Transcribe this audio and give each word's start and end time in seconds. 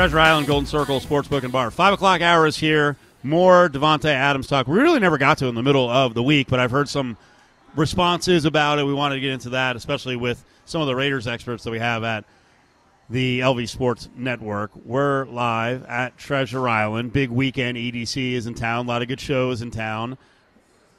Treasure 0.00 0.18
Island 0.18 0.46
Golden 0.46 0.64
Circle 0.64 0.98
Sportsbook 1.00 1.42
and 1.42 1.52
Bar. 1.52 1.70
Five 1.70 1.92
o'clock 1.92 2.22
hour 2.22 2.46
is 2.46 2.56
here. 2.56 2.96
More 3.22 3.68
Davante 3.68 4.08
Adams 4.08 4.46
talk. 4.46 4.66
We 4.66 4.78
really 4.78 4.98
never 4.98 5.18
got 5.18 5.36
to 5.36 5.46
in 5.46 5.54
the 5.54 5.62
middle 5.62 5.90
of 5.90 6.14
the 6.14 6.22
week, 6.22 6.48
but 6.48 6.58
I've 6.58 6.70
heard 6.70 6.88
some 6.88 7.18
responses 7.76 8.46
about 8.46 8.78
it. 8.78 8.84
We 8.84 8.94
wanted 8.94 9.16
to 9.16 9.20
get 9.20 9.32
into 9.32 9.50
that, 9.50 9.76
especially 9.76 10.16
with 10.16 10.42
some 10.64 10.80
of 10.80 10.86
the 10.86 10.96
Raiders 10.96 11.26
experts 11.26 11.64
that 11.64 11.70
we 11.70 11.80
have 11.80 12.02
at 12.02 12.24
the 13.10 13.40
LV 13.40 13.68
Sports 13.68 14.08
Network. 14.16 14.70
We're 14.86 15.26
live 15.26 15.84
at 15.84 16.16
Treasure 16.16 16.66
Island. 16.66 17.12
Big 17.12 17.28
weekend. 17.28 17.76
EDC 17.76 18.32
is 18.32 18.46
in 18.46 18.54
town. 18.54 18.86
A 18.86 18.88
lot 18.88 19.02
of 19.02 19.08
good 19.08 19.20
shows 19.20 19.60
in 19.60 19.70
town. 19.70 20.16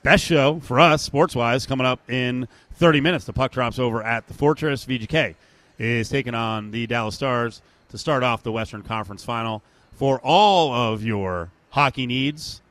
Best 0.04 0.24
show 0.24 0.60
for 0.60 0.80
us, 0.80 1.02
sports 1.02 1.36
wise, 1.36 1.66
coming 1.66 1.88
up 1.88 2.08
in 2.08 2.48
30 2.76 3.02
minutes. 3.02 3.26
The 3.26 3.34
puck 3.34 3.52
drops 3.52 3.80
over 3.80 4.04
at 4.04 4.28
the 4.28 4.36
Fortress. 4.36 4.86
VGK 4.86 5.34
is 5.80 6.08
taking 6.08 6.36
on 6.36 6.70
the 6.70 6.86
Dallas 6.86 7.16
Stars 7.16 7.64
to 7.92 7.98
start 7.98 8.24
off 8.24 8.42
the 8.44 8.52
Western 8.52 8.82
Conference 8.82 9.24
Final. 9.24 9.62
For 9.94 10.20
all 10.24 10.74
of 10.74 11.04
your 11.04 11.52
hockey 11.70 12.08
needs 12.08 12.62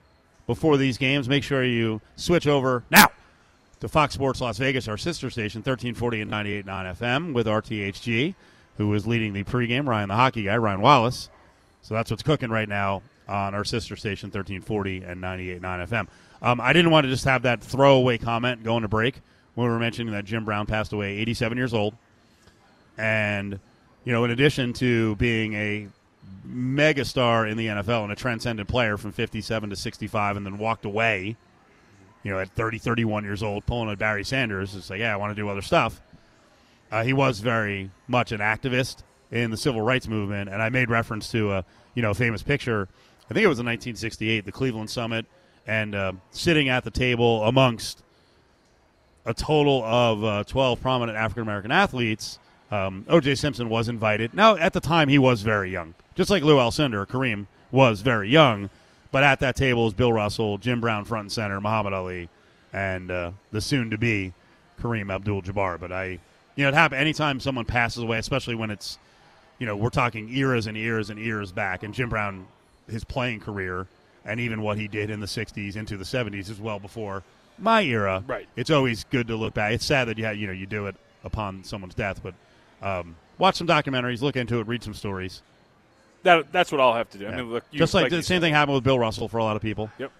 before 0.46 0.76
these 0.76 0.98
games, 0.98 1.28
make 1.28 1.44
sure 1.44 1.64
you 1.64 2.00
switch 2.16 2.46
over 2.46 2.82
now 2.90 3.06
to 3.80 3.88
Fox 3.88 4.14
Sports 4.14 4.40
Las 4.40 4.58
Vegas, 4.58 4.88
our 4.88 4.96
sister 4.96 5.30
station, 5.30 5.60
1340 5.60 6.22
and 6.22 6.30
98.9 6.30 6.96
FM 6.96 7.32
with 7.32 7.46
RTHG, 7.46 8.34
who 8.76 8.92
is 8.94 9.06
leading 9.06 9.32
the 9.32 9.44
pregame. 9.44 9.86
Ryan, 9.86 10.08
the 10.08 10.16
hockey 10.16 10.44
guy, 10.44 10.56
Ryan 10.56 10.80
Wallace. 10.80 11.28
So 11.82 11.94
that's 11.94 12.10
what's 12.10 12.22
cooking 12.22 12.50
right 12.50 12.68
now 12.68 13.02
on 13.28 13.54
our 13.54 13.64
sister 13.64 13.96
station, 13.96 14.28
1340 14.28 15.02
and 15.04 15.22
98.9 15.22 15.60
FM. 15.88 16.08
Um, 16.42 16.60
I 16.60 16.72
didn't 16.72 16.90
want 16.90 17.04
to 17.04 17.10
just 17.10 17.24
have 17.26 17.42
that 17.42 17.62
throwaway 17.62 18.18
comment 18.18 18.64
going 18.64 18.82
to 18.82 18.88
break 18.88 19.20
when 19.54 19.66
we 19.66 19.72
were 19.72 19.78
mentioning 19.78 20.12
that 20.14 20.24
Jim 20.24 20.44
Brown 20.44 20.66
passed 20.66 20.92
away, 20.92 21.18
87 21.18 21.56
years 21.56 21.74
old. 21.74 21.94
And, 22.98 23.60
you 24.04 24.12
know, 24.12 24.24
in 24.24 24.30
addition 24.30 24.72
to 24.74 25.16
being 25.16 25.54
a 25.54 25.88
megastar 26.46 27.50
in 27.50 27.56
the 27.56 27.66
NFL 27.66 28.04
and 28.04 28.12
a 28.12 28.16
transcendent 28.16 28.68
player 28.68 28.96
from 28.96 29.12
57 29.12 29.70
to 29.70 29.76
65 29.76 30.36
and 30.36 30.46
then 30.46 30.58
walked 30.58 30.84
away, 30.84 31.36
you 32.22 32.30
know, 32.30 32.38
at 32.38 32.50
30, 32.50 32.78
31 32.78 33.24
years 33.24 33.42
old, 33.42 33.66
pulling 33.66 33.90
a 33.90 33.96
Barry 33.96 34.24
Sanders, 34.24 34.74
it's 34.74 34.90
like, 34.90 35.00
yeah, 35.00 35.12
I 35.12 35.16
want 35.16 35.30
to 35.30 35.40
do 35.40 35.48
other 35.48 35.62
stuff. 35.62 36.00
Uh, 36.90 37.04
he 37.04 37.12
was 37.12 37.40
very 37.40 37.90
much 38.08 38.32
an 38.32 38.40
activist 38.40 39.02
in 39.30 39.50
the 39.50 39.56
civil 39.56 39.80
rights 39.80 40.08
movement, 40.08 40.50
and 40.50 40.60
I 40.60 40.70
made 40.70 40.90
reference 40.90 41.30
to 41.30 41.52
a, 41.52 41.64
you 41.94 42.02
know, 42.02 42.12
famous 42.14 42.42
picture. 42.42 42.88
I 43.30 43.34
think 43.34 43.44
it 43.44 43.48
was 43.48 43.60
in 43.60 43.66
1968, 43.66 44.44
the 44.44 44.52
Cleveland 44.52 44.90
Summit, 44.90 45.26
and 45.66 45.94
uh, 45.94 46.12
sitting 46.30 46.68
at 46.68 46.84
the 46.84 46.90
table 46.90 47.44
amongst 47.44 48.02
a 49.24 49.34
total 49.34 49.84
of 49.84 50.24
uh, 50.24 50.44
12 50.44 50.80
prominent 50.80 51.16
African 51.18 51.42
American 51.42 51.70
athletes– 51.70 52.38
um, 52.70 53.04
O.J. 53.08 53.34
Simpson 53.34 53.68
was 53.68 53.88
invited. 53.88 54.32
Now, 54.34 54.56
at 54.56 54.72
the 54.72 54.80
time, 54.80 55.08
he 55.08 55.18
was 55.18 55.42
very 55.42 55.70
young, 55.70 55.94
just 56.14 56.30
like 56.30 56.42
Lou 56.42 56.56
Alcindor. 56.56 57.06
Kareem 57.06 57.46
was 57.70 58.00
very 58.00 58.28
young, 58.28 58.70
but 59.10 59.22
at 59.22 59.40
that 59.40 59.56
table 59.56 59.86
is 59.86 59.94
Bill 59.94 60.12
Russell, 60.12 60.58
Jim 60.58 60.80
Brown 60.80 61.04
front 61.04 61.22
and 61.22 61.32
center, 61.32 61.60
Muhammad 61.60 61.92
Ali, 61.92 62.28
and 62.72 63.10
uh, 63.10 63.32
the 63.50 63.60
soon-to-be 63.60 64.32
Kareem 64.80 65.12
Abdul-Jabbar. 65.12 65.80
But 65.80 65.92
I, 65.92 66.18
you 66.56 66.64
know, 66.64 66.68
it 66.68 66.74
happens 66.74 67.00
anytime 67.00 67.40
someone 67.40 67.64
passes 67.64 68.02
away, 68.02 68.18
especially 68.18 68.54
when 68.54 68.70
it's, 68.70 68.98
you 69.58 69.66
know, 69.66 69.76
we're 69.76 69.90
talking 69.90 70.28
eras 70.34 70.66
and 70.66 70.76
eras 70.76 71.10
and 71.10 71.18
eras 71.18 71.52
back, 71.52 71.82
and 71.82 71.92
Jim 71.92 72.08
Brown, 72.08 72.46
his 72.88 73.04
playing 73.04 73.40
career, 73.40 73.86
and 74.24 74.38
even 74.38 74.62
what 74.62 74.78
he 74.78 74.86
did 74.86 75.10
in 75.10 75.20
the 75.20 75.26
'60s 75.26 75.76
into 75.76 75.96
the 75.96 76.04
'70s 76.04 76.50
is 76.50 76.60
well 76.60 76.78
before 76.78 77.22
my 77.58 77.82
era. 77.82 78.22
Right. 78.26 78.48
It's 78.56 78.70
always 78.70 79.04
good 79.04 79.28
to 79.28 79.36
look 79.36 79.54
back. 79.54 79.72
It's 79.72 79.84
sad 79.84 80.08
that 80.08 80.18
you 80.18 80.24
have, 80.24 80.36
you 80.36 80.46
know, 80.46 80.52
you 80.52 80.66
do 80.66 80.86
it 80.86 80.94
upon 81.24 81.64
someone's 81.64 81.94
death, 81.94 82.22
but 82.22 82.34
um, 82.82 83.16
watch 83.38 83.56
some 83.56 83.66
documentaries, 83.66 84.22
look 84.22 84.36
into 84.36 84.60
it, 84.60 84.66
read 84.66 84.82
some 84.82 84.94
stories. 84.94 85.42
That 86.22 86.52
that's 86.52 86.70
what 86.70 86.80
I'll 86.80 86.94
have 86.94 87.08
to 87.10 87.18
do. 87.18 87.24
Yeah. 87.24 87.30
I 87.32 87.36
mean, 87.36 87.50
look, 87.50 87.64
you- 87.70 87.78
Just 87.78 87.94
like, 87.94 88.10
the 88.10 88.16
you 88.16 88.22
same 88.22 88.36
said. 88.36 88.40
thing 88.42 88.52
happened 88.54 88.74
with 88.74 88.84
Bill 88.84 88.98
Russell 88.98 89.28
for 89.28 89.38
a 89.38 89.44
lot 89.44 89.56
of 89.56 89.62
people. 89.62 89.90
Yep. 89.98 90.12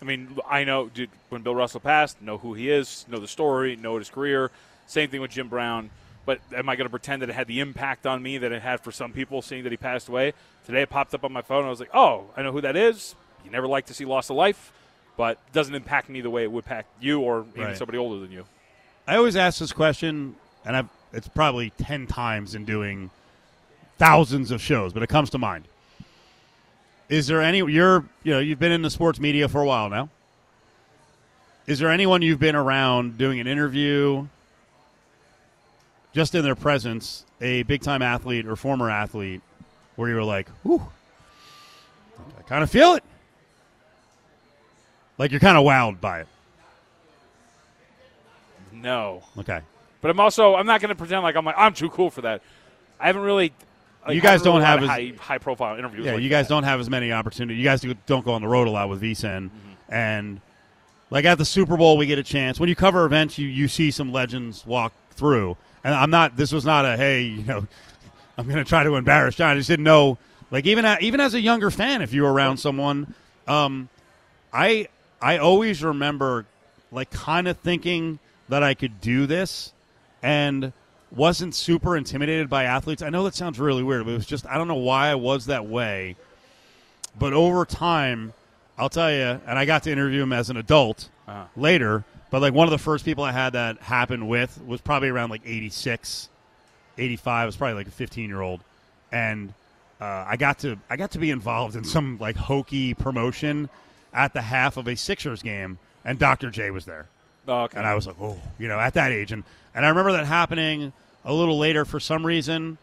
I 0.00 0.04
mean, 0.04 0.36
I 0.48 0.64
know 0.64 0.88
dude, 0.88 1.08
when 1.30 1.42
Bill 1.42 1.54
Russell 1.54 1.80
passed, 1.80 2.20
know 2.20 2.36
who 2.38 2.52
he 2.54 2.70
is, 2.70 3.06
know 3.08 3.18
the 3.18 3.28
story, 3.28 3.76
know 3.76 3.96
his 3.98 4.10
career. 4.10 4.50
Same 4.86 5.08
thing 5.08 5.20
with 5.22 5.30
Jim 5.30 5.48
Brown. 5.48 5.90
But 6.26 6.40
am 6.54 6.68
I 6.68 6.74
going 6.76 6.86
to 6.86 6.90
pretend 6.90 7.22
that 7.22 7.30
it 7.30 7.34
had 7.34 7.46
the 7.46 7.60
impact 7.60 8.04
on 8.04 8.20
me 8.22 8.36
that 8.38 8.50
it 8.52 8.60
had 8.60 8.80
for 8.80 8.90
some 8.90 9.12
people 9.12 9.40
seeing 9.42 9.62
that 9.62 9.70
he 9.70 9.76
passed 9.78 10.08
away? 10.08 10.34
Today 10.66 10.82
it 10.82 10.90
popped 10.90 11.14
up 11.14 11.24
on 11.24 11.32
my 11.32 11.40
phone. 11.40 11.64
I 11.64 11.70
was 11.70 11.78
like, 11.80 11.94
oh, 11.94 12.24
I 12.36 12.42
know 12.42 12.50
who 12.52 12.60
that 12.62 12.76
is. 12.76 13.14
You 13.44 13.50
never 13.52 13.68
like 13.68 13.86
to 13.86 13.94
see 13.94 14.04
loss 14.04 14.28
of 14.28 14.34
life, 14.36 14.72
but 15.16 15.38
it 15.46 15.52
doesn't 15.52 15.74
impact 15.74 16.08
me 16.10 16.20
the 16.20 16.28
way 16.30 16.42
it 16.42 16.50
would 16.50 16.64
impact 16.64 16.88
you 17.00 17.20
or 17.20 17.46
even 17.54 17.62
Right. 17.68 17.76
somebody 17.76 17.96
older 17.96 18.20
than 18.20 18.32
you. 18.32 18.44
I 19.06 19.16
always 19.16 19.36
ask 19.36 19.60
this 19.60 19.72
question, 19.72 20.34
and 20.64 20.76
I've, 20.76 20.88
it's 21.12 21.28
probably 21.28 21.70
10 21.78 22.06
times 22.06 22.54
in 22.54 22.64
doing 22.64 23.10
thousands 23.98 24.50
of 24.50 24.60
shows, 24.60 24.92
but 24.92 25.02
it 25.02 25.08
comes 25.08 25.30
to 25.30 25.38
mind. 25.38 25.64
Is 27.08 27.26
there 27.26 27.40
any, 27.40 27.58
you're, 27.58 28.04
you 28.24 28.32
know, 28.32 28.40
you've 28.40 28.58
been 28.58 28.72
in 28.72 28.82
the 28.82 28.90
sports 28.90 29.20
media 29.20 29.48
for 29.48 29.60
a 29.60 29.66
while 29.66 29.88
now. 29.88 30.08
Is 31.66 31.78
there 31.78 31.90
anyone 31.90 32.22
you've 32.22 32.38
been 32.38 32.56
around 32.56 33.18
doing 33.18 33.40
an 33.40 33.46
interview, 33.46 34.26
just 36.12 36.34
in 36.34 36.42
their 36.42 36.54
presence, 36.54 37.24
a 37.40 37.62
big 37.64 37.82
time 37.82 38.02
athlete 38.02 38.46
or 38.46 38.56
former 38.56 38.90
athlete, 38.90 39.40
where 39.96 40.08
you 40.08 40.14
were 40.14 40.24
like, 40.24 40.48
whew, 40.62 40.86
I 42.38 42.42
kind 42.42 42.62
of 42.62 42.70
feel 42.70 42.94
it? 42.94 43.04
Like 45.18 45.30
you're 45.30 45.40
kind 45.40 45.56
of 45.56 45.64
wowed 45.64 46.00
by 46.00 46.20
it. 46.20 46.28
No. 48.72 49.22
Okay. 49.38 49.60
But 50.00 50.10
I'm 50.10 50.20
also 50.20 50.54
I'm 50.54 50.66
not 50.66 50.80
going 50.80 50.90
to 50.90 50.94
pretend 50.94 51.22
like 51.22 51.36
I'm 51.36 51.44
like 51.44 51.56
I'm 51.58 51.74
too 51.74 51.90
cool 51.90 52.10
for 52.10 52.22
that. 52.22 52.42
I 53.00 53.06
haven't 53.06 53.22
really. 53.22 53.52
Like, 54.06 54.14
You 54.14 54.20
guys 54.20 54.40
haven't 54.40 54.52
really 54.52 54.60
don't 54.60 54.66
have 54.66 54.82
as- 54.82 54.88
high 54.88 55.12
high 55.18 55.38
profile 55.38 55.78
interviews. 55.78 56.06
Yeah, 56.06 56.14
like 56.14 56.22
you 56.22 56.28
guys 56.28 56.46
that. 56.48 56.54
don't 56.54 56.62
have 56.62 56.80
as 56.80 56.88
many 56.88 57.12
opportunities. 57.12 57.58
You 57.58 57.64
guys 57.64 57.80
do- 57.80 57.94
don't 58.06 58.24
go 58.24 58.32
on 58.34 58.42
the 58.42 58.48
road 58.48 58.68
a 58.68 58.70
lot 58.70 58.88
with 58.88 59.02
VSiN. 59.02 59.50
And 59.88 60.40
like 61.10 61.24
at 61.24 61.38
the 61.38 61.44
Super 61.44 61.76
Bowl, 61.76 61.96
we 61.96 62.06
get 62.06 62.18
a 62.18 62.22
chance. 62.22 62.58
When 62.58 62.68
you 62.68 62.76
cover 62.76 63.04
events, 63.04 63.38
you, 63.38 63.48
you 63.48 63.68
see 63.68 63.90
some 63.90 64.12
legends 64.12 64.66
walk 64.66 64.92
through. 65.10 65.56
And 65.84 65.94
I'm 65.94 66.10
not, 66.10 66.36
this 66.36 66.52
was 66.52 66.64
not 66.64 66.84
a, 66.84 66.96
hey, 66.96 67.22
you 67.22 67.44
know, 67.44 67.66
I'm 68.38 68.46
going 68.46 68.58
to 68.58 68.64
try 68.64 68.82
to 68.82 68.96
embarrass 68.96 69.36
John. 69.36 69.50
I 69.52 69.54
just 69.54 69.68
didn't 69.68 69.84
know. 69.84 70.18
Like 70.50 70.66
even, 70.66 70.84
even 71.00 71.20
as 71.20 71.34
a 71.34 71.40
younger 71.40 71.70
fan, 71.70 72.02
if 72.02 72.12
you 72.12 72.22
were 72.22 72.32
around 72.32 72.58
someone, 72.58 73.14
um, 73.46 73.88
I, 74.52 74.88
I 75.20 75.38
always 75.38 75.82
remember 75.82 76.46
like 76.92 77.10
kind 77.10 77.48
of 77.48 77.56
thinking 77.58 78.18
that 78.48 78.62
I 78.62 78.74
could 78.74 79.00
do 79.00 79.26
this 79.26 79.72
and 80.22 80.72
wasn't 81.10 81.54
super 81.54 81.96
intimidated 81.96 82.48
by 82.50 82.64
athletes. 82.64 83.02
I 83.02 83.10
know 83.10 83.24
that 83.24 83.34
sounds 83.34 83.58
really 83.58 83.82
weird, 83.82 84.04
but 84.04 84.12
it 84.12 84.16
was 84.16 84.26
just 84.26 84.46
I 84.46 84.58
don't 84.58 84.68
know 84.68 84.74
why 84.74 85.08
I 85.08 85.14
was 85.14 85.46
that 85.46 85.66
way. 85.66 86.16
But 87.18 87.32
over 87.32 87.64
time, 87.64 88.32
I'll 88.76 88.88
tell 88.90 89.10
you, 89.10 89.40
and 89.46 89.58
I 89.58 89.64
got 89.64 89.84
to 89.84 89.90
interview 89.92 90.22
him 90.22 90.32
as 90.32 90.50
an 90.50 90.56
adult 90.56 91.08
Uh-huh. 91.28 91.44
later. 91.56 92.04
But 92.30 92.42
like 92.42 92.52
one 92.54 92.66
of 92.66 92.72
the 92.72 92.78
first 92.78 93.04
people 93.04 93.24
I 93.24 93.32
had 93.32 93.50
that 93.54 93.78
happen 93.78 94.26
with 94.28 94.60
was 94.66 94.80
probably 94.80 95.08
around 95.08 95.30
like 95.30 95.42
86, 95.46 96.28
85. 96.98 97.42
It 97.42 97.46
was 97.46 97.56
probably 97.56 97.74
like 97.74 97.86
a 97.86 97.92
15 97.92 98.28
year 98.28 98.40
old, 98.40 98.60
and 99.12 99.54
uh, 100.00 100.24
I 100.28 100.36
got 100.36 100.58
to 100.60 100.76
I 100.90 100.96
got 100.96 101.12
to 101.12 101.18
be 101.18 101.30
involved 101.30 101.76
in 101.76 101.84
some 101.84 102.18
like 102.18 102.36
hokey 102.36 102.94
promotion 102.94 103.70
at 104.12 104.32
the 104.34 104.42
half 104.42 104.76
of 104.76 104.88
a 104.88 104.96
Sixers 104.96 105.40
game, 105.42 105.78
and 106.04 106.18
Dr. 106.18 106.50
J 106.50 106.70
was 106.70 106.84
there. 106.84 107.06
Oh, 107.48 107.62
okay. 107.62 107.78
And 107.78 107.86
I 107.86 107.94
was 107.94 108.06
like, 108.08 108.16
oh, 108.20 108.40
you 108.58 108.66
know, 108.66 108.78
at 108.80 108.94
that 108.94 109.12
age. 109.12 109.30
And, 109.30 109.44
and 109.76 109.84
I 109.84 109.90
remember 109.90 110.12
that 110.12 110.26
happening 110.26 110.92
a 111.24 111.32
little 111.32 111.58
later 111.58 111.84
for 111.84 112.00
some 112.00 112.26
reason. 112.26 112.78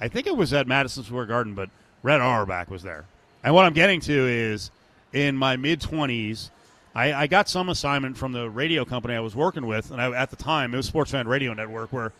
I 0.00 0.08
think 0.08 0.26
it 0.26 0.36
was 0.36 0.52
at 0.52 0.66
Madison 0.66 1.04
Square 1.04 1.26
Garden, 1.26 1.54
but 1.54 1.70
Red 2.02 2.20
Auerbach 2.20 2.70
was 2.70 2.82
there. 2.82 3.04
And 3.44 3.54
what 3.54 3.64
I'm 3.64 3.74
getting 3.74 4.00
to 4.00 4.26
is 4.26 4.70
in 5.12 5.36
my 5.36 5.56
mid 5.56 5.80
20s, 5.80 6.50
I, 6.94 7.12
I 7.12 7.26
got 7.26 7.48
some 7.48 7.68
assignment 7.68 8.16
from 8.16 8.32
the 8.32 8.48
radio 8.48 8.84
company 8.84 9.14
I 9.14 9.20
was 9.20 9.36
working 9.36 9.66
with. 9.66 9.90
And 9.90 10.00
I, 10.00 10.10
at 10.12 10.30
the 10.30 10.36
time, 10.36 10.74
it 10.74 10.76
was 10.78 10.86
Sports 10.86 11.10
Fan 11.10 11.28
Radio 11.28 11.52
Network, 11.54 11.92
where 11.92 12.12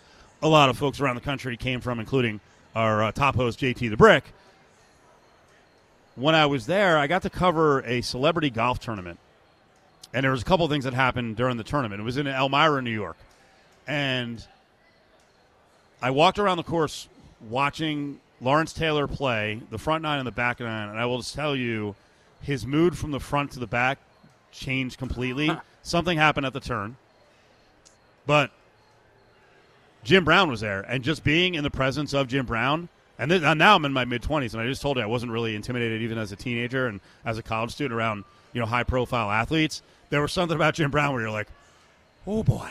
a 0.43 0.49
lot 0.49 0.69
of 0.69 0.79
folks 0.79 1.01
around 1.01 1.15
the 1.15 1.23
country 1.23 1.57
came 1.57 1.81
from, 1.81 1.99
including 1.99 2.41
our 2.77 3.05
uh, 3.05 3.13
top 3.13 3.35
host, 3.35 3.59
JT 3.59 3.91
the 3.91 3.97
Brick. 3.97 4.25
When 6.17 6.35
I 6.35 6.47
was 6.47 6.67
there, 6.67 6.99
I 6.99 7.07
got 7.07 7.23
to 7.23 7.31
cover 7.31 7.81
a 7.81 8.03
celebrity 8.03 8.51
golf 8.51 8.79
tournament 8.79 9.19
and 10.13 10.25
there 10.25 10.31
was 10.31 10.43
a 10.43 10.45
couple 10.45 10.67
things 10.69 10.85
that 10.85 10.95
happened 10.95 11.37
during 11.37 11.57
the 11.57 11.65
tournament. 11.65 12.01
It 12.01 12.05
was 12.05 12.17
in 12.17 12.27
Elmira, 12.27 12.81
New 12.83 12.91
York, 12.91 13.17
and 13.89 14.47
I 16.01 16.11
walked 16.11 16.39
around 16.39 16.59
the 16.59 16.63
course 16.63 17.09
watching 17.49 18.21
Lawrence 18.41 18.73
Taylor 18.73 19.09
play 19.09 19.61
the 19.71 19.79
front 19.79 20.03
nine 20.03 20.19
and 20.19 20.27
the 20.27 20.33
back 20.33 20.61
nine, 20.61 20.91
and 20.91 20.99
I 20.99 21.07
will 21.07 21.19
just 21.19 21.35
tell 21.35 21.57
you, 21.57 21.97
his 22.43 22.65
mood 22.67 22.97
from 22.97 23.11
the 23.11 23.19
front 23.19 23.53
to 23.53 23.59
the 23.59 23.67
back 23.67 23.99
changed 24.53 24.99
completely. 24.99 25.51
Something 25.83 26.19
happened 26.19 26.47
at 26.47 26.53
the 26.53 26.61
turn, 26.61 26.97
but 28.27 28.51
Jim 30.05 30.25
Brown 30.25 30.51
was 30.51 30.61
there, 30.61 30.83
and 30.83 31.03
just 31.03 31.25
being 31.25 31.55
in 31.55 31.65
the 31.65 31.71
presence 31.71 32.13
of 32.13 32.29
Jim 32.29 32.47
Brown. 32.47 32.89
And, 33.21 33.31
now 33.59 33.75
I'm 33.75 33.85
in 33.85 33.93
my 33.93 34.05
mid 34.05 34.23
20s, 34.23 34.53
and 34.53 34.63
I 34.63 34.67
just 34.67 34.81
told 34.81 34.97
you 34.97 35.03
I 35.03 35.07
wasn't 35.07 35.33
really 35.33 35.57
intimidated 35.57 36.03
even 36.03 36.19
as 36.19 36.31
a 36.31 36.37
teenager 36.37 36.87
and 36.87 37.01
as 37.25 37.37
a 37.37 37.43
college 37.43 37.73
student 37.73 37.99
around 37.99 38.23
you 38.53 38.61
know 38.61 38.67
high 38.67 38.85
profile 38.85 39.31
athletes. 39.31 39.83
There 40.11 40.23
was 40.23 40.33
something 40.33 40.55
about 40.55 40.75
Jim 40.75 40.93
Brown 40.93 41.13
where 41.15 41.23
you're 41.23 41.31
like, 41.31 41.49
oh 42.27 42.45
boy. 42.45 42.71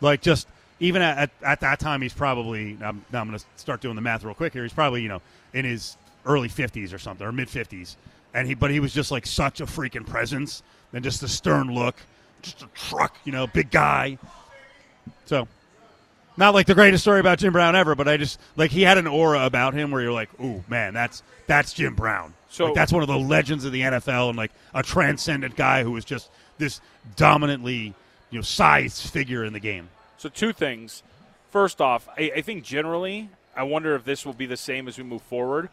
Like 0.00 0.22
just 0.22 0.48
even 0.78 1.02
at, 1.02 1.18
at, 1.18 1.30
at 1.42 1.60
that 1.60 1.78
time 1.78 2.02
he's 2.02 2.14
probably 2.14 2.76
I'm, 2.82 3.04
now 3.12 3.20
I'm 3.20 3.28
going 3.28 3.38
to 3.38 3.44
start 3.56 3.80
doing 3.80 3.96
the 3.96 4.00
math 4.02 4.24
real 4.24 4.34
quick 4.34 4.52
here. 4.52 4.62
He's 4.62 4.72
probably 4.72 5.02
you 5.02 5.08
know 5.08 5.20
in 5.52 5.64
his 5.64 5.96
early 6.26 6.48
50s 6.48 6.92
or 6.94 6.98
something, 6.98 7.26
or 7.26 7.32
mid 7.32 7.48
50s. 7.48 7.96
And 8.34 8.46
he, 8.46 8.54
but 8.54 8.70
he 8.70 8.78
was 8.78 8.92
just 8.92 9.10
like 9.10 9.26
such 9.26 9.60
a 9.60 9.66
freaking 9.66 10.06
presence, 10.06 10.62
and 10.92 11.02
just 11.02 11.22
a 11.22 11.28
stern 11.28 11.74
look, 11.74 11.96
just 12.42 12.62
a 12.62 12.66
truck, 12.74 13.16
you 13.24 13.32
know, 13.32 13.46
big 13.46 13.70
guy. 13.70 14.18
So, 15.26 15.48
not 16.36 16.54
like 16.54 16.66
the 16.66 16.74
greatest 16.74 17.02
story 17.02 17.20
about 17.20 17.38
Jim 17.38 17.52
Brown 17.52 17.74
ever, 17.74 17.94
but 17.94 18.06
I 18.06 18.16
just 18.16 18.38
like 18.56 18.70
he 18.70 18.82
had 18.82 18.98
an 18.98 19.06
aura 19.06 19.44
about 19.46 19.74
him 19.74 19.90
where 19.90 20.00
you're 20.00 20.12
like, 20.12 20.28
ooh, 20.40 20.62
man, 20.68 20.94
that's 20.94 21.22
that's 21.46 21.72
Jim 21.72 21.94
Brown. 21.94 22.34
So- 22.50 22.66
like, 22.66 22.74
that's 22.74 22.92
one 22.92 23.02
of 23.02 23.08
the 23.08 23.18
legends 23.18 23.64
of 23.64 23.72
the 23.72 23.80
NFL 23.80 24.28
and 24.28 24.38
like 24.38 24.52
a 24.74 24.82
transcendent 24.82 25.56
guy 25.56 25.82
who 25.82 25.90
was 25.92 26.04
just 26.04 26.30
this 26.58 26.80
dominantly, 27.16 27.94
you 28.30 28.38
know, 28.38 28.42
size 28.42 29.04
figure 29.06 29.44
in 29.44 29.52
the 29.52 29.60
game. 29.60 29.88
So 30.18 30.28
two 30.28 30.52
things. 30.52 31.02
First 31.50 31.80
off, 31.80 32.08
I, 32.16 32.32
I 32.36 32.40
think 32.42 32.62
generally, 32.64 33.28
I 33.56 33.64
wonder 33.64 33.94
if 33.94 34.04
this 34.04 34.24
will 34.24 34.32
be 34.34 34.46
the 34.46 34.56
same 34.56 34.86
as 34.88 34.96
we 34.98 35.04
move 35.04 35.22
forward. 35.22 35.68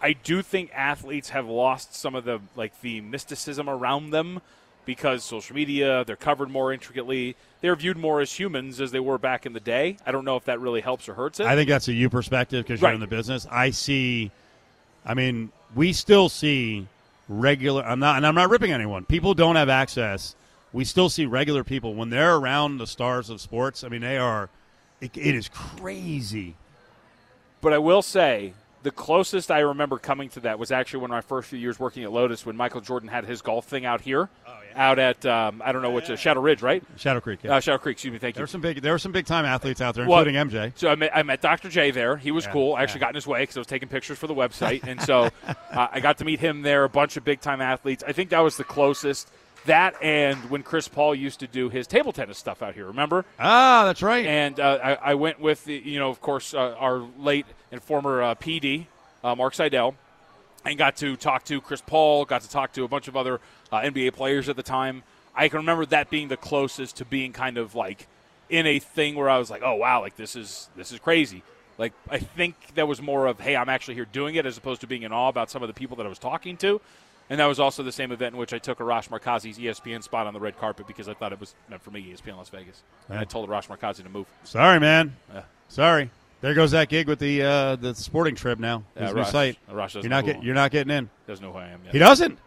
I 0.00 0.14
do 0.14 0.42
think 0.42 0.70
athletes 0.74 1.28
have 1.28 1.46
lost 1.46 1.94
some 1.94 2.14
of 2.16 2.24
the 2.24 2.40
like 2.56 2.80
the 2.80 3.00
mysticism 3.00 3.68
around 3.68 4.10
them 4.10 4.40
because 4.84 5.22
social 5.22 5.54
media, 5.54 6.02
they're 6.04 6.16
covered 6.16 6.50
more 6.50 6.72
intricately. 6.72 7.36
They're 7.60 7.76
viewed 7.76 7.96
more 7.96 8.20
as 8.20 8.32
humans 8.32 8.80
as 8.80 8.90
they 8.90 8.98
were 8.98 9.16
back 9.18 9.46
in 9.46 9.52
the 9.52 9.60
day. 9.60 9.96
I 10.04 10.10
don't 10.10 10.24
know 10.24 10.34
if 10.36 10.44
that 10.46 10.58
really 10.58 10.80
helps 10.80 11.08
or 11.08 11.14
hurts 11.14 11.38
it. 11.38 11.46
I 11.46 11.54
think 11.54 11.68
that's 11.68 11.86
a 11.86 11.92
you 11.92 12.10
perspective 12.10 12.64
because 12.64 12.80
you're 12.80 12.88
Right. 12.88 12.94
in 12.94 13.00
the 13.00 13.06
business. 13.06 13.46
I 13.48 13.70
see. 13.70 14.32
I 15.06 15.14
mean, 15.14 15.52
we 15.76 15.92
still 15.92 16.28
see 16.28 16.88
regular. 17.28 17.84
I'm 17.84 18.00
not, 18.00 18.16
and 18.16 18.26
I'm 18.26 18.34
not 18.34 18.50
ripping 18.50 18.72
anyone. 18.72 19.04
People 19.04 19.34
don't 19.34 19.54
have 19.54 19.68
access. 19.68 20.34
We 20.72 20.84
still 20.84 21.08
see 21.08 21.26
regular 21.26 21.64
people 21.64 21.94
when 21.94 22.10
they're 22.10 22.36
around 22.36 22.78
the 22.78 22.86
stars 22.86 23.28
of 23.30 23.40
sports. 23.40 23.84
I 23.84 23.88
mean, 23.88 24.00
they 24.00 24.16
are. 24.16 24.48
It, 25.00 25.16
it 25.16 25.34
is 25.34 25.48
crazy. 25.48 26.54
But 27.60 27.72
I 27.72 27.78
will 27.78 28.02
say 28.02 28.54
the 28.82 28.90
closest 28.90 29.50
I 29.50 29.60
remember 29.60 29.98
coming 29.98 30.28
to 30.30 30.40
that 30.40 30.58
was 30.58 30.72
actually 30.72 31.00
one 31.00 31.10
of 31.10 31.14
my 31.14 31.20
first 31.20 31.48
few 31.48 31.58
years 31.58 31.78
working 31.78 32.02
at 32.04 32.12
Lotus 32.12 32.44
when 32.44 32.56
Michael 32.56 32.80
Jordan 32.80 33.08
had 33.08 33.24
his 33.24 33.42
golf 33.42 33.66
thing 33.66 33.84
out 33.84 34.00
here, 34.00 34.28
out 34.74 34.98
at 34.98 35.24
um, 35.26 35.62
I 35.64 35.72
don't 35.72 35.82
know 35.82 35.90
which 35.90 36.10
uh, 36.10 36.16
Shadow 36.16 36.40
Ridge, 36.40 36.62
right? 36.62 36.82
Shadow 36.96 37.20
Creek. 37.20 37.40
Yeah. 37.42 37.56
Uh, 37.56 37.60
Shadow 37.60 37.78
Creek. 37.78 37.94
Excuse 37.94 38.12
me. 38.12 38.18
Thank 38.18 38.34
there 38.34 38.40
you. 38.40 38.44
were 38.44 38.48
some 38.48 38.60
big. 38.60 38.80
There 38.82 38.92
were 38.92 38.98
some 38.98 39.12
big 39.12 39.26
time 39.26 39.44
athletes 39.44 39.80
out 39.80 39.94
there, 39.94 40.06
Well, 40.06 40.20
including 40.20 40.48
MJ. 40.48 40.72
So 40.76 40.88
I 40.88 40.94
met, 40.96 41.10
I 41.14 41.22
met 41.22 41.40
Dr. 41.40 41.68
J 41.68 41.90
there. 41.90 42.16
He 42.16 42.30
was 42.30 42.44
Yeah, 42.44 42.52
cool. 42.52 42.74
I 42.74 42.82
actually 42.82 43.00
yeah. 43.00 43.06
got 43.06 43.10
in 43.10 43.14
his 43.16 43.26
way 43.26 43.42
because 43.42 43.56
I 43.56 43.60
was 43.60 43.66
taking 43.66 43.88
pictures 43.88 44.18
for 44.18 44.26
the 44.26 44.34
website, 44.34 44.84
and 44.84 45.00
so 45.00 45.28
uh, 45.46 45.88
I 45.92 46.00
got 46.00 46.18
to 46.18 46.24
meet 46.24 46.40
him 46.40 46.62
there. 46.62 46.84
A 46.84 46.88
bunch 46.88 47.16
of 47.16 47.24
big 47.24 47.40
time 47.40 47.60
athletes. 47.60 48.02
I 48.06 48.12
think 48.12 48.30
that 48.30 48.40
was 48.40 48.56
the 48.56 48.64
closest. 48.64 49.30
That 49.66 49.94
and 50.02 50.50
when 50.50 50.62
Chris 50.62 50.88
Paul 50.88 51.14
used 51.14 51.40
to 51.40 51.46
do 51.46 51.68
his 51.68 51.86
table 51.86 52.12
tennis 52.12 52.36
stuff 52.38 52.62
out 52.62 52.74
here. 52.74 52.86
Remember? 52.86 53.24
Ah, 53.38 53.84
that's 53.84 54.02
right. 54.02 54.26
And 54.26 54.58
uh, 54.58 54.78
I, 54.82 54.94
I 54.94 55.14
went 55.14 55.40
with 55.40 55.64
the, 55.64 55.74
you 55.74 55.98
know, 55.98 56.10
of 56.10 56.20
course, 56.20 56.52
uh, 56.52 56.74
our 56.78 57.06
late 57.18 57.46
and 57.70 57.82
former 57.82 58.22
uh, 58.22 58.34
PD, 58.34 58.86
uh, 59.22 59.36
Mark 59.36 59.54
Seidel, 59.54 59.94
and 60.64 60.76
got 60.76 60.96
to 60.96 61.16
talk 61.16 61.44
to 61.44 61.60
Chris 61.60 61.80
Paul. 61.80 62.24
Got 62.24 62.42
to 62.42 62.50
talk 62.50 62.72
to 62.72 62.82
a 62.82 62.88
bunch 62.88 63.06
of 63.06 63.16
other 63.16 63.40
uh, 63.70 63.80
NBA 63.80 64.14
players 64.14 64.48
at 64.48 64.56
the 64.56 64.62
time. 64.62 65.04
I 65.34 65.48
can 65.48 65.58
remember 65.58 65.86
that 65.86 66.10
being 66.10 66.28
the 66.28 66.36
closest 66.36 66.96
to 66.96 67.04
being 67.04 67.32
kind 67.32 67.56
of 67.56 67.74
like 67.74 68.08
in 68.50 68.66
a 68.66 68.78
thing 68.78 69.14
where 69.14 69.30
I 69.30 69.38
was 69.38 69.50
like, 69.50 69.62
oh 69.64 69.74
wow, 69.74 70.00
like 70.00 70.16
this 70.16 70.36
is 70.36 70.68
this 70.76 70.92
is 70.92 70.98
crazy. 70.98 71.42
Like 71.78 71.92
I 72.10 72.18
think 72.18 72.54
that 72.74 72.86
was 72.86 73.00
more 73.00 73.26
of 73.26 73.40
hey, 73.40 73.56
I'm 73.56 73.68
actually 73.68 73.94
here 73.94 74.04
doing 74.04 74.34
it 74.34 74.44
as 74.44 74.58
opposed 74.58 74.82
to 74.82 74.86
being 74.86 75.02
in 75.02 75.12
awe 75.12 75.28
about 75.28 75.50
some 75.50 75.62
of 75.62 75.68
the 75.68 75.74
people 75.74 75.96
that 75.96 76.06
I 76.06 76.08
was 76.08 76.18
talking 76.18 76.56
to. 76.58 76.80
And 77.32 77.40
that 77.40 77.46
was 77.46 77.58
also 77.58 77.82
the 77.82 77.92
same 77.92 78.12
event 78.12 78.34
in 78.34 78.38
which 78.38 78.52
I 78.52 78.58
took 78.58 78.78
Arash 78.78 79.08
Markazi's 79.08 79.56
ESPN 79.56 80.02
spot 80.02 80.26
on 80.26 80.34
the 80.34 80.38
red 80.38 80.58
carpet 80.58 80.86
because 80.86 81.08
I 81.08 81.14
thought 81.14 81.32
it 81.32 81.40
was 81.40 81.54
meant 81.70 81.80
for 81.80 81.90
me, 81.90 82.12
ESPN 82.12 82.36
Las 82.36 82.50
Vegas. 82.50 82.82
And 83.08 83.18
I 83.18 83.24
told 83.24 83.48
Arash 83.48 83.68
Markazi 83.68 84.02
to 84.02 84.10
move. 84.10 84.26
Sorry, 84.44 84.78
man. 84.78 85.16
Yeah. 85.32 85.44
Sorry. 85.70 86.10
There 86.42 86.52
goes 86.52 86.72
that 86.72 86.90
gig 86.90 87.08
with 87.08 87.20
the 87.20 87.42
uh, 87.42 87.76
the 87.76 87.94
sporting 87.94 88.34
trip 88.34 88.58
now. 88.58 88.84
His 88.94 89.04
Yeah, 89.08 89.12
new 89.12 89.22
Arash- 89.22 89.30
site. 89.30 89.58
Arash 89.70 89.94
You're 90.02 90.10
not 90.10 90.26
get, 90.26 90.42
You're 90.42 90.54
not 90.54 90.72
getting 90.72 90.90
in. 90.94 91.04
He 91.04 91.32
Doesn't 91.32 91.42
know 91.42 91.52
who 91.52 91.58
I 91.58 91.68
am 91.68 91.80
yet. 91.84 91.94
He 91.94 91.98
doesn't. 91.98 92.38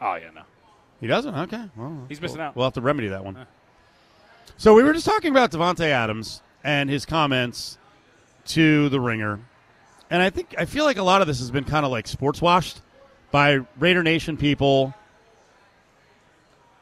Oh 0.00 0.14
yeah, 0.16 0.30
no. 0.34 0.42
He 1.00 1.06
doesn't. 1.06 1.32
Okay. 1.32 1.70
Well, 1.76 2.06
He's 2.08 2.20
missing 2.20 2.40
out. 2.40 2.56
We'll 2.56 2.66
have 2.66 2.74
to 2.74 2.80
remedy 2.80 3.06
that 3.10 3.24
one. 3.24 3.46
So 4.56 4.74
we 4.74 4.82
were 4.82 4.94
just 4.94 5.06
talking 5.06 5.30
about 5.30 5.52
Davante 5.52 5.86
Adams 5.86 6.42
and 6.64 6.90
his 6.90 7.06
comments 7.06 7.78
to 8.46 8.88
the 8.88 8.98
Ringer, 8.98 9.38
and 10.10 10.20
I 10.20 10.30
think 10.30 10.56
I 10.58 10.64
feel 10.64 10.84
like 10.86 10.96
a 10.96 11.04
lot 11.04 11.20
of 11.20 11.28
this 11.28 11.38
has 11.38 11.52
been 11.52 11.62
kind 11.64 11.86
of 11.86 11.92
like 11.92 12.08
sports 12.08 12.42
washed 12.42 12.80
by 13.34 13.58
Raider 13.80 14.04
Nation 14.04 14.36
people, 14.36 14.94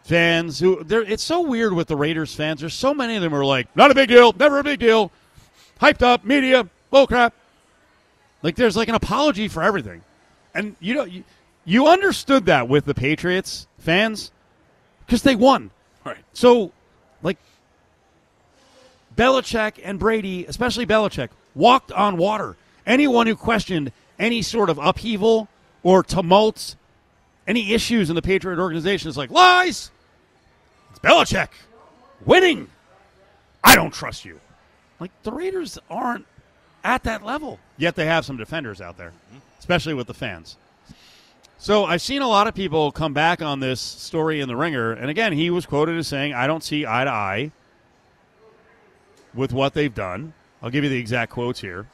fans 0.04 0.58
who. 0.58 0.84
It's 0.86 1.22
so 1.22 1.40
weird 1.40 1.72
with 1.72 1.88
the 1.88 1.96
Raiders 1.96 2.34
fans. 2.34 2.60
There's 2.60 2.74
so 2.74 2.92
many 2.92 3.16
of 3.16 3.22
them 3.22 3.32
who 3.32 3.38
are 3.38 3.44
like, 3.44 3.74
not 3.74 3.90
a 3.90 3.94
big 3.94 4.10
deal, 4.10 4.34
never 4.38 4.58
a 4.58 4.62
big 4.62 4.78
deal, 4.78 5.10
hyped 5.80 6.02
up, 6.02 6.26
media, 6.26 6.68
bull 6.90 7.06
crap. 7.06 7.32
Like 8.42 8.56
there's 8.56 8.76
like 8.76 8.88
an 8.88 8.94
apology 8.94 9.48
for 9.48 9.62
everything, 9.62 10.02
and 10.54 10.76
you 10.78 10.92
know 10.92 11.04
you, 11.04 11.24
you 11.64 11.86
understood 11.86 12.44
that 12.44 12.68
with 12.68 12.84
the 12.84 12.92
Patriots 12.92 13.66
fans 13.78 14.30
because 15.06 15.22
they 15.22 15.36
won. 15.36 15.70
Right. 16.04 16.18
So, 16.34 16.70
like, 17.22 17.38
Belichick 19.16 19.80
and 19.82 19.98
Brady, 19.98 20.44
especially 20.44 20.84
Belichick, 20.84 21.30
walked 21.54 21.92
on 21.92 22.18
water. 22.18 22.56
Anyone 22.84 23.26
who 23.26 23.36
questioned 23.36 23.90
any 24.18 24.42
sort 24.42 24.68
of 24.68 24.76
upheaval 24.76 25.48
or 25.82 26.02
tumults, 26.02 26.76
any 27.46 27.72
issues 27.72 28.08
in 28.08 28.16
the 28.16 28.22
Patriot 28.22 28.58
organization 28.58 29.08
is 29.08 29.16
like, 29.16 29.30
lies! 29.30 29.90
It's 30.90 30.98
Belichick 31.00 31.48
winning. 32.24 32.68
I 33.64 33.74
don't 33.74 33.92
trust 33.92 34.24
you. 34.24 34.40
Like, 35.00 35.10
the 35.22 35.32
Raiders 35.32 35.78
aren't 35.90 36.26
at 36.84 37.02
that 37.04 37.24
level. 37.24 37.58
Yet 37.76 37.96
they 37.96 38.06
have 38.06 38.24
some 38.24 38.36
defenders 38.36 38.80
out 38.80 38.96
there, 38.96 39.12
especially 39.58 39.94
with 39.94 40.06
the 40.06 40.14
fans. 40.14 40.56
So 41.58 41.84
I've 41.84 42.02
seen 42.02 42.22
a 42.22 42.28
lot 42.28 42.48
of 42.48 42.54
people 42.54 42.90
come 42.90 43.12
back 43.12 43.40
on 43.40 43.60
this 43.60 43.80
story 43.80 44.40
in 44.40 44.48
the 44.48 44.56
Ringer, 44.56 44.92
and 44.92 45.08
again, 45.08 45.32
he 45.32 45.48
was 45.48 45.64
quoted 45.64 45.96
as 45.96 46.08
saying, 46.08 46.34
"I 46.34 46.48
don't 46.48 46.64
see 46.64 46.84
eye 46.84 47.04
to 47.04 47.10
eye 47.10 47.52
with 49.32 49.52
what 49.52 49.74
they've 49.74 49.94
done." 49.94 50.32
I'll 50.60 50.70
give 50.70 50.82
you 50.82 50.90
the 50.90 50.98
exact 50.98 51.30
quotes 51.30 51.60
here. 51.60 51.86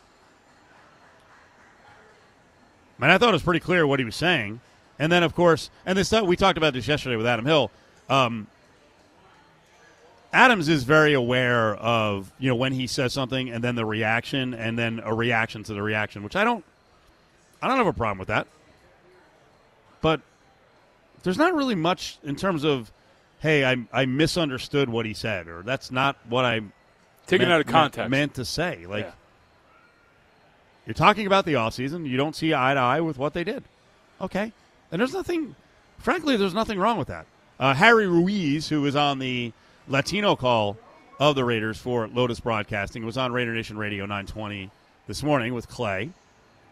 And 3.00 3.10
I 3.12 3.18
thought 3.18 3.30
it 3.30 3.32
was 3.32 3.42
pretty 3.42 3.60
clear 3.60 3.86
what 3.86 3.98
he 3.98 4.04
was 4.04 4.16
saying. 4.16 4.60
And 4.98 5.12
then, 5.12 5.22
of 5.22 5.34
course, 5.34 5.70
and 5.86 5.96
this 5.96 6.10
we 6.10 6.36
talked 6.36 6.58
about 6.58 6.72
this 6.72 6.88
yesterday 6.88 7.16
with 7.16 7.26
Adam 7.26 7.44
Hill. 7.46 7.70
Um, 8.08 8.48
Adams 10.32 10.68
is 10.68 10.82
very 10.84 11.14
aware 11.14 11.74
of 11.76 12.32
you 12.38 12.48
know 12.48 12.56
when 12.56 12.72
he 12.72 12.86
says 12.86 13.12
something, 13.12 13.48
and 13.48 13.62
then 13.64 13.76
the 13.76 13.86
reaction, 13.86 14.52
and 14.54 14.78
then 14.78 15.00
a 15.04 15.14
reaction 15.14 15.62
to 15.64 15.72
the 15.74 15.82
reaction, 15.82 16.22
which 16.22 16.36
I 16.36 16.44
don't, 16.44 16.64
I 17.62 17.68
don't 17.68 17.78
have 17.78 17.86
a 17.86 17.92
problem 17.92 18.18
with 18.18 18.28
that 18.28 18.46
but 20.00 20.20
there's 21.24 21.38
not 21.38 21.54
really 21.54 21.74
much 21.74 22.18
in 22.22 22.36
terms 22.36 22.64
of, 22.64 22.92
hey, 23.40 23.64
I, 23.64 23.76
I 23.92 24.06
misunderstood 24.06 24.88
what 24.88 25.06
he 25.06 25.12
said, 25.14 25.48
or 25.48 25.62
that's 25.62 25.90
not 25.90 26.16
what 26.28 26.44
I 26.44 26.60
Taken 27.26 27.48
meant- 27.48 27.52
out 27.52 27.60
of 27.62 27.66
context. 27.66 27.98
meant, 27.98 28.10
meant 28.10 28.34
to 28.34 28.44
say. 28.44 28.86
Like 28.86 29.06
Yeah. 29.06 29.12
You're 30.88 30.94
talking 30.94 31.26
about 31.26 31.44
the 31.44 31.52
offseason, 31.52 32.08
you 32.08 32.16
don't 32.16 32.34
see 32.34 32.54
eye 32.54 32.72
to 32.72 32.80
eye 32.80 33.02
with 33.02 33.18
what 33.18 33.34
they 33.34 33.44
did. 33.44 33.62
Okay, 34.22 34.50
and 34.90 34.98
there's 34.98 35.12
nothing, 35.12 35.54
frankly, 35.98 36.38
there's 36.38 36.54
nothing 36.54 36.78
wrong 36.78 36.96
with 36.96 37.08
that. 37.08 37.26
Uh, 37.60 37.74
Harry 37.74 38.06
Ruiz, 38.06 38.70
who 38.70 38.80
was 38.80 38.96
on 38.96 39.18
the 39.18 39.52
Latino 39.86 40.34
call 40.34 40.78
of 41.20 41.34
the 41.34 41.44
Raiders 41.44 41.76
for 41.76 42.08
Lotus 42.08 42.40
Broadcasting, 42.40 43.04
was 43.04 43.18
on 43.18 43.34
Raider 43.34 43.52
Nation 43.52 43.76
Radio 43.76 44.06
920 44.06 44.70
this 45.06 45.22
morning 45.22 45.52
with 45.52 45.68
Clay 45.68 46.08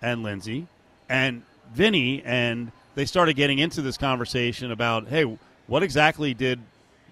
and 0.00 0.23
Lindsay 0.23 0.66
and 1.11 1.42
Vinny, 1.75 2.23
and 2.25 2.73
they 2.94 3.04
started 3.04 3.37
getting 3.37 3.58
into 3.58 3.82
this 3.82 3.99
conversation 3.99 4.70
about, 4.70 5.08
hey, 5.08 5.25
what 5.66 5.82
exactly 5.82 6.32
did 6.32 6.58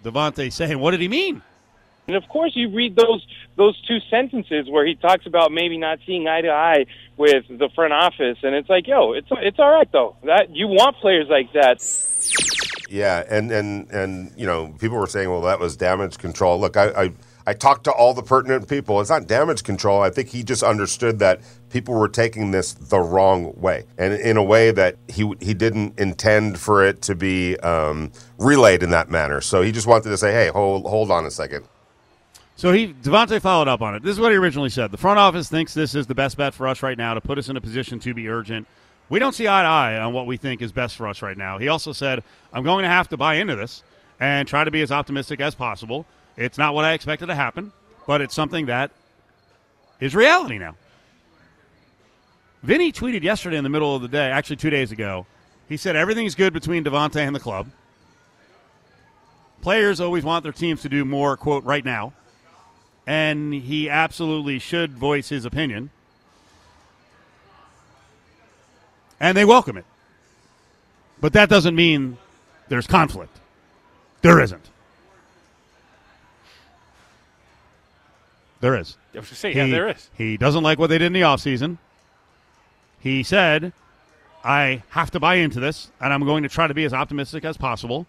Davante 0.02 0.50
say, 0.50 0.70
and 0.70 0.80
what 0.80 0.92
did 0.92 1.02
he 1.02 1.08
mean? 1.08 1.42
And 2.06 2.16
of 2.16 2.28
course, 2.28 2.52
you 2.54 2.68
read 2.68 2.96
those 2.96 3.26
those 3.56 3.80
two 3.82 3.98
sentences 4.10 4.68
where 4.68 4.86
he 4.86 4.94
talks 4.94 5.26
about 5.26 5.52
maybe 5.52 5.78
not 5.78 6.00
seeing 6.06 6.28
eye 6.28 6.42
to 6.42 6.50
eye 6.50 6.86
with 7.16 7.46
the 7.48 7.70
front 7.74 7.92
office, 7.92 8.38
and 8.42 8.54
it's 8.54 8.68
like, 8.68 8.86
yo, 8.86 9.12
it's 9.12 9.28
it's 9.30 9.58
all 9.58 9.70
right 9.70 9.90
though. 9.90 10.16
That 10.24 10.54
you 10.54 10.66
want 10.68 10.96
players 10.96 11.28
like 11.28 11.52
that. 11.54 11.80
Yeah, 12.90 13.24
and 13.28 13.50
and 13.50 13.90
and 13.90 14.32
you 14.36 14.46
know, 14.46 14.74
people 14.78 14.98
were 14.98 15.06
saying, 15.06 15.30
well, 15.30 15.42
that 15.42 15.58
was 15.58 15.76
damage 15.76 16.18
control. 16.18 16.60
Look, 16.60 16.76
I, 16.76 17.04
I 17.04 17.12
I 17.46 17.52
talked 17.54 17.84
to 17.84 17.92
all 17.92 18.14
the 18.14 18.22
pertinent 18.22 18.68
people. 18.68 19.00
It's 19.00 19.10
not 19.10 19.26
damage 19.26 19.64
control. 19.64 20.00
I 20.02 20.10
think 20.10 20.28
he 20.28 20.42
just 20.42 20.62
understood 20.62 21.18
that 21.20 21.40
people 21.70 21.94
were 21.94 22.08
taking 22.08 22.50
this 22.50 22.72
the 22.74 23.00
wrong 23.00 23.54
way, 23.56 23.84
and 23.96 24.12
in 24.14 24.36
a 24.36 24.42
way 24.42 24.70
that 24.72 24.96
he 25.08 25.32
he 25.40 25.54
didn't 25.54 25.98
intend 25.98 26.58
for 26.58 26.84
it 26.84 27.02
to 27.02 27.14
be 27.14 27.56
um, 27.58 28.12
relayed 28.38 28.82
in 28.82 28.90
that 28.90 29.10
manner. 29.10 29.40
So 29.40 29.62
he 29.62 29.72
just 29.72 29.86
wanted 29.86 30.10
to 30.10 30.18
say, 30.18 30.32
hey, 30.32 30.48
hold 30.48 30.84
hold 30.84 31.10
on 31.10 31.24
a 31.24 31.30
second. 31.30 31.66
So 32.56 32.72
he 32.72 32.88
Davante 32.88 33.40
followed 33.40 33.68
up 33.68 33.82
on 33.82 33.94
it. 33.94 34.02
This 34.02 34.12
is 34.12 34.20
what 34.20 34.30
he 34.30 34.38
originally 34.38 34.70
said. 34.70 34.90
The 34.90 34.96
front 34.96 35.18
office 35.18 35.48
thinks 35.48 35.74
this 35.74 35.94
is 35.94 36.06
the 36.06 36.14
best 36.14 36.36
bet 36.36 36.54
for 36.54 36.68
us 36.68 36.82
right 36.82 36.96
now 36.96 37.14
to 37.14 37.20
put 37.20 37.38
us 37.38 37.48
in 37.48 37.56
a 37.56 37.60
position 37.60 37.98
to 38.00 38.14
be 38.14 38.28
urgent. 38.28 38.66
We 39.08 39.18
don't 39.18 39.34
see 39.34 39.48
eye 39.48 39.62
to 39.62 39.68
eye 39.68 39.98
on 39.98 40.12
what 40.12 40.26
we 40.26 40.36
think 40.36 40.62
is 40.62 40.72
best 40.72 40.96
for 40.96 41.08
us 41.08 41.20
right 41.20 41.36
now. 41.36 41.58
He 41.58 41.68
also 41.68 41.92
said, 41.92 42.22
I'm 42.52 42.62
going 42.62 42.84
to 42.84 42.88
have 42.88 43.08
to 43.08 43.16
buy 43.16 43.34
into 43.34 43.56
this 43.56 43.82
and 44.20 44.46
try 44.48 44.64
to 44.64 44.70
be 44.70 44.82
as 44.82 44.92
optimistic 44.92 45.40
as 45.40 45.54
possible. 45.54 46.06
It's 46.36 46.56
not 46.56 46.74
what 46.74 46.84
I 46.84 46.92
expected 46.92 47.26
to 47.26 47.34
happen, 47.34 47.72
but 48.06 48.20
it's 48.20 48.34
something 48.34 48.66
that 48.66 48.90
is 50.00 50.14
reality 50.14 50.58
now. 50.58 50.76
Vinny 52.62 52.92
tweeted 52.92 53.22
yesterday 53.22 53.58
in 53.58 53.64
the 53.64 53.70
middle 53.70 53.94
of 53.94 54.00
the 54.00 54.08
day, 54.08 54.30
actually 54.30 54.56
two 54.56 54.70
days 54.70 54.90
ago. 54.90 55.26
He 55.68 55.76
said 55.76 55.96
everything's 55.96 56.34
good 56.34 56.52
between 56.52 56.84
Davante 56.84 57.16
and 57.16 57.34
the 57.34 57.40
club. 57.40 57.68
Players 59.60 60.00
always 60.00 60.24
want 60.24 60.42
their 60.44 60.52
teams 60.52 60.82
to 60.82 60.88
do 60.88 61.04
more, 61.04 61.36
quote, 61.36 61.64
right 61.64 61.84
now. 61.84 62.12
And 63.06 63.52
he 63.52 63.88
absolutely 63.90 64.58
should 64.58 64.92
voice 64.94 65.28
his 65.28 65.44
opinion. 65.44 65.90
And 69.20 69.36
they 69.36 69.44
welcome 69.44 69.76
it. 69.76 69.84
But 71.20 71.32
that 71.34 71.48
doesn't 71.48 71.74
mean 71.74 72.18
there's 72.68 72.86
conflict. 72.86 73.36
There 74.22 74.40
isn't. 74.40 74.68
There 78.60 78.76
is. 78.78 78.96
I 79.14 79.18
was 79.18 79.26
going 79.26 79.28
to 79.28 79.34
say, 79.34 79.52
yeah, 79.54 79.64
He- 79.66 79.70
there 79.70 79.88
is. 79.88 80.10
He 80.16 80.36
doesn't 80.36 80.62
like 80.62 80.78
what 80.78 80.88
they 80.88 80.98
did 80.98 81.06
in 81.06 81.12
the 81.12 81.20
offseason. 81.20 81.78
He 83.00 83.22
said, 83.22 83.72
I 84.42 84.82
have 84.90 85.10
to 85.10 85.20
buy 85.20 85.34
into 85.36 85.60
this, 85.60 85.90
and 86.00 86.12
I'm 86.12 86.24
going 86.24 86.42
to 86.42 86.48
try 86.48 86.66
to 86.66 86.72
be 86.74 86.84
as 86.84 86.94
optimistic 86.94 87.44
as 87.44 87.58
possible. 87.58 88.06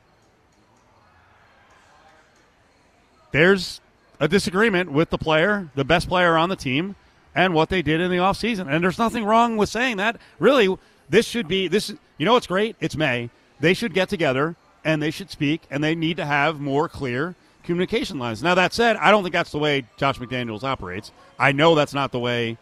There's 3.32 3.82
a 4.20 4.28
disagreement 4.28 4.92
with 4.92 5.10
the 5.10 5.18
player, 5.18 5.70
the 5.76 5.86
best 5.86 6.08
player 6.08 6.38
on 6.38 6.50
the 6.50 6.56
team, 6.56 6.96
and 7.36 7.54
what 7.54 7.70
they 7.70 7.82
did 7.82 8.00
in 8.00 8.10
the 8.10 8.18
offseason. 8.18 8.74
And 8.74 8.84
there's 8.84 8.98
nothing 8.98 9.26
wrong 9.26 9.58
with 9.58 9.70
saying 9.70 9.98
that. 9.98 10.18
Really, 10.40 10.76
this 11.10 11.28
should 11.28 11.48
be 11.48 11.68
this 11.68 11.94
you 12.18 12.26
know 12.26 12.34
what's 12.34 12.48
great? 12.48 12.76
It's 12.80 12.96
May. 12.96 13.30
They 13.60 13.74
should 13.74 13.94
get 13.94 14.10
together 14.10 14.56
and 14.84 15.02
they 15.02 15.12
should 15.12 15.30
speak 15.30 15.64
and 15.70 15.84
they 15.84 15.96
need 15.96 16.18
to 16.18 16.26
have 16.26 16.60
more 16.60 16.88
clear 16.88 17.36
communication 17.64 18.20
lines. 18.20 18.42
Now 18.42 18.56
that 18.56 18.74
said, 18.74 18.96
I 18.98 19.12
don't 19.12 19.24
think 19.24 19.34
that's 19.34 19.52
the 19.52 19.58
way 19.58 19.86
Josh 19.98 20.18
McDaniels 20.18 20.64
operates. 20.64 21.12
I 21.38 21.52
know 21.52 21.76
that's 21.76 21.94
not 21.94 22.12
the 22.12 22.20
way 22.20 22.58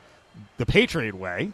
the 0.57 0.65
Patriot 0.65 1.13
way. 1.13 1.51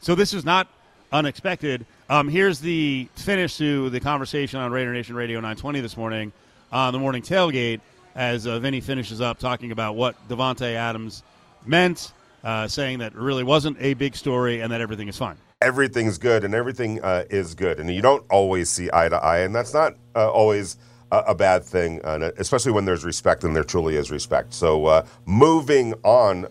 So 0.00 0.14
this 0.14 0.32
is 0.32 0.44
not 0.44 0.68
unexpected. 1.12 1.86
Um, 2.08 2.28
here's 2.28 2.60
the 2.60 3.08
finish 3.14 3.56
to 3.58 3.90
the 3.90 4.00
conversation 4.00 4.60
on 4.60 4.70
Raider 4.70 4.92
Nation 4.92 5.16
Radio 5.16 5.38
920 5.38 5.80
this 5.80 5.96
morning 5.96 6.32
on 6.70 6.92
the 6.92 6.98
morning 6.98 7.22
tailgate 7.22 7.80
as 8.14 8.46
uh, 8.46 8.58
Vinny 8.58 8.80
finishes 8.80 9.20
up 9.20 9.38
talking 9.38 9.72
about 9.72 9.96
what 9.96 10.16
Davante 10.28 10.74
Adams 10.74 11.22
meant, 11.66 12.12
uh, 12.44 12.66
saying 12.68 12.98
that 12.98 13.12
it 13.12 13.18
really 13.18 13.44
wasn't 13.44 13.76
a 13.80 13.94
big 13.94 14.16
story 14.16 14.60
and 14.60 14.72
that 14.72 14.80
everything 14.80 15.08
is 15.08 15.16
fine. 15.16 15.36
everything's 15.62 16.16
good 16.16 16.42
and 16.42 16.54
everything 16.54 17.02
uh, 17.02 17.24
is 17.28 17.54
good. 17.54 17.78
And 17.78 17.92
you 17.92 18.00
don't 18.00 18.24
always 18.30 18.70
see 18.70 18.88
eye 18.92 19.08
to 19.10 19.16
eye, 19.16 19.40
and 19.40 19.54
that's 19.54 19.74
not 19.74 19.94
uh, 20.16 20.30
always 20.30 20.78
a, 21.12 21.18
a 21.28 21.34
bad 21.34 21.64
thing, 21.64 22.00
uh, 22.02 22.30
especially 22.38 22.72
when 22.72 22.86
there's 22.86 23.04
respect 23.04 23.44
and 23.44 23.54
there 23.54 23.64
truly 23.64 23.96
is 23.96 24.10
respect. 24.10 24.54
So 24.54 24.86
uh, 24.86 25.06
moving 25.26 25.94
on. 26.02 26.46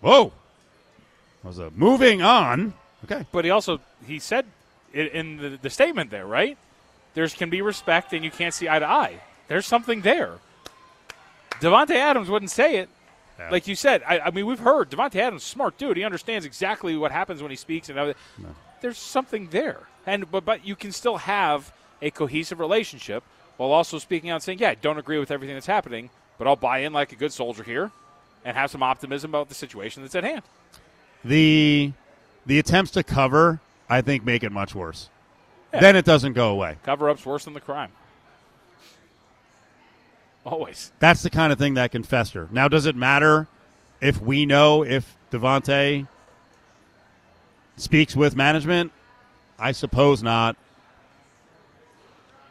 Whoa. 0.00 0.32
Was 1.42 1.58
a 1.58 1.70
moving 1.70 2.22
on. 2.22 2.74
Okay. 3.04 3.24
But 3.32 3.44
he 3.44 3.50
also 3.50 3.80
he 4.06 4.18
said 4.18 4.46
in 4.92 5.36
the, 5.36 5.58
the 5.60 5.70
statement 5.70 6.10
there, 6.10 6.26
right? 6.26 6.56
There's 7.14 7.32
can 7.32 7.48
be 7.50 7.62
respect, 7.62 8.12
and 8.12 8.24
you 8.24 8.30
can't 8.30 8.52
see 8.52 8.68
eye 8.68 8.78
to 8.78 8.86
eye. 8.86 9.20
There's 9.48 9.66
something 9.66 10.00
there. 10.02 10.38
Davante 11.60 11.94
Adams 11.94 12.28
wouldn't 12.28 12.50
say 12.50 12.76
it, 12.76 12.88
like 13.50 13.68
you 13.68 13.74
said. 13.74 14.02
I, 14.06 14.18
I 14.20 14.30
mean, 14.30 14.46
we've 14.46 14.58
heard 14.58 14.90
Davante 14.90 15.16
Adams, 15.16 15.44
smart 15.44 15.78
dude. 15.78 15.96
He 15.96 16.04
understands 16.04 16.44
exactly 16.44 16.96
what 16.96 17.12
happens 17.12 17.40
when 17.40 17.50
he 17.50 17.56
speaks, 17.56 17.88
and 17.88 17.98
everything. 17.98 18.20
there's 18.80 18.98
something 18.98 19.48
there. 19.48 19.80
And 20.06 20.30
but 20.30 20.44
but 20.44 20.66
you 20.66 20.76
can 20.76 20.92
still 20.92 21.16
have 21.18 21.72
a 22.02 22.10
cohesive 22.10 22.58
relationship 22.60 23.22
while 23.56 23.70
also 23.70 23.98
speaking 23.98 24.30
out 24.30 24.36
and 24.36 24.42
saying, 24.42 24.58
"Yeah, 24.58 24.70
I 24.70 24.74
don't 24.74 24.98
agree 24.98 25.18
with 25.18 25.30
everything 25.30 25.54
that's 25.56 25.66
happening, 25.66 26.10
but 26.36 26.46
I'll 26.46 26.56
buy 26.56 26.78
in 26.80 26.92
like 26.92 27.12
a 27.12 27.16
good 27.16 27.32
soldier 27.32 27.62
here, 27.62 27.92
and 28.44 28.56
have 28.56 28.70
some 28.70 28.82
optimism 28.82 29.30
about 29.30 29.48
the 29.48 29.54
situation 29.54 30.02
that's 30.02 30.14
at 30.14 30.24
hand." 30.24 30.42
The 31.24 31.92
the 32.44 32.58
attempts 32.58 32.90
to 32.92 33.02
cover, 33.02 33.60
I 33.88 34.02
think, 34.02 34.24
make 34.24 34.42
it 34.42 34.52
much 34.52 34.74
worse. 34.74 35.08
Then 35.80 35.96
it 35.96 36.04
doesn't 36.04 36.34
go 36.34 36.50
away. 36.50 36.76
Cover 36.82 37.10
up's 37.10 37.24
worse 37.26 37.44
than 37.44 37.54
the 37.54 37.60
crime. 37.60 37.90
Always. 40.46 40.92
That's 40.98 41.22
the 41.22 41.30
kind 41.30 41.52
of 41.52 41.58
thing 41.58 41.74
that 41.74 41.90
can 41.90 42.02
fester. 42.02 42.48
Now, 42.52 42.68
does 42.68 42.86
it 42.86 42.94
matter 42.94 43.48
if 44.00 44.20
we 44.20 44.44
know 44.46 44.84
if 44.84 45.16
Davante 45.30 46.06
speaks 47.76 48.14
with 48.14 48.36
management? 48.36 48.92
I 49.58 49.72
suppose 49.72 50.22
not. 50.22 50.56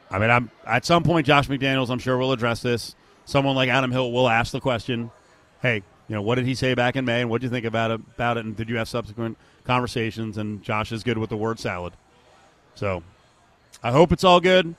I 0.10 0.20
mean, 0.20 0.30
I'm 0.30 0.51
at 0.65 0.86
some 0.86 1.03
point, 1.03 1.27
Josh 1.27 1.48
McDaniels, 1.48 1.89
I'm 1.89 2.00
sure, 2.00 2.18
will 2.18 2.32
address 2.32 2.62
this. 2.62 2.96
Someone 3.25 3.56
like 3.56 3.70
Adam 3.70 3.92
Hill 3.92 4.12
will 4.12 4.30
ask 4.30 4.51
the 4.51 4.60
question, 4.60 5.12
"Hey, 5.62 5.84
you 6.08 6.15
know, 6.15 6.22
what 6.22 6.36
did 6.36 6.46
he 6.46 6.56
say 6.56 6.74
back 6.74 6.96
in 6.96 7.06
May, 7.06 7.22
and 7.22 7.30
what 7.30 7.42
did 7.42 7.48
you 7.48 7.51
think 7.51 7.65
about 7.65 7.92
it? 7.92 8.01
About 8.15 8.38
it, 8.38 8.46
and 8.46 8.56
did 8.56 8.70
you 8.70 8.77
have 8.77 8.88
subsequent 8.88 9.38
conversations?" 9.65 10.38
And 10.38 10.62
Josh 10.63 10.92
is 10.92 11.03
good 11.03 11.18
with 11.18 11.30
the 11.30 11.38
word 11.38 11.60
salad, 11.60 11.94
so 12.75 13.03
I 13.84 13.92
hope 13.92 14.12
it's 14.12 14.24
all 14.24 14.40
good. 14.40 14.75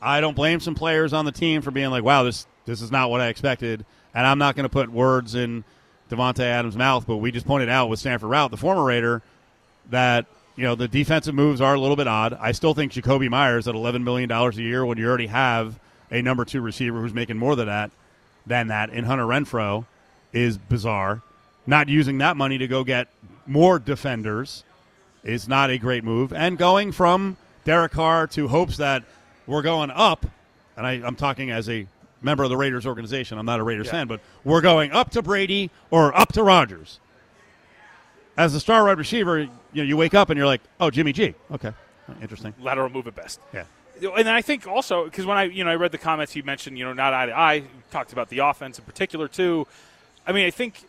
I 0.00 0.20
don't 0.20 0.36
blame 0.36 0.60
some 0.60 0.74
players 0.74 1.12
on 1.12 1.24
the 1.24 1.32
team 1.32 1.62
for 1.62 1.70
being 1.70 1.90
like, 1.90 2.04
"Wow, 2.04 2.24
this 2.24 2.46
this 2.66 2.82
is 2.82 2.90
not 2.92 3.10
what 3.10 3.20
I 3.20 3.28
expected," 3.28 3.84
and 4.14 4.26
I'm 4.26 4.38
not 4.38 4.56
going 4.56 4.64
to 4.64 4.68
put 4.68 4.90
words 4.90 5.34
in 5.34 5.64
Davante 6.10 6.40
Adams' 6.40 6.76
mouth. 6.76 7.06
But 7.06 7.16
we 7.16 7.32
just 7.32 7.46
pointed 7.46 7.68
out 7.68 7.88
with 7.88 8.00
Stanford 8.00 8.30
Routt, 8.30 8.50
the 8.50 8.56
former 8.56 8.84
Raider, 8.84 9.22
that 9.90 10.26
you 10.56 10.64
know 10.64 10.74
the 10.74 10.88
defensive 10.88 11.34
moves 11.34 11.60
are 11.60 11.74
a 11.74 11.80
little 11.80 11.96
bit 11.96 12.08
odd. 12.08 12.36
I 12.40 12.52
still 12.52 12.74
think 12.74 12.92
Jakobi 12.92 13.30
Meyers 13.30 13.66
at 13.68 13.74
11 13.74 14.04
million 14.04 14.28
dollars 14.28 14.58
a 14.58 14.62
year 14.62 14.84
when 14.84 14.98
you 14.98 15.06
already 15.06 15.28
have 15.28 15.78
a 16.10 16.20
number 16.20 16.44
two 16.44 16.60
receiver 16.60 17.00
who's 17.00 17.14
making 17.14 17.38
more 17.38 17.56
than 17.56 17.66
that 17.66 17.90
than 18.46 18.68
that 18.68 18.90
in 18.90 19.04
Hunter 19.04 19.24
Renfrow 19.24 19.86
is 20.32 20.58
bizarre. 20.58 21.22
Not 21.66 21.88
using 21.88 22.18
that 22.18 22.36
money 22.36 22.58
to 22.58 22.66
go 22.66 22.84
get 22.84 23.08
more 23.46 23.78
defenders 23.78 24.64
is 25.22 25.48
not 25.48 25.70
a 25.70 25.78
great 25.78 26.02
move. 26.02 26.32
And 26.32 26.58
going 26.58 26.90
from 26.92 27.36
Derek 27.64 27.92
Carr 27.92 28.26
to 28.28 28.48
hopes 28.48 28.76
that 28.78 29.04
we're 29.46 29.62
going 29.62 29.90
up, 29.90 30.26
and 30.76 30.86
I, 30.86 30.92
I'm 30.92 31.16
talking 31.16 31.50
as 31.50 31.68
a 31.68 31.86
member 32.20 32.44
of 32.44 32.50
the 32.50 32.56
Raiders 32.56 32.86
organization. 32.86 33.38
I'm 33.38 33.46
not 33.46 33.60
a 33.60 33.62
Raiders 33.62 33.90
fan, 33.90 34.06
but 34.06 34.20
we're 34.44 34.60
going 34.60 34.92
up 34.92 35.10
to 35.10 35.22
Brady 35.22 35.70
or 35.90 36.16
up 36.16 36.32
to 36.32 36.42
Rodgers. 36.42 37.00
As 38.36 38.54
a 38.54 38.60
star 38.60 38.84
wide 38.84 38.98
receiver, 38.98 39.40
you 39.40 39.48
know, 39.74 39.82
you 39.82 39.96
wake 39.96 40.14
up 40.14 40.30
and 40.30 40.38
you're 40.38 40.46
like, 40.46 40.62
oh, 40.80 40.90
Jimmy 40.90 41.12
G. 41.12 41.34
Okay, 41.50 41.72
interesting. 42.20 42.54
Lateral 42.60 42.88
move 42.88 43.06
at 43.06 43.14
best. 43.14 43.40
Yeah. 43.52 43.64
And 44.16 44.28
I 44.28 44.42
think 44.42 44.66
also 44.66 45.04
because 45.04 45.26
when 45.26 45.36
I 45.36 45.44
you 45.44 45.62
know 45.62 45.70
I 45.70 45.76
read 45.76 45.92
the 45.92 45.98
comments 45.98 46.34
you 46.34 46.42
mentioned 46.42 46.76
you 46.76 46.84
know 46.84 46.92
not 46.92 47.14
eye 47.14 47.26
to 47.26 47.38
eye 47.38 47.62
talked 47.92 48.12
about 48.12 48.30
the 48.30 48.38
offense 48.38 48.78
in 48.78 48.84
particular 48.84 49.28
too. 49.28 49.66
I 50.26 50.32
mean 50.32 50.44
I 50.46 50.50
think 50.50 50.82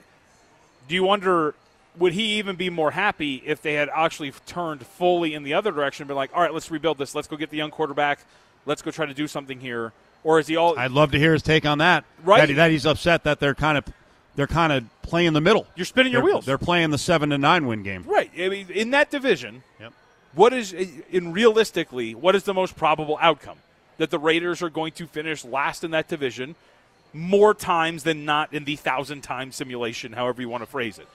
do 0.87 0.95
you 0.95 1.03
wonder 1.03 1.53
would 1.97 2.13
he 2.13 2.38
even 2.39 2.55
be 2.55 2.69
more 2.69 2.91
happy 2.91 3.41
if 3.45 3.62
they 3.62 3.73
had 3.73 3.89
actually 3.93 4.31
turned 4.45 4.85
fully 4.85 5.33
in 5.33 5.43
the 5.43 5.53
other 5.53 5.71
direction 5.71 6.03
and 6.03 6.07
been 6.07 6.17
like 6.17 6.31
all 6.35 6.41
right 6.41 6.53
let's 6.53 6.71
rebuild 6.71 6.97
this 6.97 7.13
let's 7.13 7.27
go 7.27 7.35
get 7.38 7.50
the 7.50 7.57
young 7.57 7.69
quarterback 7.71 8.19
let's 8.65 8.81
go 8.81 8.89
try 8.91 9.05
to 9.05 9.13
do 9.13 9.27
something 9.27 9.59
here 9.59 9.91
or 10.23 10.39
is 10.39 10.47
he 10.47 10.55
all 10.55 10.77
I'd 10.79 10.91
love 10.91 11.12
to 11.12 11.19
hear 11.19 11.33
his 11.33 11.43
take 11.43 11.65
on 11.65 11.79
that. 11.79 12.05
Right. 12.23 12.47
That, 12.47 12.53
that 12.55 12.71
he's 12.71 12.85
upset 12.85 13.23
that 13.25 13.39
they're 13.39 13.53
kind 13.55 13.77
of 13.77 13.83
they're 14.35 14.47
kind 14.47 14.73
of 14.73 14.83
playing 15.03 15.33
the 15.33 15.41
middle. 15.41 15.67
You're 15.75 15.85
spinning 15.85 16.12
your 16.12 16.21
They're- 16.21 16.25
wheels. 16.31 16.45
They're 16.45 16.57
playing 16.57 16.89
the 16.89 16.97
seven 16.97 17.29
to 17.29 17.38
nine 17.38 17.67
win 17.67 17.83
game. 17.83 18.03
right 18.07 18.31
I 18.38 18.50
mean 18.50 18.69
in 18.71 18.91
that 18.91 19.12
division 19.12 19.63
Yep. 19.79 19.93
what 20.33 20.53
is 20.53 20.73
in 20.73 21.31
realistically 21.33 22.15
what 22.15 22.35
is 22.35 22.43
the 22.43 22.53
most 22.53 22.75
probable 22.75 23.17
outcome 23.21 23.57
that 23.97 24.09
the 24.09 24.17
Raiders 24.17 24.63
are 24.63 24.69
going 24.71 24.93
to 24.93 25.05
finish 25.05 25.45
last 25.45 25.83
in 25.83 25.91
that 25.91 26.07
division 26.07 26.55
more 27.13 27.53
times 27.53 28.01
than 28.03 28.25
not 28.25 28.51
in 28.51 28.63
the 28.63 28.75
thousand 28.75 29.21
time 29.21 29.51
simulation, 29.51 30.13
however 30.13 30.41
you 30.41 30.50
want 30.50 30.63
to 30.63 30.67
phrase 30.69 30.97
it. 30.97 31.07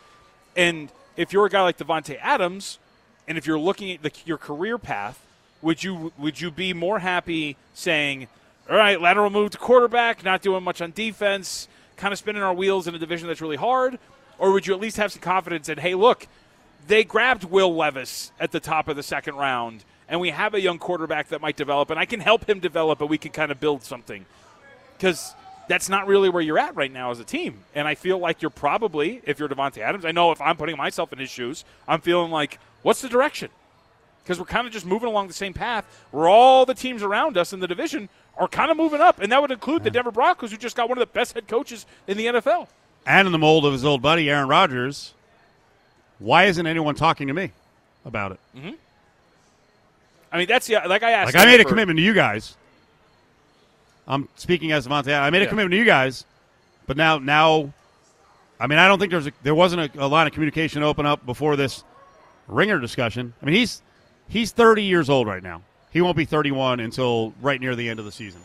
And 0.58 0.90
if 1.16 1.32
you're 1.32 1.46
a 1.46 1.48
guy 1.48 1.62
like 1.62 1.78
Davante 1.78 2.18
Adams, 2.20 2.80
and 3.28 3.38
if 3.38 3.46
you're 3.46 3.60
looking 3.60 3.92
at 3.92 4.02
the, 4.02 4.10
your 4.26 4.38
career 4.38 4.76
path, 4.76 5.24
would 5.62 5.84
you 5.84 6.12
would 6.18 6.40
you 6.40 6.50
be 6.50 6.72
more 6.72 6.98
happy 6.98 7.56
saying, 7.74 8.26
"All 8.68 8.76
right, 8.76 9.00
lateral 9.00 9.30
move 9.30 9.52
to 9.52 9.58
quarterback, 9.58 10.24
not 10.24 10.42
doing 10.42 10.64
much 10.64 10.82
on 10.82 10.90
defense, 10.90 11.68
kind 11.96 12.12
of 12.12 12.18
spinning 12.18 12.42
our 12.42 12.52
wheels 12.52 12.88
in 12.88 12.94
a 12.94 12.98
division 12.98 13.28
that's 13.28 13.40
really 13.40 13.56
hard," 13.56 14.00
or 14.36 14.50
would 14.50 14.66
you 14.66 14.74
at 14.74 14.80
least 14.80 14.96
have 14.96 15.12
some 15.12 15.22
confidence 15.22 15.68
in, 15.68 15.78
"Hey, 15.78 15.94
look, 15.94 16.26
they 16.88 17.04
grabbed 17.04 17.44
Will 17.44 17.74
Levis 17.74 18.32
at 18.40 18.50
the 18.50 18.60
top 18.60 18.88
of 18.88 18.96
the 18.96 19.02
second 19.04 19.36
round, 19.36 19.84
and 20.08 20.18
we 20.18 20.30
have 20.30 20.54
a 20.54 20.60
young 20.60 20.78
quarterback 20.80 21.28
that 21.28 21.40
might 21.40 21.56
develop, 21.56 21.90
and 21.90 22.00
I 22.00 22.04
can 22.04 22.18
help 22.18 22.48
him 22.48 22.58
develop, 22.58 23.00
and 23.00 23.08
we 23.08 23.18
can 23.18 23.30
kind 23.30 23.52
of 23.52 23.60
build 23.60 23.84
something." 23.84 24.26
Because 24.96 25.34
that's 25.68 25.88
not 25.88 26.06
really 26.06 26.28
where 26.28 26.42
you're 26.42 26.58
at 26.58 26.74
right 26.74 26.92
now 26.92 27.10
as 27.10 27.20
a 27.20 27.24
team. 27.24 27.60
And 27.74 27.86
I 27.86 27.94
feel 27.94 28.18
like 28.18 28.42
you're 28.42 28.50
probably, 28.50 29.20
if 29.24 29.38
you're 29.38 29.48
Davante 29.48 29.78
Adams, 29.78 30.04
I 30.04 30.12
know 30.12 30.32
if 30.32 30.40
I'm 30.40 30.56
putting 30.56 30.76
myself 30.76 31.12
in 31.12 31.18
his 31.18 31.30
shoes, 31.30 31.64
I'm 31.86 32.00
feeling 32.00 32.30
like, 32.30 32.58
what's 32.82 33.02
the 33.02 33.08
direction? 33.08 33.50
Because 34.24 34.38
we're 34.40 34.46
kind 34.46 34.66
of 34.66 34.72
just 34.72 34.86
moving 34.86 35.08
along 35.08 35.28
the 35.28 35.34
same 35.34 35.54
path 35.54 35.84
where 36.10 36.28
all 36.28 36.66
the 36.66 36.74
teams 36.74 37.02
around 37.02 37.36
us 37.36 37.52
in 37.52 37.60
the 37.60 37.68
division 37.68 38.08
are 38.36 38.48
kind 38.48 38.70
of 38.70 38.76
moving 38.76 39.00
up. 39.00 39.20
And 39.20 39.30
that 39.30 39.40
would 39.40 39.50
include 39.50 39.84
the 39.84 39.90
Denver 39.90 40.10
Broncos, 40.10 40.50
who 40.50 40.56
just 40.56 40.76
got 40.76 40.88
one 40.88 40.98
of 40.98 41.00
the 41.00 41.12
best 41.12 41.34
head 41.34 41.46
coaches 41.46 41.86
in 42.06 42.16
the 42.16 42.26
NFL. 42.26 42.68
And 43.06 43.26
in 43.26 43.32
the 43.32 43.38
mold 43.38 43.64
of 43.64 43.72
his 43.72 43.84
old 43.84 44.02
buddy 44.02 44.28
Aaron 44.30 44.48
Rodgers, 44.48 45.14
why 46.18 46.44
isn't 46.44 46.66
anyone 46.66 46.94
talking 46.94 47.28
to 47.28 47.34
me 47.34 47.52
about 48.04 48.32
it? 48.32 48.40
Mm-hmm. 48.56 48.70
I 50.30 50.38
mean, 50.38 50.46
that's 50.46 50.66
the, 50.66 50.74
like 50.86 51.02
I 51.02 51.12
asked. 51.12 51.34
Like 51.34 51.42
I 51.42 51.50
made 51.50 51.60
a 51.60 51.64
commitment 51.64 51.98
to 51.98 52.02
you 52.02 52.12
guys. 52.12 52.56
I'm 54.08 54.28
speaking 54.36 54.72
as 54.72 54.86
Davante. 54.86 55.16
I 55.16 55.30
made 55.30 55.42
a 55.42 55.44
Yeah. 55.44 55.50
commitment 55.50 55.72
to 55.72 55.76
you 55.76 55.84
guys, 55.84 56.24
but 56.86 56.96
now 56.96 57.18
now 57.18 57.72
I 58.60 58.66
mean, 58.66 58.78
I 58.78 58.88
don't 58.88 58.98
think 58.98 59.12
there's 59.12 59.28
a, 59.28 59.32
there 59.42 59.54
wasn't 59.54 59.94
a, 59.94 60.04
a 60.04 60.08
line 60.08 60.26
of 60.26 60.32
communication 60.32 60.82
open 60.82 61.06
up 61.06 61.24
before 61.24 61.54
this 61.54 61.84
ringer 62.48 62.80
discussion. 62.80 63.34
I 63.40 63.46
mean, 63.46 63.54
he's 63.54 63.82
he's 64.28 64.50
30 64.50 64.82
years 64.82 65.08
old 65.08 65.26
right 65.28 65.42
now. 65.42 65.62
He 65.92 66.00
won't 66.00 66.16
be 66.16 66.24
31 66.24 66.80
until 66.80 67.32
right 67.40 67.60
near 67.60 67.76
the 67.76 67.88
end 67.88 67.98
of 68.00 68.04
the 68.04 68.12
season. 68.12 68.40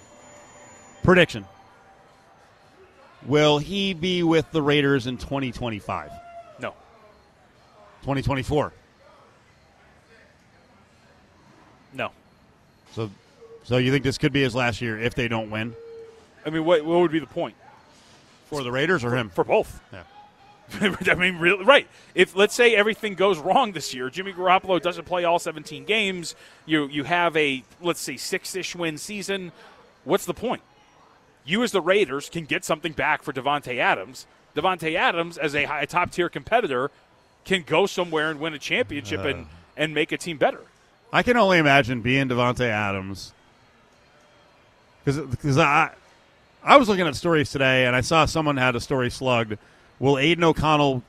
Prediction: 1.03 1.45
Will 3.25 3.57
he 3.57 3.93
be 3.93 4.21
with 4.23 4.51
the 4.51 4.61
Raiders 4.61 5.07
in 5.07 5.17
2025? 5.17 6.11
No. 6.59 6.71
2024. 8.01 8.71
No. 11.93 12.11
So, 12.93 13.09
so 13.63 13.77
you 13.77 13.91
think 13.91 14.03
this 14.03 14.17
could 14.17 14.33
be 14.33 14.41
his 14.41 14.55
last 14.55 14.81
year 14.81 14.99
if 14.99 15.15
they 15.15 15.27
don't 15.27 15.49
win 15.49 15.75
I 16.45 16.49
mean, 16.49 16.65
what, 16.65 16.83
what 16.83 16.99
would 16.99 17.11
be 17.11 17.19
the 17.19 17.25
point? 17.25 17.55
for 18.53 18.63
the 18.63 18.71
Raiders 18.71 19.03
or 19.03 19.15
him? 19.15 19.29
For 19.29 19.43
both. 19.43 19.81
Yeah. 19.91 20.03
I 21.11 21.15
mean, 21.15 21.37
really, 21.39 21.63
right. 21.63 21.87
If 22.15 22.35
let's 22.35 22.53
say 22.53 22.75
everything 22.75 23.15
goes 23.15 23.37
wrong 23.37 23.73
this 23.73 23.93
year, 23.93 24.09
Jimmy 24.09 24.33
Garoppolo 24.33 24.81
doesn't 24.81 25.05
play 25.05 25.23
all 25.23 25.39
17 25.39 25.85
games. 25.85 26.35
You 26.65 26.87
you 26.87 27.03
have 27.03 27.35
a 27.35 27.63
let's 27.81 27.99
say 27.99 28.17
six-ish 28.17 28.75
win 28.75 28.97
season. 28.97 29.51
What's 30.03 30.25
the 30.25 30.33
point? 30.33 30.61
You 31.45 31.63
as 31.63 31.71
the 31.71 31.81
Raiders 31.81 32.29
can 32.29 32.45
get 32.45 32.63
something 32.63 32.93
back 32.93 33.23
for 33.23 33.33
Davante 33.33 33.77
Adams. 33.77 34.25
Davante 34.55 34.95
Adams, 34.95 35.37
as 35.37 35.55
a, 35.55 35.65
high, 35.65 35.85
top 35.85 36.11
tier 36.11 36.29
competitor, 36.29 36.91
can 37.43 37.63
go 37.63 37.85
somewhere 37.85 38.29
and 38.29 38.39
win 38.39 38.53
a 38.53 38.59
championship 38.59 39.21
and 39.21 39.45
uh. 39.45 39.49
and 39.77 39.93
make 39.93 40.11
a 40.11 40.17
team 40.17 40.37
better. 40.37 40.61
I 41.11 41.23
can 41.23 41.37
only 41.37 41.57
imagine 41.57 42.01
being 42.01 42.29
Davante 42.29 42.67
Adams 42.67 43.33
because 45.05 45.57
I 45.57 45.91
I 46.63 46.77
was 46.77 46.87
looking 46.89 47.05
at 47.07 47.15
stories 47.15 47.51
today 47.51 47.85
and 47.85 47.95
I 47.95 48.01
saw 48.01 48.25
someone 48.25 48.57
had 48.57 48.75
a 48.75 48.79
story 48.79 49.09
slugged. 49.09 49.57
Will 49.99 50.17
Aidan 50.17 50.43
O'Connell 50.43 51.03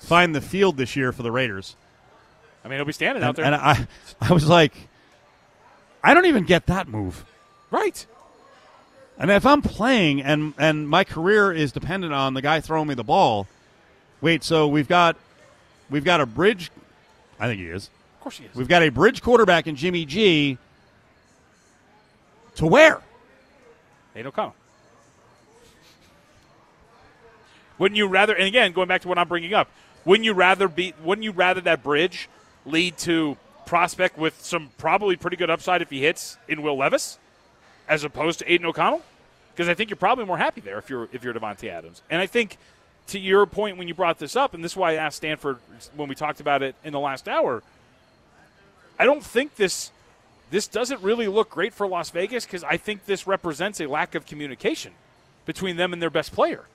find 0.00 0.34
the 0.34 0.40
field 0.40 0.76
this 0.76 0.96
year 0.96 1.12
for 1.12 1.22
the 1.22 1.30
Raiders? 1.32 1.76
I 2.64 2.68
mean, 2.68 2.78
he'll 2.78 2.86
be 2.86 2.92
standing 2.92 3.22
And, 3.22 3.28
out 3.28 3.36
there, 3.36 3.44
and 3.44 3.54
I 3.54 3.86
I 4.20 4.32
was 4.32 4.48
like, 4.48 4.72
I 6.02 6.14
don't 6.14 6.26
even 6.26 6.44
get 6.44 6.66
that 6.66 6.88
move. 6.88 7.24
right? 7.70 8.04
And 9.18 9.30
if 9.30 9.46
I'm 9.46 9.62
playing 9.62 10.22
and 10.22 10.54
and 10.58 10.88
my 10.88 11.04
career 11.04 11.52
is 11.52 11.70
dependent 11.72 12.12
on 12.12 12.34
the 12.34 12.42
guy 12.42 12.60
throwing 12.60 12.88
me 12.88 12.94
the 12.94 13.04
ball, 13.04 13.46
wait, 14.20 14.42
so 14.42 14.66
we've 14.66 14.88
got 14.88 15.16
we've 15.90 16.04
got 16.04 16.20
a 16.20 16.26
bridge. 16.26 16.70
I 17.38 17.46
think 17.46 17.60
he 17.60 17.66
is. 17.68 17.90
Of 18.16 18.20
course 18.22 18.38
he 18.38 18.46
is. 18.46 18.54
We've 18.54 18.68
got 18.68 18.82
a 18.82 18.88
bridge 18.88 19.22
quarterback 19.22 19.66
in 19.66 19.76
Jimmy 19.76 20.04
G. 20.06 20.56
To 22.56 22.66
where? 22.66 23.00
Nate 24.14 24.26
O'Connell. 24.26 24.54
Wouldn't 27.78 27.96
you 27.96 28.06
rather? 28.06 28.34
And 28.34 28.46
again, 28.46 28.72
going 28.72 28.88
back 28.88 29.02
to 29.02 29.08
what 29.08 29.18
I'm 29.18 29.28
bringing 29.28 29.54
up, 29.54 29.68
wouldn't 30.04 30.24
you 30.24 30.32
rather 30.32 30.68
be? 30.68 30.94
Wouldn't 31.02 31.24
you 31.24 31.32
rather 31.32 31.60
that 31.62 31.82
bridge 31.82 32.28
lead 32.64 32.96
to 32.98 33.36
prospect 33.66 34.16
with 34.16 34.40
some 34.40 34.70
probably 34.78 35.16
pretty 35.16 35.36
good 35.36 35.50
upside 35.50 35.82
if 35.82 35.90
he 35.90 36.00
hits 36.00 36.38
in 36.46 36.62
Will 36.62 36.76
Levis, 36.76 37.18
as 37.88 38.04
opposed 38.04 38.38
to 38.40 38.52
Aidan 38.52 38.66
O'Connell? 38.66 39.02
Because 39.52 39.68
I 39.68 39.74
think 39.74 39.90
you're 39.90 39.96
probably 39.96 40.24
more 40.24 40.38
happy 40.38 40.60
there 40.60 40.78
if 40.78 40.88
you're 40.88 41.08
if 41.12 41.24
you're 41.24 41.34
Davante 41.34 41.68
Adams. 41.68 42.02
And 42.10 42.20
I 42.20 42.26
think 42.26 42.58
to 43.08 43.18
your 43.18 43.44
point 43.46 43.76
when 43.76 43.88
you 43.88 43.94
brought 43.94 44.18
this 44.18 44.36
up, 44.36 44.54
and 44.54 44.62
this 44.62 44.72
is 44.72 44.76
why 44.76 44.92
I 44.92 44.94
asked 44.94 45.18
Stanford 45.18 45.58
when 45.96 46.08
we 46.08 46.14
talked 46.14 46.40
about 46.40 46.62
it 46.62 46.76
in 46.84 46.92
the 46.92 47.00
last 47.00 47.28
hour. 47.28 47.62
I 48.98 49.04
don't 49.04 49.24
think 49.24 49.56
this 49.56 49.90
this 50.54 50.68
doesn't 50.68 51.02
really 51.02 51.26
look 51.26 51.50
great 51.50 51.74
for 51.74 51.84
Las 51.84 52.10
Vegas 52.10 52.46
because 52.46 52.62
I 52.62 52.76
think 52.76 53.06
this 53.06 53.26
represents 53.26 53.80
a 53.80 53.88
lack 53.88 54.14
of 54.14 54.24
communication 54.24 54.92
between 55.46 55.76
them 55.76 55.92
and 55.92 56.00
their 56.00 56.10
best 56.10 56.32
player. 56.32 56.66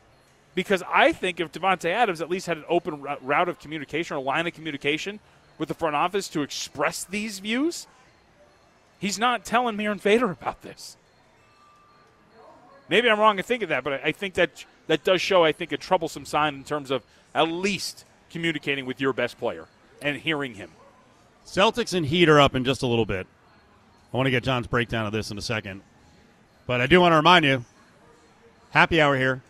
Because 0.54 0.84
I 0.94 1.14
think 1.14 1.40
if 1.40 1.54
Davante 1.54 1.90
Adams 1.90 2.20
at 2.20 2.30
least 2.30 2.48
had 2.48 2.58
an 2.58 2.66
open 2.68 3.02
ro- 3.02 3.16
route 3.22 3.48
of 3.48 3.58
communication 3.58 4.18
or 4.18 4.20
line 4.22 4.46
of 4.48 4.54
communication 4.54 5.22
with 5.58 5.70
the 5.70 5.74
front 5.74 5.96
office 5.96 6.28
to 6.28 6.42
express 6.42 7.06
these 7.06 7.40
views, 7.40 7.88
he's 9.00 9.18
not 9.18 9.46
telling 9.46 9.78
Mirin 9.78 10.02
Fader 10.02 10.30
about 10.30 10.62
this. 10.62 10.98
Maybe 12.90 13.10
I'm 13.10 13.18
wrong 13.18 13.38
in 13.38 13.46
thinking 13.46 13.70
that, 13.70 13.86
but 13.86 14.02
I 14.04 14.12
think 14.12 14.34
that 14.34 14.66
that 14.88 15.06
does 15.06 15.22
show, 15.22 15.46
I 15.46 15.54
think, 15.54 15.72
a 15.72 15.78
troublesome 15.78 16.26
sign 16.26 16.56
in 16.56 16.66
terms 16.66 16.92
of 16.92 17.04
at 17.34 17.44
least 17.44 18.04
communicating 18.30 18.86
with 18.86 19.00
your 19.00 19.14
best 19.14 19.38
player 19.40 19.68
and 20.02 20.18
hearing 20.18 20.56
him. 20.56 20.72
Celtics 21.46 21.94
and 21.94 22.08
Heat 22.08 22.28
are 22.28 22.42
up 22.42 22.56
in 22.56 22.66
just 22.66 22.84
a 22.84 22.86
little 22.86 23.06
bit. 23.06 23.26
I 24.12 24.18
want 24.18 24.28
to 24.28 24.32
get 24.32 24.44
John's 24.44 24.68
breakdown 24.68 25.06
of 25.06 25.12
this 25.12 25.32
in 25.32 25.38
a 25.38 25.42
second. 25.42 25.82
But 26.66 26.82
I 26.82 26.88
do 26.88 27.00
want 27.00 27.12
to 27.14 27.18
remind 27.18 27.46
you 27.46 27.64
happy 28.72 29.02
hour 29.02 29.18
here. 29.18 29.42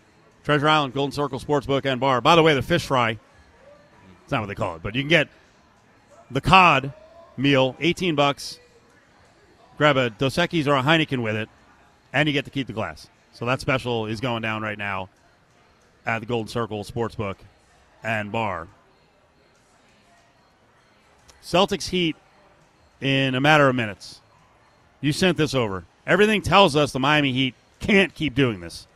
Treasure 0.44 0.68
Island, 0.68 0.94
Golden 0.94 1.12
Circle 1.12 1.40
Sportsbook 1.40 1.86
and 1.86 2.00
Bar. 2.00 2.22
By 2.22 2.36
the 2.36 2.44
way, 2.44 2.54
the 2.54 2.62
fish 2.62 2.86
fry, 2.86 3.18
it's 4.24 4.32
not 4.32 4.42
what 4.42 4.48
they 4.48 4.56
call 4.56 4.76
it, 4.76 4.84
but 4.84 4.96
you 4.96 5.02
can 5.02 5.10
get 5.10 5.28
the 6.32 6.42
cod 6.42 6.94
meal, 7.38 7.76
18 7.80 8.16
bucks. 8.16 8.60
Grab 9.78 9.96
a 9.98 10.10
Dos 10.10 10.36
Equis 10.36 10.68
or 10.68 10.76
a 10.76 10.82
Heineken 10.82 11.22
with 11.22 11.36
it, 11.36 11.50
and 12.12 12.28
you 12.28 12.34
get 12.34 12.46
to 12.46 12.52
keep 12.52 12.68
the 12.68 12.74
glass. 12.74 13.08
So 13.34 13.46
that 13.46 13.62
special 13.62 14.08
is 14.08 14.20
going 14.20 14.42
down 14.42 14.62
right 14.62 14.78
now 14.78 15.10
at 16.06 16.20
the 16.20 16.26
Golden 16.26 16.50
Circle 16.50 16.84
Sportsbook 16.84 17.36
and 18.04 18.32
Bar. 18.32 18.68
Celtics 21.44 21.90
Heat 21.90 22.16
in 23.00 23.36
a 23.36 23.40
matter 23.40 23.70
of 23.70 23.76
minutes. 23.76 24.20
You 25.02 25.14
sent 25.14 25.38
this 25.38 25.54
over. 25.54 25.86
Everything 26.06 26.42
tells 26.42 26.76
us 26.76 26.92
the 26.92 27.00
Miami 27.00 27.32
Heat 27.32 27.56
can't 27.80 28.14
keep 28.14 28.36
doing 28.36 28.60
this. 28.60 28.88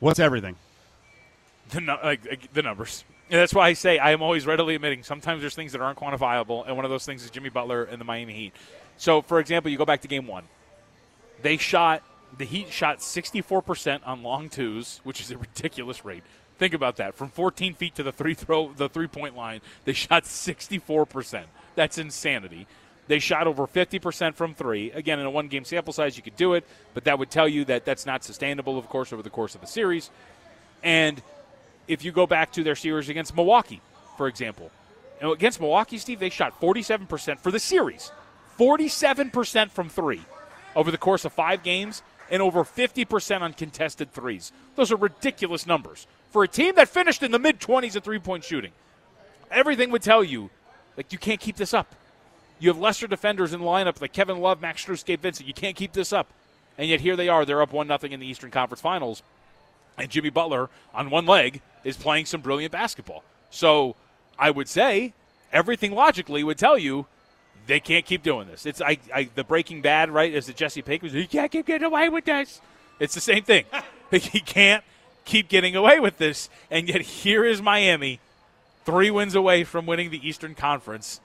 What's 0.00 0.18
everything? 0.18 0.56
the, 1.70 1.98
like, 2.02 2.52
the 2.52 2.62
numbers. 2.62 3.04
And 3.30 3.40
that's 3.40 3.54
why 3.54 3.68
I 3.68 3.72
say 3.72 3.98
I 3.98 4.12
am 4.12 4.22
always 4.22 4.46
readily 4.46 4.74
admitting 4.74 5.02
sometimes 5.02 5.40
there's 5.40 5.54
things 5.54 5.72
that 5.72 5.80
aren't 5.80 5.98
quantifiable, 5.98 6.66
and 6.66 6.76
one 6.76 6.84
of 6.84 6.90
those 6.90 7.06
things 7.06 7.24
is 7.24 7.30
Jimmy 7.30 7.48
Butler 7.48 7.84
and 7.84 8.00
the 8.00 8.04
Miami 8.04 8.34
Heat. 8.34 8.52
So, 8.96 9.22
for 9.22 9.40
example, 9.40 9.70
you 9.70 9.78
go 9.78 9.84
back 9.84 10.02
to 10.02 10.08
game 10.08 10.26
one. 10.26 10.44
They 11.42 11.56
shot, 11.56 12.02
the 12.36 12.44
Heat 12.44 12.70
shot 12.70 12.98
64% 12.98 14.00
on 14.06 14.22
long 14.22 14.48
twos, 14.48 15.00
which 15.04 15.20
is 15.20 15.30
a 15.30 15.38
ridiculous 15.38 16.04
rate. 16.04 16.22
Think 16.58 16.74
about 16.74 16.96
that. 16.96 17.14
From 17.14 17.30
14 17.30 17.74
feet 17.74 17.96
to 17.96 18.02
the 18.02 18.12
three 18.12 18.34
throw, 18.34 18.72
the 18.72 18.88
three 18.88 19.08
point 19.08 19.36
line, 19.36 19.60
they 19.84 19.92
shot 19.92 20.24
64%. 20.24 21.44
That's 21.74 21.98
insanity. 21.98 22.66
They 23.06 23.18
shot 23.18 23.46
over 23.46 23.66
50% 23.66 24.34
from 24.34 24.54
three. 24.54 24.90
Again, 24.92 25.20
in 25.20 25.26
a 25.26 25.30
one 25.30 25.48
game 25.48 25.64
sample 25.64 25.92
size, 25.92 26.16
you 26.16 26.22
could 26.22 26.36
do 26.36 26.54
it, 26.54 26.64
but 26.94 27.04
that 27.04 27.18
would 27.18 27.30
tell 27.30 27.48
you 27.48 27.64
that 27.66 27.84
that's 27.84 28.06
not 28.06 28.24
sustainable, 28.24 28.78
of 28.78 28.88
course, 28.88 29.12
over 29.12 29.22
the 29.22 29.30
course 29.30 29.54
of 29.54 29.62
a 29.62 29.66
series. 29.66 30.10
And 30.82 31.22
if 31.86 32.04
you 32.04 32.12
go 32.12 32.26
back 32.26 32.52
to 32.52 32.62
their 32.62 32.76
series 32.76 33.08
against 33.08 33.34
Milwaukee, 33.34 33.80
for 34.16 34.26
example, 34.26 34.70
know, 35.24 35.32
against 35.32 35.60
Milwaukee, 35.60 35.98
Steve, 35.98 36.20
they 36.20 36.30
shot 36.30 36.60
47% 36.60 37.40
for 37.40 37.50
the 37.50 37.58
series, 37.58 38.12
47% 38.58 39.70
from 39.70 39.88
three 39.88 40.22
over 40.76 40.90
the 40.90 40.98
course 40.98 41.24
of 41.24 41.32
five 41.32 41.62
games, 41.62 42.02
and 42.30 42.42
over 42.42 42.64
50% 42.64 43.40
on 43.40 43.52
contested 43.52 44.12
threes. 44.12 44.52
Those 44.76 44.92
are 44.92 44.96
ridiculous 44.96 45.66
numbers 45.66 46.06
for 46.30 46.44
a 46.44 46.48
team 46.48 46.74
that 46.76 46.88
finished 46.88 47.22
in 47.22 47.30
the 47.30 47.38
mid 47.38 47.60
20s 47.60 47.96
at 47.96 48.04
three 48.04 48.18
point 48.18 48.44
shooting. 48.44 48.72
Everything 49.50 49.90
would 49.90 50.02
tell 50.02 50.24
you, 50.24 50.50
like, 50.96 51.12
you 51.12 51.18
can't 51.18 51.40
keep 51.40 51.56
this 51.56 51.74
up. 51.74 51.94
You 52.58 52.68
have 52.70 52.78
lesser 52.78 53.06
defenders 53.06 53.52
in 53.52 53.60
the 53.60 53.66
lineup 53.66 54.00
like 54.00 54.12
Kevin 54.12 54.38
Love, 54.38 54.60
Max 54.60 54.84
Strus, 54.84 55.04
Gabe 55.04 55.20
Vincent. 55.20 55.46
You 55.46 55.54
can't 55.54 55.76
keep 55.76 55.92
this 55.92 56.12
up. 56.12 56.28
And 56.78 56.88
yet 56.88 57.00
here 57.00 57.16
they 57.16 57.28
are. 57.28 57.44
They're 57.44 57.62
up 57.62 57.72
1 57.72 57.86
0 57.86 57.98
in 58.04 58.20
the 58.20 58.26
Eastern 58.26 58.50
Conference 58.50 58.80
Finals 58.80 59.22
and 59.96 60.10
Jimmy 60.10 60.30
Butler 60.30 60.70
on 60.94 61.10
one 61.10 61.26
leg 61.26 61.60
is 61.82 61.96
playing 61.96 62.26
some 62.26 62.40
brilliant 62.40 62.72
basketball. 62.72 63.22
So 63.50 63.96
I 64.38 64.50
would 64.50 64.68
say 64.68 65.12
everything 65.52 65.92
logically 65.92 66.42
would 66.42 66.58
tell 66.58 66.78
you 66.78 67.06
they 67.66 67.80
can't 67.80 68.04
keep 68.04 68.22
doing 68.22 68.46
this. 68.46 68.66
It's 68.66 68.80
I, 68.80 68.98
I 69.14 69.28
the 69.34 69.44
Breaking 69.44 69.80
Bad, 69.82 70.10
right? 70.10 70.34
As 70.34 70.46
the 70.46 70.52
Jesse 70.52 70.82
Pinkman, 70.82 71.12
you 71.12 71.28
can't 71.28 71.50
keep 71.50 71.66
getting 71.66 71.86
away 71.86 72.08
with 72.08 72.24
this. 72.24 72.60
It's 73.00 73.14
the 73.14 73.20
same 73.20 73.44
thing. 73.44 73.64
he 74.10 74.40
can't 74.40 74.84
keep 75.24 75.48
getting 75.48 75.74
away 75.74 76.00
with 76.00 76.18
this, 76.18 76.50
and 76.70 76.88
yet 76.88 77.00
here 77.00 77.44
is 77.44 77.62
Miami, 77.62 78.20
three 78.84 79.10
wins 79.10 79.34
away 79.34 79.64
from 79.64 79.86
winning 79.86 80.10
the 80.10 80.26
Eastern 80.26 80.54
Conference 80.54 81.20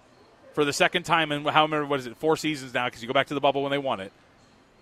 for 0.59 0.65
the 0.65 0.73
second 0.73 1.03
time 1.03 1.31
in 1.31 1.45
how 1.45 1.65
many 1.65 1.85
what 1.85 2.01
is 2.01 2.05
it 2.05 2.17
four 2.17 2.35
seasons 2.35 2.73
now? 2.73 2.83
Because 2.83 3.01
you 3.01 3.07
go 3.07 3.13
back 3.13 3.27
to 3.27 3.33
the 3.33 3.39
bubble 3.39 3.61
when 3.61 3.71
they 3.71 3.77
won 3.77 4.01
it. 4.01 4.11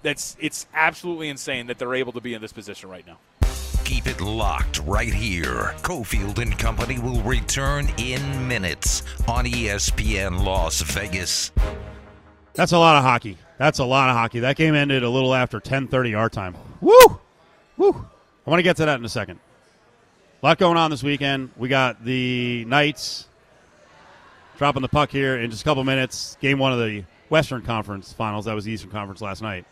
That's 0.02 0.36
it's 0.40 0.66
absolutely 0.74 1.30
insane 1.30 1.68
that 1.68 1.78
they're 1.78 1.94
able 1.94 2.14
to 2.14 2.20
be 2.20 2.34
in 2.34 2.42
this 2.42 2.52
position 2.52 2.90
right 2.90 3.06
now. 3.06 3.20
Keep 3.84 4.08
it 4.08 4.20
locked 4.20 4.80
right 4.80 5.14
here. 5.14 5.76
Cofield 5.84 6.40
and 6.40 6.58
Company 6.58 6.98
will 6.98 7.22
return 7.22 7.88
in 8.00 8.48
minutes 8.48 9.04
on 9.28 9.46
ESPN 9.46 10.44
Las 10.44 10.82
Vegas. 10.82 11.52
That's 12.56 12.72
a 12.72 12.80
lot 12.80 12.96
of 12.96 13.04
hockey. 13.04 13.38
That's 13.60 13.78
a 13.78 13.86
lot 13.86 14.10
of 14.10 14.16
hockey. 14.16 14.40
That 14.40 14.56
game 14.56 14.74
ended 14.74 15.04
a 15.04 15.10
little 15.12 15.36
after 15.36 15.60
10:30 15.60 16.18
our 16.18 16.28
time. 16.28 16.56
Woo! 16.82 17.20
Woo! 17.78 18.08
I 18.48 18.50
want 18.50 18.58
to 18.58 18.64
get 18.64 18.78
to 18.78 18.86
that 18.86 18.98
in 18.98 19.06
a 19.06 19.10
second. 19.10 19.40
A 20.42 20.46
lot 20.48 20.58
going 20.58 20.78
on 20.78 20.90
this 20.90 21.04
weekend. 21.04 21.52
We 21.56 21.70
got 21.70 22.04
the 22.04 22.66
Knights 22.66 23.28
dropping 24.58 24.82
the 24.82 24.88
puck 24.88 25.12
here 25.12 25.38
in 25.38 25.50
just 25.52 25.62
a 25.62 25.66
couple 25.66 25.84
minutes. 25.84 26.38
Game 26.42 26.60
one 26.60 26.74
of 26.74 26.80
the 26.80 27.04
Western 27.30 27.62
Conference 27.62 28.14
Finals. 28.14 28.46
That 28.46 28.54
was 28.56 28.66
the 28.66 28.72
Eastern 28.72 28.92
Conference 28.92 29.22
last 29.22 29.42
night. 29.42 29.66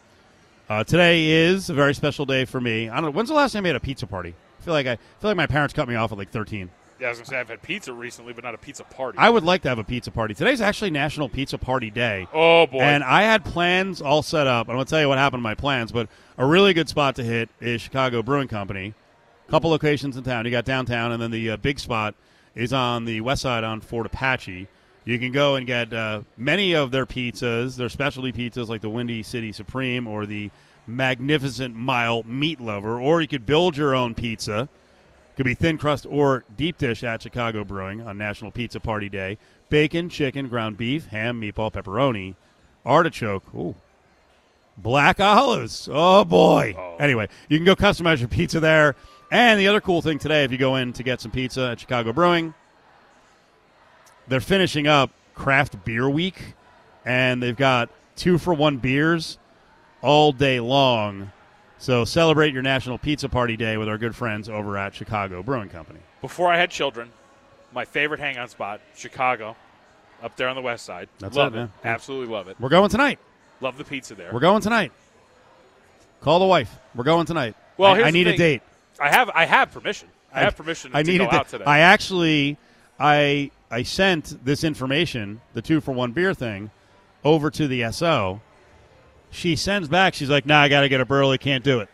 Uh, 0.69 0.83
today 0.83 1.27
is 1.27 1.69
a 1.69 1.73
very 1.73 1.93
special 1.93 2.25
day 2.25 2.45
for 2.45 2.59
me. 2.59 2.89
I 2.89 2.95
don't 2.95 3.05
know. 3.05 3.11
When's 3.11 3.29
the 3.29 3.35
last 3.35 3.53
time 3.53 3.65
I 3.65 3.69
had 3.69 3.75
a 3.75 3.79
pizza 3.79 4.07
party? 4.07 4.33
I 4.59 4.63
feel 4.63 4.73
like 4.73 4.87
I 4.87 4.95
feel 5.19 5.29
like 5.29 5.37
my 5.37 5.47
parents 5.47 5.73
cut 5.73 5.87
me 5.87 5.95
off 5.95 6.11
at 6.11 6.17
like 6.17 6.31
13. 6.31 6.69
Yeah, 6.99 7.07
I 7.07 7.09
was 7.09 7.19
gonna 7.19 7.27
say 7.27 7.39
I've 7.39 7.49
had 7.49 7.61
pizza 7.61 7.91
recently, 7.93 8.31
but 8.33 8.43
not 8.43 8.55
a 8.55 8.57
pizza 8.57 8.83
party. 8.83 9.17
I 9.19 9.29
would 9.29 9.43
like 9.43 9.61
to 9.63 9.69
have 9.69 9.77
a 9.79 9.83
pizza 9.83 10.11
party. 10.11 10.33
Today's 10.33 10.61
actually 10.61 10.91
National 10.91 11.27
Pizza 11.27 11.57
Party 11.57 11.91
Day. 11.91 12.27
oh 12.33 12.65
boy, 12.67 12.79
And 12.79 13.03
I 13.03 13.23
had 13.23 13.43
plans 13.43 14.01
all 14.01 14.23
set 14.23 14.47
up. 14.47 14.69
I'm 14.69 14.75
going 14.75 14.85
to 14.85 14.89
tell 14.89 15.01
you 15.01 15.09
what 15.09 15.17
happened 15.17 15.41
to 15.41 15.43
my 15.43 15.55
plans, 15.55 15.91
but 15.91 16.07
a 16.37 16.45
really 16.45 16.73
good 16.73 16.87
spot 16.89 17.15
to 17.17 17.23
hit 17.23 17.49
is 17.59 17.81
Chicago 17.81 18.23
Brewing 18.23 18.47
Company. 18.47 18.93
couple 19.49 19.69
locations 19.69 20.15
in 20.17 20.23
town. 20.23 20.45
You 20.45 20.51
got 20.51 20.63
downtown, 20.65 21.11
and 21.11 21.21
then 21.21 21.31
the 21.31 21.51
uh, 21.51 21.57
big 21.57 21.79
spot 21.79 22.15
is 22.55 22.71
on 22.71 23.03
the 23.05 23.19
west 23.21 23.41
side 23.41 23.63
on 23.65 23.81
Fort 23.81 24.05
Apache. 24.05 24.67
You 25.05 25.19
can 25.19 25.31
go 25.31 25.55
and 25.55 25.67
get 25.67 25.93
uh, 25.93 26.21
many 26.35 26.73
of 26.73 26.89
their 26.89 27.05
pizzas, 27.05 27.75
their 27.75 27.89
specialty 27.89 28.31
pizzas 28.31 28.67
like 28.67 28.81
the 28.81 28.89
Windy 28.89 29.21
City 29.21 29.51
Supreme 29.51 30.07
or 30.07 30.25
the 30.25 30.49
Magnificent 30.87 31.75
Mile 31.75 32.23
Meat 32.23 32.59
Lover, 32.59 32.99
or 32.99 33.21
you 33.21 33.27
could 33.27 33.45
build 33.45 33.77
your 33.77 33.95
own 33.95 34.15
pizza. 34.15 34.67
Could 35.35 35.45
be 35.45 35.53
thin 35.53 35.77
crust 35.77 36.07
or 36.09 36.43
deep 36.57 36.77
dish 36.77 37.03
at 37.03 37.21
Chicago 37.21 37.63
Brewing 37.63 38.01
on 38.01 38.17
National 38.17 38.51
Pizza 38.51 38.79
Party 38.79 39.09
Day. 39.09 39.37
Bacon, 39.69 40.09
chicken, 40.09 40.47
ground 40.47 40.77
beef, 40.77 41.07
ham, 41.07 41.39
meatball, 41.39 41.71
pepperoni, 41.71 42.35
artichoke. 42.85 43.43
Ooh. 43.53 43.75
Black 44.77 45.19
olives. 45.19 45.87
Oh 45.91 46.25
boy. 46.25 46.75
Oh. 46.77 46.95
Anyway, 46.99 47.27
you 47.49 47.57
can 47.57 47.65
go 47.65 47.75
customize 47.75 48.19
your 48.19 48.27
pizza 48.27 48.59
there. 48.59 48.95
And 49.31 49.59
the 49.59 49.67
other 49.67 49.81
cool 49.81 50.01
thing 50.01 50.19
today, 50.19 50.45
if 50.45 50.51
you 50.51 50.57
go 50.57 50.77
in 50.77 50.93
to 50.93 51.03
get 51.03 51.19
some 51.21 51.31
pizza 51.31 51.69
at 51.71 51.79
Chicago 51.79 52.13
Brewing, 52.13 52.53
they're 54.27 54.39
finishing 54.41 54.87
up 54.87 55.11
Craft 55.33 55.83
Beer 55.85 56.09
Week, 56.09 56.53
and 57.05 57.41
they've 57.41 57.55
got 57.55 57.89
two 58.15 58.37
for 58.37 58.53
one 58.53 58.77
beers 58.77 59.37
all 60.01 60.31
day 60.31 60.59
long. 60.59 61.31
So 61.77 62.05
celebrate 62.05 62.53
your 62.53 62.63
National 62.63 62.97
Pizza 62.97 63.27
Party 63.29 63.57
Day 63.57 63.77
with 63.77 63.89
our 63.89 63.97
good 63.97 64.15
friends 64.15 64.47
over 64.49 64.77
at 64.77 64.95
Chicago 64.95 65.43
Brewing 65.43 65.69
Company. 65.69 65.99
before 66.21 66.51
I 66.51 66.57
had 66.57 66.71
children, 66.71 67.11
my 67.73 67.85
favorite 67.85 68.19
hangout 68.19 68.49
spot, 68.49 68.79
Chicago, 68.95 69.55
up 70.23 70.35
there 70.37 70.47
on 70.47 70.55
the 70.55 70.61
west 70.61 70.85
side. 70.85 71.09
That's 71.19 71.35
love 71.35 71.55
it, 71.55 71.63
it. 71.63 71.69
Absolutely 71.83 72.33
love 72.33 72.47
it. 72.47 72.55
We're 72.59 72.69
going 72.69 72.89
tonight. 72.89 73.19
Love 73.61 73.77
the 73.77 73.83
pizza 73.83 74.15
there. 74.15 74.31
We're 74.33 74.39
going 74.39 74.61
tonight. 74.61 74.91
Call 76.21 76.39
the 76.39 76.45
wife. 76.45 76.73
We're 76.95 77.03
going 77.03 77.25
tonight. 77.25 77.55
Well, 77.77 77.93
I, 77.93 78.03
I 78.03 78.11
need 78.11 78.27
a 78.27 78.37
date. 78.37 78.61
I 78.99 79.09
have 79.09 79.29
I 79.29 79.45
have 79.45 79.71
permission. 79.71 80.07
I 80.33 80.41
have 80.41 80.55
permission 80.55 80.91
I 80.93 81.03
to 81.03 81.11
need 81.11 81.17
go 81.19 81.27
a 81.27 81.31
date. 81.31 81.37
out 81.37 81.49
today. 81.49 81.65
I 81.65 81.79
actually, 81.79 82.57
I 82.99 83.51
I 83.75 83.83
sent 83.83 84.45
this 84.45 84.63
information, 84.63 85.41
the 85.53 85.61
two 85.61 85.81
for 85.81 85.91
one 85.91 86.13
beer 86.13 86.33
thing, 86.33 86.71
over 87.25 87.51
to 87.51 87.67
the 87.67 87.91
SO. 87.91 88.39
She 89.31 89.57
sends 89.57 89.89
back. 89.89 90.13
She's 90.13 90.29
like, 90.29 90.45
"Nah, 90.45 90.61
I 90.61 90.69
got 90.69 90.81
to 90.81 90.87
get 90.87 91.01
up 91.01 91.11
early. 91.11 91.37
Can't 91.37 91.61
do 91.61 91.81
it." 91.81 91.89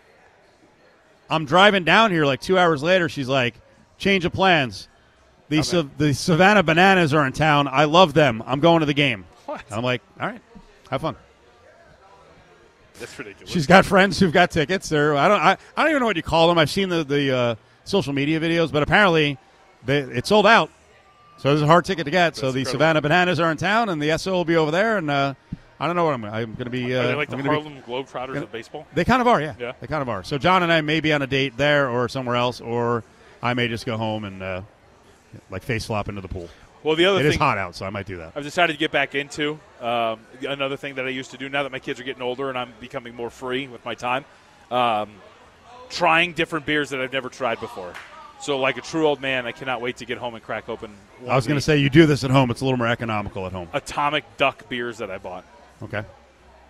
I'm 1.27 1.45
driving 1.45 1.83
down 1.83 2.11
here 2.11 2.23
like 2.23 2.39
two 2.39 2.55
hours 2.55 2.83
later. 2.83 3.09
She's 3.09 3.27
like, 3.27 3.55
"Change 3.97 4.25
of 4.25 4.31
plans. 4.31 4.89
The 5.49 5.61
Okay. 5.61 5.89
The 5.97 6.13
Savannah 6.13 6.61
Bananas 6.61 7.15
are 7.15 7.25
in 7.25 7.33
town. 7.33 7.67
I 7.67 7.85
love 7.85 8.13
them. 8.13 8.43
I'm 8.45 8.59
going 8.59 8.81
to 8.81 8.85
the 8.85 8.93
game." 8.93 9.25
What? 9.47 9.63
And 9.65 9.73
I'm 9.73 9.83
like, 9.83 10.03
"All 10.19 10.27
right, 10.27 10.41
have 10.91 11.01
fun." 11.01 11.15
That's 12.99 13.17
ridiculous. 13.17 13.51
She's 13.51 13.65
got 13.65 13.85
friends 13.85 14.19
who've 14.19 14.31
got 14.31 14.51
tickets. 14.51 14.87
They're 14.87 15.17
I 15.17 15.27
don't 15.27 15.41
I, 15.41 15.57
I 15.75 15.81
don't 15.81 15.89
even 15.89 16.01
know 16.01 16.05
what 16.05 16.15
you 16.15 16.21
call 16.21 16.47
them. 16.47 16.59
I've 16.59 16.69
seen 16.69 16.89
the 16.89 17.03
the 17.03 17.35
uh, 17.35 17.55
social 17.85 18.13
media 18.13 18.39
videos, 18.39 18.71
but 18.71 18.83
apparently 18.83 19.39
they, 19.83 20.01
it's 20.01 20.29
sold 20.29 20.45
out. 20.45 20.69
So 21.41 21.49
this 21.49 21.55
is 21.57 21.63
a 21.63 21.67
hard 21.67 21.85
ticket 21.85 22.05
to 22.05 22.11
get. 22.11 22.35
so 22.35 22.51
the 22.51 22.59
incredible. 22.59 22.71
Savannah 22.71 23.01
Bananas 23.01 23.39
are 23.39 23.49
in 23.49 23.57
town, 23.57 23.89
and 23.89 23.99
the 23.99 24.15
SO 24.19 24.31
will 24.31 24.45
be 24.45 24.55
over 24.55 24.69
there. 24.69 24.99
And 24.99 25.09
uh, 25.09 25.33
I 25.79 25.87
don't 25.87 25.95
know 25.95 26.05
what 26.05 26.13
I'm. 26.13 26.23
I'm 26.25 26.53
going 26.53 26.65
to 26.65 26.69
be. 26.69 26.95
Uh, 26.95 27.01
Are 27.01 27.07
they 27.07 27.15
like 27.15 27.29
the 27.29 27.35
I'm 27.35 27.41
gonna 27.43 27.57
be- 27.57 27.63
Harlem 27.63 27.81
Globetrotters 27.81 28.43
of 28.43 28.51
baseball? 28.51 28.85
they 28.93 29.03
kind 29.03 29.21
of 29.21 29.27
are, 29.27 29.41
yeah. 29.41 29.55
Yeah. 29.57 29.71
They 29.81 29.87
kind 29.87 30.03
of 30.03 30.09
are. 30.09 30.23
So 30.23 30.37
John 30.37 30.61
and 30.61 30.71
I 30.71 30.81
may 30.81 30.99
be 30.99 31.11
on 31.11 31.23
a 31.23 31.27
date 31.27 31.57
there 31.57 31.89
or 31.89 32.07
somewhere 32.09 32.35
else, 32.35 32.61
or 32.61 33.03
I 33.41 33.55
may 33.55 33.67
just 33.67 33.87
go 33.87 33.97
home 33.97 34.23
and 34.23 34.43
uh, 34.43 34.61
like 35.49 35.63
face 35.63 35.87
flop 35.87 36.09
into 36.09 36.21
the 36.21 36.27
pool. 36.27 36.47
Well, 36.83 36.95
the 36.95 37.05
other 37.05 37.19
It 37.19 37.23
thing 37.23 37.31
is 37.31 37.37
hot 37.37 37.57
out, 37.57 37.75
so 37.75 37.87
I 37.87 37.89
might 37.89 38.05
do 38.05 38.17
that. 38.17 38.33
I've 38.35 38.43
decided 38.43 38.73
to 38.73 38.79
get 38.79 38.91
back 38.91 39.15
into 39.15 39.59
um, 39.79 40.19
another 40.47 40.77
thing 40.77 40.93
that 40.95 41.05
I 41.05 41.09
used 41.09 41.31
to 41.31 41.37
do 41.37 41.49
now 41.49 41.63
that 41.63 41.71
my 41.71 41.79
kids 41.79 41.99
are 41.99 42.03
getting 42.03 42.21
older 42.21 42.49
and 42.49 42.57
I'm 42.57 42.73
becoming 42.79 43.15
more 43.15 43.31
free 43.31 43.67
with 43.67 43.83
my 43.83 43.95
time. 43.95 44.25
Um, 44.69 45.09
trying 45.89 46.33
different 46.33 46.67
beers 46.67 46.91
that 46.91 47.01
I've 47.01 47.13
never 47.13 47.29
tried 47.29 47.59
before. 47.59 47.93
So, 48.41 48.59
like 48.59 48.77
a 48.77 48.81
true 48.81 49.07
old 49.07 49.21
man, 49.21 49.45
I 49.45 49.51
cannot 49.51 49.81
wait 49.81 49.97
to 49.97 50.05
get 50.05 50.17
home 50.17 50.33
and 50.35 50.43
crack 50.43 50.67
open. 50.67 50.91
One 51.19 51.31
I 51.31 51.35
was 51.35 51.45
going 51.45 51.57
to 51.57 51.61
say 51.61 51.77
you 51.77 51.89
do 51.89 52.05
this 52.05 52.23
at 52.23 52.31
home. 52.31 52.49
It's 52.49 52.61
a 52.61 52.65
little 52.65 52.77
more 52.77 52.87
economical 52.87 53.45
at 53.45 53.51
home. 53.51 53.67
Atomic 53.73 54.25
Duck 54.37 54.67
beers 54.67 54.97
that 54.97 55.11
I 55.11 55.19
bought. 55.19 55.45
Okay. 55.83 56.03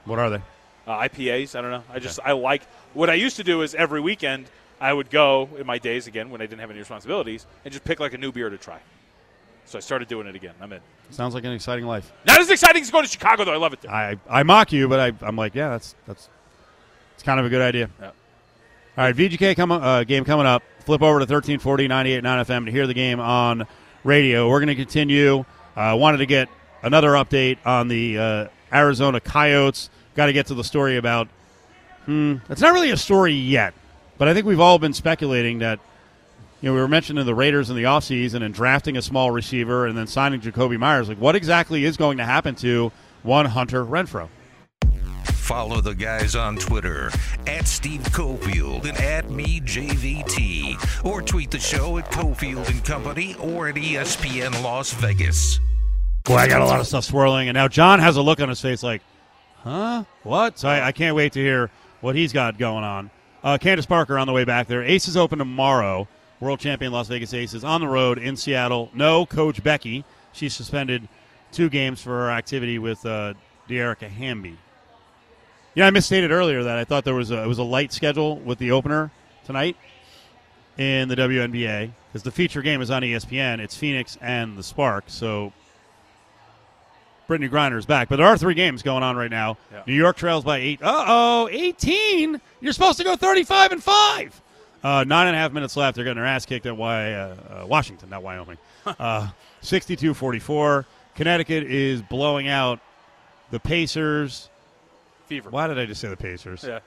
What 0.06 0.20
are 0.20 0.30
they? 0.30 0.42
uh, 0.88 1.00
IPAs. 1.00 1.56
I 1.58 1.62
don't 1.62 1.72
know. 1.72 1.84
I 1.92 2.00
just 2.00 2.20
I 2.24 2.32
like 2.34 2.64
what 2.94 3.10
I 3.10 3.14
used 3.14 3.38
to 3.38 3.44
do 3.44 3.62
is 3.62 3.76
every 3.76 4.02
weekend 4.02 4.48
I 4.80 4.92
would 4.92 5.10
go 5.10 5.50
in 5.58 5.66
my 5.66 5.78
days 5.78 6.08
again 6.08 6.30
when 6.30 6.42
I 6.42 6.46
didn't 6.46 6.60
have 6.62 6.70
any 6.72 6.80
responsibilities 6.80 7.46
and 7.64 7.72
just 7.72 7.84
pick 7.84 8.00
like 8.00 8.14
a 8.14 8.18
new 8.18 8.32
beer 8.32 8.50
to 8.50 8.58
try. 8.58 8.80
So 9.66 9.78
I 9.78 9.82
started 9.82 10.08
doing 10.08 10.28
it 10.28 10.36
again. 10.36 10.54
I'm 10.60 10.74
in. 10.74 10.82
Sounds 11.12 11.34
like 11.34 11.44
an 11.44 11.52
exciting 11.52 11.86
life. 11.86 12.12
Not 12.26 12.42
as 12.42 12.50
exciting 12.50 12.82
as 12.82 12.90
going 12.90 13.06
to 13.06 13.12
Chicago 13.12 13.46
though. 13.46 13.54
I 13.54 13.58
love 13.58 13.74
it 13.74 13.82
there. 13.82 13.92
I, 13.92 14.18
I 14.30 14.44
mock 14.44 14.74
you, 14.74 14.88
but 14.90 15.00
I, 15.00 15.26
I'm 15.26 15.36
like, 15.36 15.56
yeah, 15.56 15.70
that's 15.70 15.96
that's 16.08 16.30
it's 17.14 17.24
kind 17.24 17.40
of 17.40 17.46
a 17.46 17.50
good 17.50 17.62
idea. 17.62 17.90
Yeah. 18.02 18.12
All 18.98 19.06
right, 19.06 19.16
VGK 19.16 19.56
come, 19.56 19.72
uh, 19.72 20.04
game 20.04 20.26
coming 20.26 20.46
up. 20.46 20.64
Flip 20.86 21.02
over 21.02 21.20
to 21.20 21.24
1340 21.24 21.88
98.9 21.88 22.24
FM 22.24 22.66
to 22.66 22.72
hear 22.72 22.88
the 22.88 22.94
game 22.94 23.20
on 23.20 23.66
radio. 24.04 24.50
We're 24.50 24.60
going 24.60 24.68
to 24.68 24.76
continue. 24.76 25.46
uh, 25.76 25.96
wanted 25.98 26.18
to 26.18 26.26
get 26.26 26.50
another 26.84 27.12
update 27.12 27.58
on 27.66 27.88
the 27.88 28.18
uh, 28.18 28.48
Arizona 28.74 29.20
Coyotes. 29.20 29.90
Got 30.16 30.26
to 30.26 30.34
get 30.34 30.48
to 30.48 30.56
the 30.56 30.64
story 30.64 30.98
about. 30.98 31.30
Hmm, 32.06 32.38
it's 32.50 32.62
not 32.62 32.74
really 32.74 32.90
a 32.92 32.98
story 32.98 33.34
yet, 33.34 33.74
but 34.18 34.28
I 34.28 34.34
think 34.34 34.46
we've 34.46 34.60
all 34.60 34.80
been 34.80 34.94
speculating 34.94 35.60
that. 35.60 35.80
You 36.60 36.70
know, 36.70 36.76
we 36.76 36.82
were 36.82 36.88
mentioning 36.88 37.26
the 37.26 37.34
Raiders 37.34 37.72
in 37.72 37.76
the 37.76 37.84
offseason 37.84 38.44
and 38.44 38.54
drafting 38.54 38.96
a 38.96 39.02
small 39.02 39.32
receiver 39.32 39.88
and 39.88 39.98
then 39.98 40.06
signing 40.06 40.42
Jakobi 40.42 40.78
Meyers. 40.78 41.10
Like, 41.10 41.18
what 41.18 41.36
exactly 41.36 41.86
is 41.86 41.98
going 41.98 42.18
to 42.20 42.26
happen 42.26 42.54
to 42.56 42.92
one 43.24 43.48
Hunter 43.48 43.84
Renfrow? 43.84 44.28
Follow 45.52 45.82
the 45.82 45.94
guys 45.94 46.34
on 46.34 46.56
Twitter 46.56 47.12
at 47.46 47.68
Steve 47.68 48.00
Cofield 48.04 48.88
and 48.88 48.98
at 48.98 49.30
me 49.30 49.60
JVT, 49.60 51.04
or 51.04 51.22
tweet 51.22 51.52
the 51.52 51.60
show 51.60 51.98
at 51.98 52.10
Cofield 52.10 52.70
and 52.70 52.82
Company 52.86 53.36
or 53.36 53.68
at 53.68 53.76
ESPN 53.76 54.64
Las 54.64 54.94
Vegas. 54.94 55.60
Boy, 56.24 56.38
I 56.38 56.48
got 56.48 56.62
a 56.62 56.66
lot 56.66 56.80
of 56.80 56.88
stuff 56.88 57.04
swirling, 57.04 57.50
and 57.50 57.56
now 57.56 57.68
John 57.68 58.00
has 58.00 58.16
a 58.16 58.22
look 58.22 58.40
on 58.40 58.48
his 58.48 58.62
face 58.62 58.82
like, 58.82 59.02
huh? 59.58 60.06
What? 60.24 60.58
So 60.58 60.70
I, 60.70 60.88
I 60.88 60.92
can't 60.94 61.18
wait 61.18 61.34
to 61.34 61.42
hear 61.42 61.70
what 62.00 62.16
he's 62.16 62.32
got 62.32 62.58
going 62.58 62.86
on. 62.86 63.12
Uh, 63.44 63.58
Candace 63.58 63.86
Parker 63.86 64.18
on 64.18 64.28
the 64.28 64.34
way 64.34 64.46
back 64.46 64.68
there. 64.68 64.84
Aces 64.84 65.18
open 65.18 65.38
tomorrow. 65.38 66.08
World 66.40 66.62
champion 66.62 66.94
Las 66.94 67.10
Vegas 67.10 67.34
Aces 67.34 67.66
on 67.66 67.82
the 67.82 67.90
road 67.90 68.20
in 68.20 68.38
Seattle. 68.38 68.90
No 68.94 69.26
Coach 69.26 69.62
Becky. 69.62 70.06
She's 70.32 70.54
suspended 70.54 71.10
two 71.52 71.68
games 71.68 72.02
for 72.02 72.12
her 72.12 72.32
activity 72.32 72.80
with 72.80 73.06
uh, 73.06 73.34
Dearica 73.68 74.08
Hamby. 74.08 74.58
Yeah, 75.74 75.88
I 75.88 75.90
misstated 75.92 76.32
earlier 76.32 76.64
that 76.64 76.78
I 76.78 76.84
thought 76.84 77.06
there 77.06 77.16
was 77.16 77.32
a, 77.32 77.44
it 77.44 77.48
was 77.48 77.60
a 77.60 77.64
light 77.64 77.94
schedule 77.94 78.38
with 78.38 78.60
the 78.60 78.72
opener 78.72 79.10
tonight 79.46 79.78
in 80.78 81.08
the 81.08 81.16
WNBA 81.16 81.92
because 82.08 82.24
the 82.24 82.32
feature 82.32 82.62
game 82.62 82.82
is 82.82 82.92
on 82.92 83.04
ESPN. 83.04 83.60
It's 83.60 83.76
Phoenix 83.76 84.18
and 84.22 84.58
the 84.58 84.64
Spark. 84.64 85.06
So 85.08 85.54
Brittney 87.32 87.50
Griner 87.50 87.78
is 87.78 87.86
back. 87.86 88.10
But 88.10 88.18
there 88.18 88.26
are 88.26 88.38
three 88.38 88.54
games 88.54 88.82
going 88.82 89.04
on 89.04 89.16
right 89.16 89.32
now. 89.32 89.58
Yeah. 89.72 89.84
New 89.88 89.94
York 89.94 90.18
trails 90.18 90.44
by 90.44 90.58
eight. 90.58 90.84
Uh 90.84 91.06
oh, 91.08 91.50
18. 91.50 92.42
You're 92.60 92.74
supposed 92.74 92.98
to 92.98 93.06
go 93.06 93.16
35 93.16 93.72
and 93.72 93.84
5. 93.84 94.42
Uh, 94.84 95.04
nine 95.06 95.28
and 95.28 95.36
a 95.36 95.40
half 95.40 95.54
minutes 95.54 95.78
left. 95.78 95.96
They're 95.96 96.04
getting 96.04 96.18
their 96.18 96.26
ass 96.26 96.46
kicked 96.46 96.66
at 96.66 96.76
y, 96.76 97.14
uh, 97.14 97.36
uh, 97.64 97.66
Washington, 97.66 98.10
not 98.10 98.24
Wyoming. 98.24 98.58
uh, 98.86 99.30
62 99.62 100.14
44. 100.14 100.86
Connecticut 101.16 101.64
is 101.64 102.02
blowing 102.02 102.50
out 102.50 102.82
the 103.52 103.60
Pacers. 103.60 104.50
Fever. 105.32 105.50
Why 105.50 105.68
did 105.68 105.80
I 105.80 105.86
just 105.86 106.02
say 106.02 106.10
the 106.10 106.18
Pacers? 106.18 106.66
Yeah. 106.68 106.80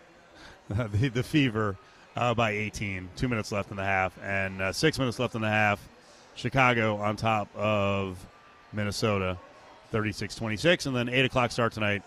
the, 0.88 1.08
the 1.08 1.22
Fever 1.22 1.76
uh, 2.14 2.34
by 2.34 2.50
18. 2.50 3.08
Two 3.16 3.26
minutes 3.26 3.50
left 3.50 3.70
in 3.70 3.78
the 3.78 3.84
half, 3.84 4.12
and 4.22 4.60
uh, 4.60 4.70
six 4.70 4.98
minutes 4.98 5.18
left 5.18 5.34
in 5.34 5.40
the 5.40 5.48
half. 5.48 5.80
Chicago 6.34 6.96
on 6.96 7.16
top 7.16 7.48
of 7.56 8.18
Minnesota, 8.74 9.38
36 9.92 10.34
26. 10.34 10.84
And 10.84 10.94
then 10.94 11.08
8 11.08 11.24
o'clock 11.24 11.52
start 11.52 11.72
tonight, 11.72 12.02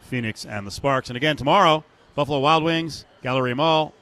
Phoenix 0.00 0.44
and 0.46 0.66
the 0.66 0.70
Sparks. 0.72 1.10
And 1.10 1.16
again, 1.16 1.36
tomorrow, 1.36 1.84
Buffalo 2.16 2.40
Wild 2.40 2.64
Wings, 2.64 3.04
Gallery 3.22 3.54
Mall, 3.54 3.94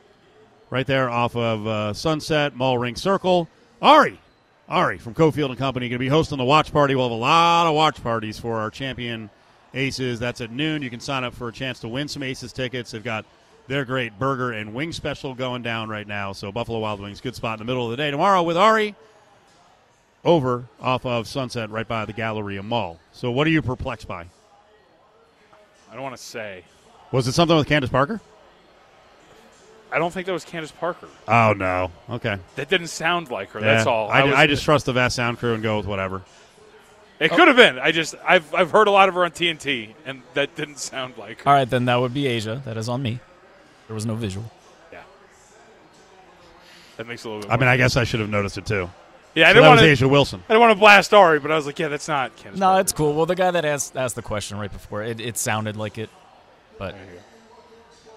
right 0.71 0.87
there 0.87 1.11
off 1.11 1.37
of 1.37 1.67
uh, 1.67 1.93
Sunset, 1.93 2.57
Mall 2.57 2.79
Ring 2.79 2.97
Circle. 2.97 3.51
Ari, 3.83 4.19
Ari 4.67 4.97
from 4.97 5.13
Cofield 5.13 5.51
and 5.51 5.59
Company, 5.59 5.91
going 5.91 5.97
to 5.97 5.99
be 5.99 6.09
hosting 6.09 6.39
the 6.39 6.45
watch 6.45 6.73
party. 6.73 6.95
We'll 6.95 7.11
have 7.11 7.13
a 7.13 7.21
lot 7.21 7.67
of 7.67 7.75
watch 7.75 8.03
parties 8.03 8.39
for 8.39 8.61
our 8.61 8.71
champion 8.71 9.29
Aces. 9.75 10.19
That's 10.19 10.41
at 10.41 10.51
noon. 10.51 10.83
You 10.83 10.91
can 10.91 11.01
sign 11.01 11.25
up 11.25 11.35
for 11.35 11.49
a 11.49 11.53
chance 11.53 11.81
to 11.81 11.89
win 11.89 12.09
some 12.09 12.23
Aces 12.23 12.53
tickets. 12.53 12.91
They've 12.93 13.05
got 13.05 13.25
their 13.67 13.85
great 13.85 14.19
burger 14.19 14.53
and 14.53 14.73
wing 14.73 14.93
special 14.93 15.35
going 15.35 15.63
down 15.63 15.89
right 15.89 16.07
now. 16.07 16.33
So 16.33 16.51
Buffalo 16.51 16.79
Wild 16.79 17.01
Wings, 17.01 17.21
good 17.21 17.35
spot 17.35 17.61
in 17.61 17.67
the 17.67 17.71
middle 17.71 17.85
of 17.85 17.91
the 17.91 17.97
day 17.97 18.11
tomorrow 18.11 18.43
with 18.43 18.57
Ari. 18.57 18.95
Over 20.25 20.65
off 20.81 21.07
of 21.07 21.29
Sunset, 21.29 21.71
right 21.71 21.87
by 21.87 22.05
the 22.05 22.13
Galleria 22.13 22.63
Mall. 22.63 22.99
So, 23.13 23.31
what 23.31 23.47
are 23.47 23.51
you 23.51 23.63
perplexed 23.63 24.09
by? 24.09 24.27
I 25.91 25.95
don't 25.95 26.03
want 26.03 26.17
to 26.17 26.23
say. 26.23 26.65
Was 27.13 27.29
it 27.29 27.33
something 27.33 27.57
with 27.57 27.69
Candace 27.69 27.89
Parker? 27.89 28.21
I 29.93 29.99
don't 29.99 30.13
think 30.13 30.27
that 30.27 30.33
was 30.33 30.45
Candace 30.45 30.73
Parker. 30.73 31.09
Oh 31.29 31.55
no. 31.57 31.91
Okay. 32.11 32.37
That 32.57 32.69
didn't 32.69 32.89
sound 32.89 33.31
like 33.31 33.51
her. 33.51 33.61
That's 33.61 33.87
all. 33.87 34.11
I, 34.11 34.25
was- 34.25 34.35
I 34.35 34.47
just 34.47 34.65
trust 34.65 34.87
the 34.87 34.93
Vast 34.93 35.17
Sound 35.17 35.39
crew 35.39 35.55
and 35.55 35.63
go 35.63 35.77
with 35.79 35.87
whatever. 35.87 36.23
It 37.21 37.31
could 37.33 37.49
have 37.49 37.57
been. 37.57 37.79
I 37.79 37.91
just 37.91 38.15
I've 38.25 38.55
I've 38.55 38.71
heard 38.71 38.87
a 38.87 38.91
lot 38.93 39.09
of 39.09 39.15
her 39.17 39.25
on 39.25 39.33
TNT, 39.33 39.95
and 40.07 40.23
that 40.35 40.55
didn't 40.55 40.79
sound 40.79 41.15
like 41.19 41.41
her. 41.43 41.49
All 41.49 41.55
right, 41.55 41.69
then 41.69 41.87
that 41.87 41.97
would 41.97 42.15
be 42.15 42.25
A'ja. 42.25 42.63
That 42.65 42.77
is 42.77 42.89
on 42.89 43.03
me. 43.03 43.19
There 43.89 43.95
was 43.95 44.07
no 44.07 44.15
visual. 44.15 44.45
Yeah. 44.93 45.01
That 46.97 47.07
makes 47.07 47.25
a 47.25 47.29
little 47.29 47.43
bit. 47.43 47.51
I 47.51 47.55
More 47.55 47.61
mean, 47.61 47.69
I 47.69 47.77
guess 47.77 47.97
I 47.97 48.05
should 48.05 48.21
have 48.21 48.29
noticed 48.31 48.59
it 48.59 48.67
too. 48.67 48.91
yeah, 49.35 49.47
I 49.47 49.51
So 49.51 49.55
didn't 49.55 49.63
that 49.65 49.71
was 49.71 49.81
want 49.83 49.99
to. 49.99 50.05
A'ja 50.07 50.11
Wilson. 50.11 50.43
I 50.49 50.53
didn't 50.53 50.61
want 50.61 50.71
to 50.73 50.79
blast 50.79 51.15
Ari, 51.15 51.39
but 51.41 51.51
I 51.51 51.57
was 51.57 51.67
like, 51.67 51.79
yeah, 51.79 51.89
that's 51.89 52.09
not 52.09 52.35
Candace. 52.37 52.61
No, 52.61 52.67
Parker. 52.67 52.81
it's 52.81 52.93
cool. 52.93 53.15
Well, 53.15 53.27
the 53.27 53.35
guy 53.35 53.51
that 53.51 53.65
asked 53.65 53.97
asked 53.97 54.15
the 54.17 54.23
question 54.23 54.59
right 54.59 54.71
before 54.73 55.03
it, 55.03 55.21
it 55.21 55.37
sounded 55.39 55.77
like 55.77 55.99
it, 55.99 56.11
but 56.79 56.93
There 56.95 57.05
you 57.05 57.11
go. 57.13 57.23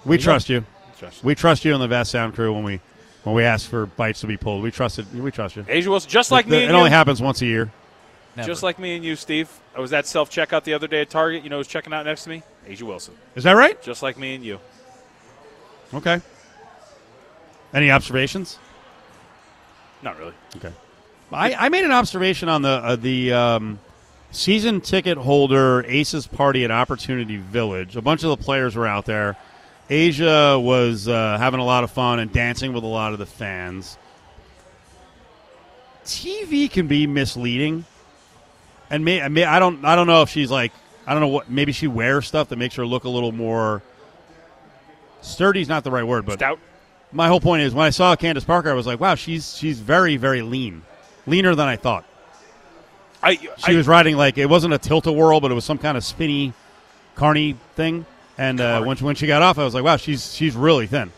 We 0.06 0.16
you 0.18 0.22
trust 0.22 0.50
you. 0.50 0.66
Just- 1.00 1.24
We 1.24 1.34
trust 1.36 1.66
you 1.66 1.74
and 1.74 1.82
the 1.82 1.88
Vast 1.88 2.12
Sound 2.12 2.36
crew 2.36 2.54
when 2.54 2.64
we 2.64 2.80
when 3.24 3.36
we 3.36 3.44
ask 3.44 3.70
for 3.70 3.86
bites 3.86 4.22
to 4.22 4.28
be 4.28 4.38
pulled. 4.38 4.64
We 4.64 4.72
trusted. 4.72 5.06
We 5.20 5.32
trust 5.32 5.56
you. 5.56 5.64
A'ja 5.64 5.88
Wilson, 5.88 6.10
just 6.10 6.32
like 6.32 6.46
it, 6.48 6.50
me 6.52 6.64
it 6.64 6.68
and 6.68 6.76
only 6.76 6.90
happens 6.90 7.22
once 7.22 7.42
a 7.42 7.46
year. 7.46 7.72
Never. 8.36 8.48
Just 8.48 8.64
like 8.64 8.80
me 8.80 8.96
and 8.96 9.04
you, 9.04 9.16
Steve. 9.16 9.50
I 9.76 9.80
was 9.80 9.92
at 9.94 10.08
self 10.08 10.30
checkout 10.30 10.64
the 10.64 10.74
other 10.74 10.88
day 10.88 11.02
at 11.02 11.10
Target. 11.10 11.44
You 11.44 11.50
know 11.50 11.58
who's 11.58 11.68
checking 11.68 11.94
out 11.94 12.06
next 12.06 12.24
to 12.24 12.30
me? 12.30 12.44
A'ja 12.68 12.84
Wilson. 12.84 13.14
Is 13.36 13.44
that 13.44 13.54
right? 13.54 13.82
Just 13.82 14.02
like 14.02 14.18
me 14.18 14.36
and 14.36 14.44
you. 14.44 14.60
Okay. 15.94 16.22
Any 17.74 17.92
observations? 17.92 18.58
Not 20.02 20.18
really. 20.18 20.34
Okay. 20.58 20.72
I, 21.32 21.54
I 21.54 21.70
made 21.70 21.86
an 21.86 21.92
observation 21.92 22.50
on 22.50 22.62
the 22.62 22.70
uh, 22.70 22.96
the 22.96 23.34
um, 23.34 23.80
season 24.32 24.82
ticket 24.82 25.18
holder 25.18 25.84
Aces 25.88 26.28
party 26.28 26.64
at 26.64 26.72
Opportunity 26.72 27.38
Village. 27.38 27.96
A 27.96 28.02
bunch 28.02 28.24
of 28.24 28.30
the 28.30 28.38
players 28.38 28.76
were 28.76 28.88
out 28.88 29.06
there. 29.06 29.38
A'ja 29.90 30.62
was 30.62 31.08
uh, 31.08 31.38
having 31.38 31.60
a 31.60 31.66
lot 31.66 31.84
of 31.84 31.92
fun 31.92 32.20
and 32.20 32.32
dancing 32.32 32.74
with 32.74 32.84
a 32.84 32.88
lot 32.88 33.14
of 33.14 33.20
the 33.20 33.26
fans. 33.26 33.98
TV 36.06 36.70
can 36.70 36.88
be 36.88 37.08
misleading, 37.08 37.86
and 38.92 39.04
may, 39.04 39.22
I 39.22 39.28
may, 39.30 39.44
I 39.44 39.58
don't 39.58 39.84
I 39.84 39.96
don't 39.96 40.08
know 40.08 40.22
if 40.22 40.30
she's 40.30 40.52
like 40.52 40.72
I 41.08 41.14
don't 41.14 41.22
know 41.22 41.30
what 41.30 41.50
maybe 41.50 41.72
she 41.72 41.88
wears 41.88 42.28
stuff 42.28 42.50
that 42.50 42.58
makes 42.58 42.76
her 42.76 42.86
look 42.86 43.06
a 43.06 43.10
little 43.10 43.32
more 43.32 43.82
sturdy's 45.22 45.70
not 45.70 45.84
the 45.84 45.92
right 45.92 46.06
word, 46.06 46.26
but 46.26 46.40
Stout. 46.40 46.60
my 47.12 47.28
whole 47.28 47.40
point 47.40 47.64
is 47.64 47.74
when 47.74 47.86
I 47.86 47.90
saw 47.90 48.16
Candace 48.16 48.44
Parker, 48.44 48.70
I 48.70 48.74
was 48.74 48.86
like, 48.86 49.00
wow, 49.00 49.16
she's 49.16 49.58
she's 49.58 49.80
very 49.80 50.18
very 50.18 50.42
lean, 50.42 50.84
leaner 51.26 51.56
than 51.56 51.68
I 51.68 51.78
thought. 51.78 52.06
I, 53.24 53.36
She 53.36 53.52
I 53.68 53.74
was 53.76 53.88
riding 53.88 54.18
like 54.18 54.38
it 54.38 54.48
wasn't 54.48 54.74
a 54.74 54.78
tilt 54.78 55.08
a 55.08 55.12
whirl, 55.12 55.40
but 55.40 55.52
it 55.52 55.54
was 55.54 55.66
some 55.66 55.78
kind 55.78 55.96
of 55.98 56.04
spinny, 56.04 56.54
carny 57.16 57.56
thing. 57.76 58.06
And 58.38 58.60
uh, 58.60 58.82
when 58.84 58.98
she, 58.98 59.04
when 59.04 59.16
she 59.16 59.28
got 59.28 59.44
off, 59.44 59.60
I 59.60 59.64
was 59.64 59.76
like, 59.76 59.84
wow, 59.84 59.98
she's 59.98 60.34
she's 60.34 60.56
really 60.56 60.88
thin. 60.88 61.12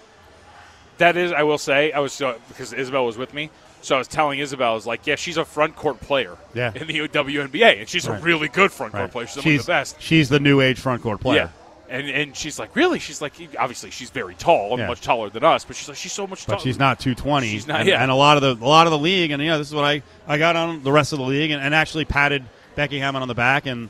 That 0.98 1.16
is, 1.16 1.32
I 1.32 1.44
will 1.44 1.58
say, 1.58 1.92
I 1.92 2.00
was 2.00 2.12
so 2.14 2.38
because 2.50 2.74
Isabel 2.74 3.06
was 3.06 3.18
with 3.18 3.34
me, 3.34 3.50
so 3.84 3.96
I 3.96 3.98
was 4.00 4.08
telling 4.08 4.40
Isabel, 4.40 4.72
I 4.72 4.76
was 4.76 4.86
like, 4.88 5.06
yeah, 5.06 5.16
she's 5.16 5.38
a 5.38 5.46
front 5.46 5.76
court 5.76 6.00
player 6.02 6.38
Yeah. 6.54 6.72
in 6.74 6.88
the 6.88 7.08
WNBA, 7.08 7.80
and 7.82 7.88
she's 7.90 8.08
Right. 8.08 8.20
a 8.20 8.24
really 8.24 8.48
good 8.48 8.72
front 8.72 8.94
court 8.94 9.02
Right. 9.04 9.12
player. 9.12 9.28
She's, 9.28 9.44
She's 9.44 9.66
the 9.66 9.72
best. 9.72 9.96
she's 10.02 10.30
the 10.30 10.40
new 10.40 10.62
age 10.62 10.80
front 10.80 11.02
court 11.04 11.20
player. 11.20 11.52
Yeah. 11.90 11.96
And, 11.96 12.10
and 12.10 12.36
she's 12.36 12.58
like, 12.58 12.76
really? 12.76 12.98
She's 12.98 13.22
like, 13.22 13.34
obviously, 13.60 13.92
she's 13.92 14.10
very 14.10 14.34
tall 14.36 14.72
and 14.72 14.80
Yeah. 14.80 14.88
much 14.88 15.02
taller 15.02 15.30
than 15.30 15.44
us, 15.44 15.64
but 15.64 15.76
she's 15.76 15.88
like, 15.88 15.98
she's 15.98 16.12
so 16.14 16.26
much 16.26 16.48
But 16.48 16.54
taller. 16.54 16.64
she's 16.64 16.80
not 16.80 17.00
220. 17.00 17.48
She's 17.52 17.68
not- 17.68 17.82
and, 17.82 17.90
yeah. 17.90 18.02
and 18.02 18.10
a 18.10 18.16
lot 18.16 18.42
of 18.42 18.42
the 18.60 18.66
a 18.66 18.68
lot 18.68 18.88
of 18.88 18.92
the 18.92 18.98
league, 18.98 19.30
and 19.32 19.44
you 19.44 19.50
know, 19.50 19.60
this 19.60 19.68
is 19.68 19.76
what 19.76 19.86
I, 19.86 20.02
I 20.28 20.38
got 20.40 20.56
on 20.56 20.82
the 20.82 20.92
rest 20.92 21.14
of 21.14 21.20
the 21.20 21.26
league, 21.26 21.52
and, 21.52 21.62
and 21.62 21.76
actually 21.76 22.06
patted 22.06 22.44
Becky 22.76 22.98
Hammon 23.00 23.22
on 23.22 23.28
the 23.28 23.36
back, 23.36 23.68
and 23.68 23.90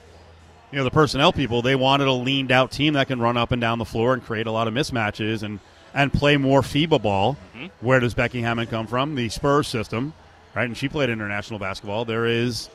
you 0.72 0.78
know 0.80 0.84
the 0.84 0.92
personnel 0.92 1.32
people 1.32 1.62
they 1.62 1.76
wanted 1.76 2.08
a 2.08 2.12
leaned 2.12 2.52
out 2.52 2.72
team 2.72 2.96
that 2.96 3.08
can 3.08 3.22
run 3.22 3.38
up 3.38 3.52
and 3.52 3.62
down 3.62 3.78
the 3.78 3.86
floor 3.86 4.14
and 4.14 4.26
create 4.26 4.48
a 4.48 4.52
lot 4.52 4.68
of 4.68 4.74
mismatches 4.74 5.44
and 5.44 5.60
and 5.94 6.12
play 6.12 6.38
more 6.38 6.62
FIBA 6.62 7.02
ball. 7.02 7.38
Mm-hmm. 7.56 7.68
Where 7.86 8.00
does 8.00 8.14
Becky 8.14 8.42
Hammon 8.42 8.68
come 8.68 8.88
from? 8.88 9.16
The 9.16 9.30
Spurs 9.30 9.68
system, 9.68 10.14
right? 10.56 10.66
And 10.66 10.78
she 10.78 10.90
played 10.90 11.10
international 11.10 11.60
basketball. 11.60 12.06
There 12.06 12.26
is 12.26 12.70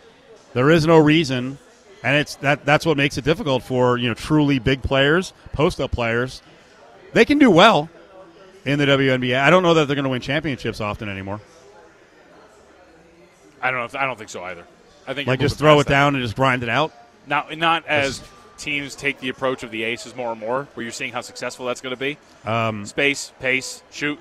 there 0.55 0.71
is 0.71 0.87
no 0.87 0.99
reason, 0.99 1.59
and 2.03 2.17
it's 2.17 2.37
that 2.37 2.65
that's 2.65 2.87
what 2.87 2.97
makes 2.97 3.19
it 3.19 3.25
difficult 3.25 3.63
for 3.63 3.97
you 3.99 4.09
know 4.09 4.15
truly 4.15 4.59
big 4.59 4.83
players, 4.83 5.33
post 5.53 5.81
up 5.81 5.91
players. 5.91 6.43
They 7.13 7.25
can 7.25 7.39
do 7.39 7.51
well 7.51 7.89
in 8.65 8.79
the 8.79 8.85
WNBA. 8.87 9.41
I 9.41 9.51
don't 9.51 9.63
know 9.63 9.75
that 9.75 9.87
they're 9.87 9.97
going 9.97 10.05
to 10.05 10.11
win 10.11 10.21
championships 10.21 10.81
often 10.81 11.09
anymore. 11.09 11.41
I 13.61 13.71
don't 13.71 13.81
know. 13.81 13.87
If, 13.87 13.97
I 13.97 14.05
don't 14.07 14.17
think 14.17 14.31
so 14.31 14.43
either. 14.45 14.65
I 15.07 15.15
think 15.15 15.27
Like 15.27 15.41
just 15.41 15.59
throw 15.59 15.81
it 15.81 15.85
that. 15.85 15.91
down 15.91 16.15
and 16.15 16.23
just 16.23 16.37
grind 16.37 16.63
it 16.63 16.69
out. 16.69 16.93
Now, 17.27 17.47
not 17.57 17.87
as 17.87 18.23
teams 18.59 18.95
take 18.95 19.21
the 19.21 19.29
approach 19.29 19.63
of 19.63 19.71
the 19.71 19.85
aces 19.85 20.15
more 20.15 20.33
and 20.33 20.41
more, 20.41 20.67
where 20.75 20.85
you're 20.85 20.93
seeing 20.93 21.13
how 21.13 21.21
successful 21.21 21.67
that's 21.67 21.81
going 21.81 21.95
to 21.95 21.99
be. 22.01 22.19
Um, 22.45 22.85
Space, 22.85 23.33
pace, 23.41 23.83
shoot. 23.91 24.19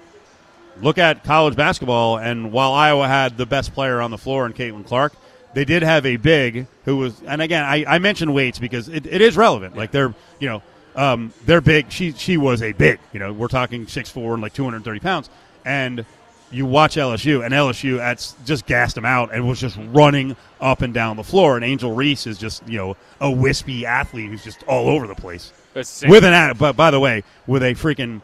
look 0.81 0.97
at 0.97 1.23
college 1.23 1.55
basketball, 1.55 2.17
and 2.19 2.51
while 2.51 2.71
Iowa 2.73 3.07
had 3.07 3.37
the 3.37 3.45
best 3.45 3.73
player 3.73 3.99
on 4.01 4.11
the 4.11 4.17
floor 4.17 4.45
in 4.45 4.53
Caitlin 4.53 4.85
Clark, 4.85 5.13
they 5.53 5.65
did 5.65 5.81
have 5.83 6.05
a 6.05 6.17
big 6.17 6.67
who 6.85 6.97
was. 6.97 7.19
And 7.25 7.41
again, 7.41 7.63
I, 7.63 7.83
I 7.87 7.99
mentioned 7.99 8.33
weights 8.33 8.59
because 8.59 8.87
it, 8.89 9.05
it 9.07 9.21
is 9.21 9.35
relevant. 9.35 9.75
Like 9.75 9.91
they're 9.91 10.13
you 10.39 10.49
know 10.49 10.61
um, 10.95 11.33
they're 11.45 11.61
big. 11.61 11.91
She 11.91 12.11
she 12.11 12.37
was 12.37 12.61
a 12.61 12.73
big. 12.73 12.99
You 13.13 13.19
know 13.19 13.33
we're 13.33 13.47
talking 13.47 13.87
six 13.87 14.09
four 14.09 14.33
and 14.33 14.41
like 14.43 14.53
two 14.53 14.63
hundred 14.63 14.83
thirty 14.83 14.99
pounds. 14.99 15.29
And 15.65 16.05
you 16.51 16.65
watch 16.65 16.95
LSU, 16.95 17.43
and 17.43 17.53
LSU 17.53 17.99
at, 17.99 18.33
just 18.45 18.65
gassed 18.65 18.95
them 18.95 19.05
out 19.05 19.33
and 19.33 19.47
was 19.47 19.59
just 19.59 19.77
running 19.91 20.35
up 20.61 20.81
and 20.81 20.93
down 20.93 21.17
the 21.17 21.23
floor. 21.23 21.55
And 21.55 21.65
Angel 21.65 21.91
Reese 21.93 22.25
is 22.27 22.37
just 22.37 22.67
you 22.67 22.77
know 22.77 22.97
a 23.19 23.29
wispy 23.29 23.85
athlete 23.85 24.29
who's 24.29 24.43
just 24.43 24.63
all 24.63 24.87
over 24.89 25.07
the 25.07 25.15
place 25.15 25.51
It's 25.75 25.89
the 25.91 25.99
same- 26.01 26.09
with 26.09 26.23
an 26.23 26.33
at, 26.33 26.57
but 26.57 26.75
by 26.75 26.91
the 26.91 26.99
way, 26.99 27.23
with 27.47 27.63
a 27.63 27.73
freaking, 27.73 28.21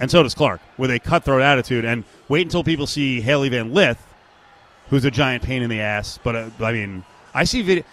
and 0.00 0.10
so 0.10 0.22
does 0.22 0.34
Clark, 0.34 0.60
with 0.78 0.90
a 0.90 0.98
cutthroat 1.00 1.42
attitude. 1.42 1.84
And 1.84 2.04
wait 2.28 2.42
until 2.42 2.62
people 2.64 2.86
see 2.86 3.20
Hailey 3.20 3.48
Van 3.48 3.74
Lith, 3.74 4.00
who's 4.90 5.04
a 5.04 5.10
giant 5.10 5.42
pain 5.42 5.62
in 5.62 5.70
the 5.70 5.80
ass. 5.80 6.18
But 6.22 6.36
uh, 6.36 6.50
I 6.60 6.72
mean, 6.72 7.04
I 7.34 7.44
see 7.44 7.62
video. 7.62 7.84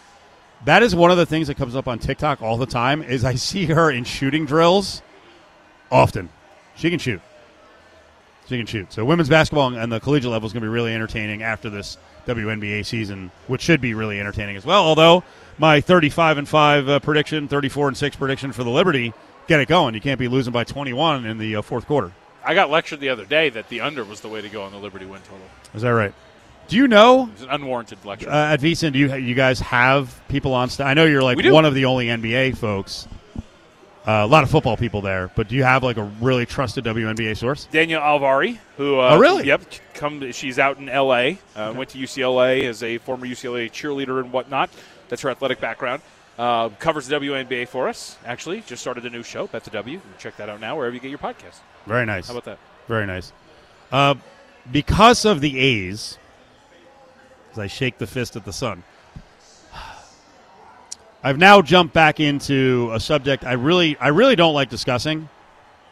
That 0.65 0.83
is 0.83 0.93
one 0.93 1.09
of 1.09 1.17
the 1.17 1.25
things 1.25 1.47
that 1.47 1.55
comes 1.57 1.75
up 1.75 1.87
on 1.87 1.97
TikTok 1.97 2.43
all 2.43 2.57
the 2.57 2.67
time. 2.67 3.01
Is 3.01 3.25
I 3.25 3.33
see 3.33 3.65
her 3.65 3.89
in 3.89 4.03
shooting 4.03 4.45
drills 4.45 5.01
often. 5.91 6.29
She 6.75 6.89
can 6.91 6.99
shoot. 6.99 7.19
She 8.51 8.57
can 8.57 8.65
shoot. 8.65 8.91
So 8.91 9.05
women's 9.05 9.29
basketball 9.29 9.73
and 9.75 9.89
the 9.89 10.01
collegiate 10.01 10.29
level 10.29 10.45
is 10.45 10.51
going 10.51 10.61
to 10.61 10.65
be 10.65 10.73
really 10.73 10.93
entertaining 10.93 11.41
after 11.41 11.69
this 11.69 11.97
WNBA 12.27 12.85
season, 12.85 13.31
which 13.47 13.61
should 13.61 13.79
be 13.79 13.93
really 13.93 14.19
entertaining 14.19 14.57
as 14.57 14.65
well. 14.65 14.83
Although 14.83 15.23
my 15.57 15.79
35 15.79 16.37
and 16.37 16.49
five 16.49 16.89
uh, 16.89 16.99
prediction, 16.99 17.47
34 17.47 17.87
and 17.87 17.97
six 17.97 18.17
prediction 18.17 18.51
for 18.51 18.65
the 18.65 18.69
Liberty, 18.69 19.13
get 19.47 19.61
it 19.61 19.69
going. 19.69 19.95
You 19.95 20.01
can't 20.01 20.19
be 20.19 20.27
losing 20.27 20.51
by 20.51 20.65
21 20.65 21.25
in 21.25 21.37
the 21.37 21.55
uh, 21.55 21.61
fourth 21.61 21.87
quarter. 21.87 22.11
I 22.43 22.53
got 22.53 22.69
lectured 22.69 22.99
the 22.99 23.07
other 23.09 23.23
day 23.23 23.49
that 23.51 23.69
the 23.69 23.79
under 23.79 24.03
was 24.03 24.19
the 24.19 24.27
way 24.27 24.41
to 24.41 24.49
go 24.49 24.63
on 24.63 24.73
the 24.73 24.79
Liberty 24.79 25.05
win 25.05 25.21
total. 25.21 25.45
Is 25.73 25.83
that 25.83 25.89
right? 25.91 26.13
Do 26.67 26.75
you 26.75 26.89
know 26.89 27.29
It's 27.33 27.43
an 27.43 27.49
unwarranted 27.51 28.03
lecture. 28.03 28.29
uh, 28.29 28.53
at 28.53 28.59
VSiN? 28.59 28.91
Do 28.91 28.99
you 28.99 29.13
you 29.15 29.35
guys 29.35 29.61
have 29.61 30.21
people 30.27 30.53
on 30.53 30.69
staff? 30.69 30.87
I 30.87 30.93
know 30.93 31.05
you're 31.05 31.23
like 31.23 31.41
one 31.43 31.63
of 31.65 31.73
the 31.73 31.85
only 31.85 32.07
NBA 32.07 32.57
folks. 32.57 33.07
Uh, 34.07 34.23
a 34.23 34.27
lot 34.27 34.43
of 34.43 34.49
football 34.49 34.75
people 34.75 35.01
there, 35.01 35.29
but 35.35 35.47
do 35.47 35.55
you 35.55 35.63
have 35.63 35.83
like 35.83 35.97
a 35.97 36.03
really 36.19 36.45
trusted 36.45 36.83
WNBA 36.83 37.37
source? 37.37 37.65
Danielle 37.71 38.01
Alvari, 38.01 38.57
who 38.77 38.99
uh, 38.99 39.11
Oh, 39.11 39.19
really? 39.19 39.45
Yep, 39.45 39.61
come. 39.93 40.31
She's 40.31 40.57
out 40.57 40.79
in 40.79 40.89
L.A. 40.89 41.37
Uh, 41.55 41.73
Went 41.77 41.91
to 41.91 41.99
UCLA 41.99 42.63
as 42.63 42.81
a 42.81 42.97
former 42.97 43.27
UCLA 43.27 43.69
cheerleader 43.71 44.19
and 44.19 44.31
whatnot. 44.31 44.71
That's 45.09 45.21
her 45.21 45.29
athletic 45.29 45.59
background. 45.59 46.01
Uh, 46.39 46.69
covers 46.79 47.05
the 47.07 47.15
WNBA 47.19 47.67
for 47.67 47.87
us. 47.87 48.17
Actually, 48.25 48.61
just 48.61 48.81
started 48.81 49.05
a 49.05 49.09
new 49.11 49.21
show, 49.21 49.45
Bet 49.45 49.63
the 49.65 49.69
W. 49.69 50.01
Check 50.17 50.35
that 50.37 50.49
out 50.49 50.59
now 50.59 50.75
wherever 50.75 50.95
you 50.95 51.01
get 51.01 51.09
your 51.09 51.19
podcast. 51.19 51.59
Very 51.85 52.05
nice. 52.07 52.25
How 52.27 52.33
about 52.33 52.45
that? 52.45 52.57
Very 52.87 53.05
nice. 53.05 53.31
Uh, 53.91 54.15
because 54.71 55.25
of 55.25 55.41
the 55.41 55.59
A's, 55.59 56.17
as 57.51 57.59
I 57.59 57.67
shake 57.67 57.99
the 57.99 58.07
fist 58.07 58.35
at 58.35 58.45
the 58.45 58.53
sun, 58.53 58.81
I've 61.23 61.37
now 61.37 61.61
jumped 61.61 61.93
back 61.93 62.19
into 62.19 62.89
a 62.93 62.99
subject 62.99 63.43
I 63.43 63.53
really, 63.53 63.95
I 63.97 64.07
really 64.07 64.35
don't 64.35 64.53
like 64.53 64.69
discussing. 64.69 65.29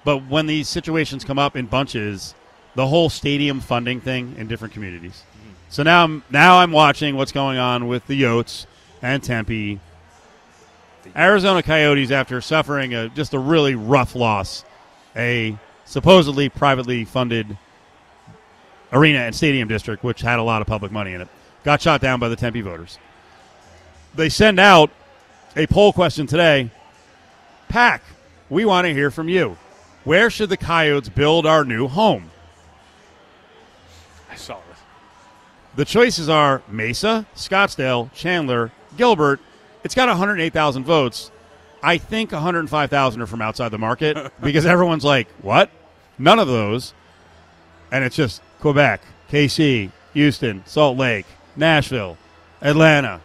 But 0.03 0.27
when 0.27 0.47
these 0.47 0.67
situations 0.67 1.23
come 1.23 1.37
up 1.37 1.55
in 1.55 1.65
bunches, 1.65 2.33
the 2.75 2.87
whole 2.87 3.09
stadium 3.09 3.59
funding 3.59 4.01
thing 4.01 4.35
in 4.37 4.47
different 4.47 4.73
communities. 4.73 5.23
So 5.69 5.83
now, 5.83 6.03
I'm 6.03 6.23
now 6.31 6.59
I'm 6.59 6.71
watching 6.71 7.15
what's 7.15 7.31
going 7.31 7.57
on 7.59 7.87
with 7.87 8.07
the 8.07 8.19
Yotes 8.19 8.65
and 9.01 9.21
Tempe. 9.21 9.79
Arizona 11.15 11.61
Coyotes, 11.61 12.11
after 12.11 12.41
suffering 12.41 12.95
a, 12.95 13.09
just 13.09 13.33
a 13.33 13.39
really 13.39 13.75
rough 13.75 14.15
loss, 14.15 14.63
a 15.15 15.57
supposedly 15.85 16.49
privately 16.49 17.05
funded 17.05 17.57
arena 18.91 19.19
and 19.19 19.35
stadium 19.35 19.67
district, 19.67 20.03
which 20.03 20.21
had 20.21 20.39
a 20.39 20.43
lot 20.43 20.61
of 20.61 20.67
public 20.67 20.91
money 20.91 21.13
in 21.13 21.21
it, 21.21 21.27
got 21.63 21.81
shot 21.81 22.01
down 22.01 22.19
by 22.19 22.29
the 22.29 22.35
Tempe 22.35 22.61
voters. 22.61 22.97
They 24.15 24.29
send 24.29 24.59
out 24.59 24.89
a 25.55 25.67
poll 25.67 25.93
question 25.93 26.27
today. 26.27 26.69
Pack, 27.67 28.01
we 28.49 28.65
want 28.65 28.85
to 28.85 28.93
hear 28.93 29.11
from 29.11 29.29
you. 29.29 29.57
Where 30.03 30.29
should 30.29 30.49
the 30.49 30.57
Coyotes 30.57 31.09
build 31.09 31.45
our 31.45 31.63
new 31.63 31.87
home? 31.87 32.31
I 34.31 34.35
saw 34.35 34.57
this. 34.69 34.79
The 35.75 35.85
choices 35.85 36.29
are 36.29 36.63
Mesa, 36.67 37.25
Scottsdale, 37.35 38.11
Chandler, 38.13 38.71
Gilbert. 38.97 39.39
It's 39.83 39.95
got 39.95 40.07
108,000 40.07 40.83
votes. 40.83 41.31
I 41.81 41.97
think 41.97 42.31
105,000 42.31 43.21
are 43.21 43.25
from 43.25 43.41
outside 43.41 43.69
the 43.69 43.77
market 43.77 44.31
because 44.41 44.65
everyone's 44.65 45.05
like, 45.05 45.27
what? 45.41 45.69
None 46.17 46.39
of 46.39 46.47
those. 46.47 46.93
and 47.91 48.03
it's 48.03 48.15
just 48.15 48.41
Quebec, 48.59 49.01
KC, 49.31 49.91
Houston, 50.13 50.63
Salt 50.65 50.97
Lake, 50.97 51.25
Nashville, 51.55 52.17
Atlanta. 52.61 53.21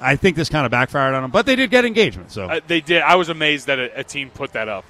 I 0.00 0.16
think 0.16 0.36
this 0.36 0.48
kind 0.48 0.64
of 0.66 0.70
backfired 0.72 1.14
on 1.14 1.22
them, 1.22 1.30
but 1.30 1.46
they 1.46 1.56
did 1.56 1.70
get 1.70 1.84
engagement. 1.84 2.32
So 2.32 2.46
Uh, 2.48 2.60
they 2.66 2.80
did. 2.80 3.02
I 3.02 3.14
was 3.16 3.28
amazed 3.28 3.66
that 3.68 3.78
a, 3.78 4.00
a 4.00 4.04
team 4.04 4.30
put 4.30 4.52
that 4.54 4.68
up. 4.68 4.84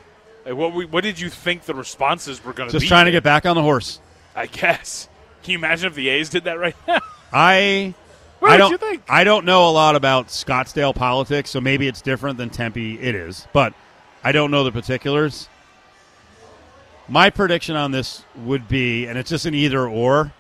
Like, 0.47 0.55
what, 0.55 0.73
we, 0.73 0.85
what 0.87 1.05
did 1.05 1.19
you 1.21 1.31
think 1.31 1.63
the 1.65 1.75
responses 1.75 2.45
were 2.45 2.53
going 2.53 2.69
to 2.69 2.73
be? 2.73 2.79
just 2.79 2.89
trying 2.89 3.07
to 3.07 3.11
get 3.13 3.23
back 3.23 3.47
on 3.47 3.57
the 3.57 3.63
horse. 3.63 4.01
I 4.35 4.47
guess. 4.47 5.09
Can 5.43 5.53
you 5.53 5.59
imagine 5.59 5.89
if 5.89 5.95
the 5.95 6.09
A's 6.09 6.29
did 6.31 6.45
that 6.45 6.59
right 6.59 6.77
now? 6.89 7.01
I 7.33 7.95
What 8.41 8.51
I 8.51 8.57
did 8.57 8.63
don't 8.63 8.71
you 8.73 8.79
think? 8.79 9.03
I 9.09 9.25
don't 9.25 9.45
know 9.45 9.69
a 9.69 9.73
lot 9.73 9.95
about 9.97 10.29
Scottsdale 10.29 10.95
politics, 10.95 11.51
so 11.51 11.61
maybe 11.61 11.87
it's 11.87 12.01
different 12.03 12.39
than 12.39 12.51
Tempe. 12.51 12.99
It 12.99 13.15
is, 13.15 13.47
but 13.53 13.75
I 14.23 14.33
don't 14.33 14.51
know 14.51 14.65
the 14.65 14.73
particulars. 14.73 15.49
My 17.09 17.29
prediction 17.29 17.77
on 17.77 17.91
this 17.91 18.25
would 18.37 18.67
be, 18.67 19.07
and 19.07 19.19
it's 19.19 19.29
just 19.29 19.45
an 19.45 19.55
either 19.55 19.87
or. 19.87 20.33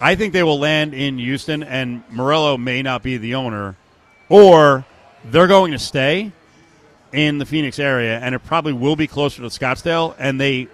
I 0.00 0.14
think 0.14 0.32
they 0.32 0.42
will 0.42 0.58
land 0.58 0.94
in 0.94 1.18
Houston, 1.18 1.62
and 1.62 2.06
Meruelo 2.10 2.58
may 2.58 2.82
not 2.82 3.02
be 3.02 3.16
the 3.16 3.34
owner, 3.34 3.76
or 4.28 4.84
they're 5.24 5.46
going 5.46 5.72
to 5.72 5.78
stay 5.78 6.32
in 7.12 7.38
the 7.38 7.46
Phoenix 7.46 7.78
area, 7.78 8.18
and 8.18 8.34
it 8.34 8.40
probably 8.40 8.72
will 8.74 8.96
be 8.96 9.06
closer 9.06 9.40
to 9.42 9.48
Scottsdale. 9.48 10.14
And 10.18 10.38
they, 10.40 10.68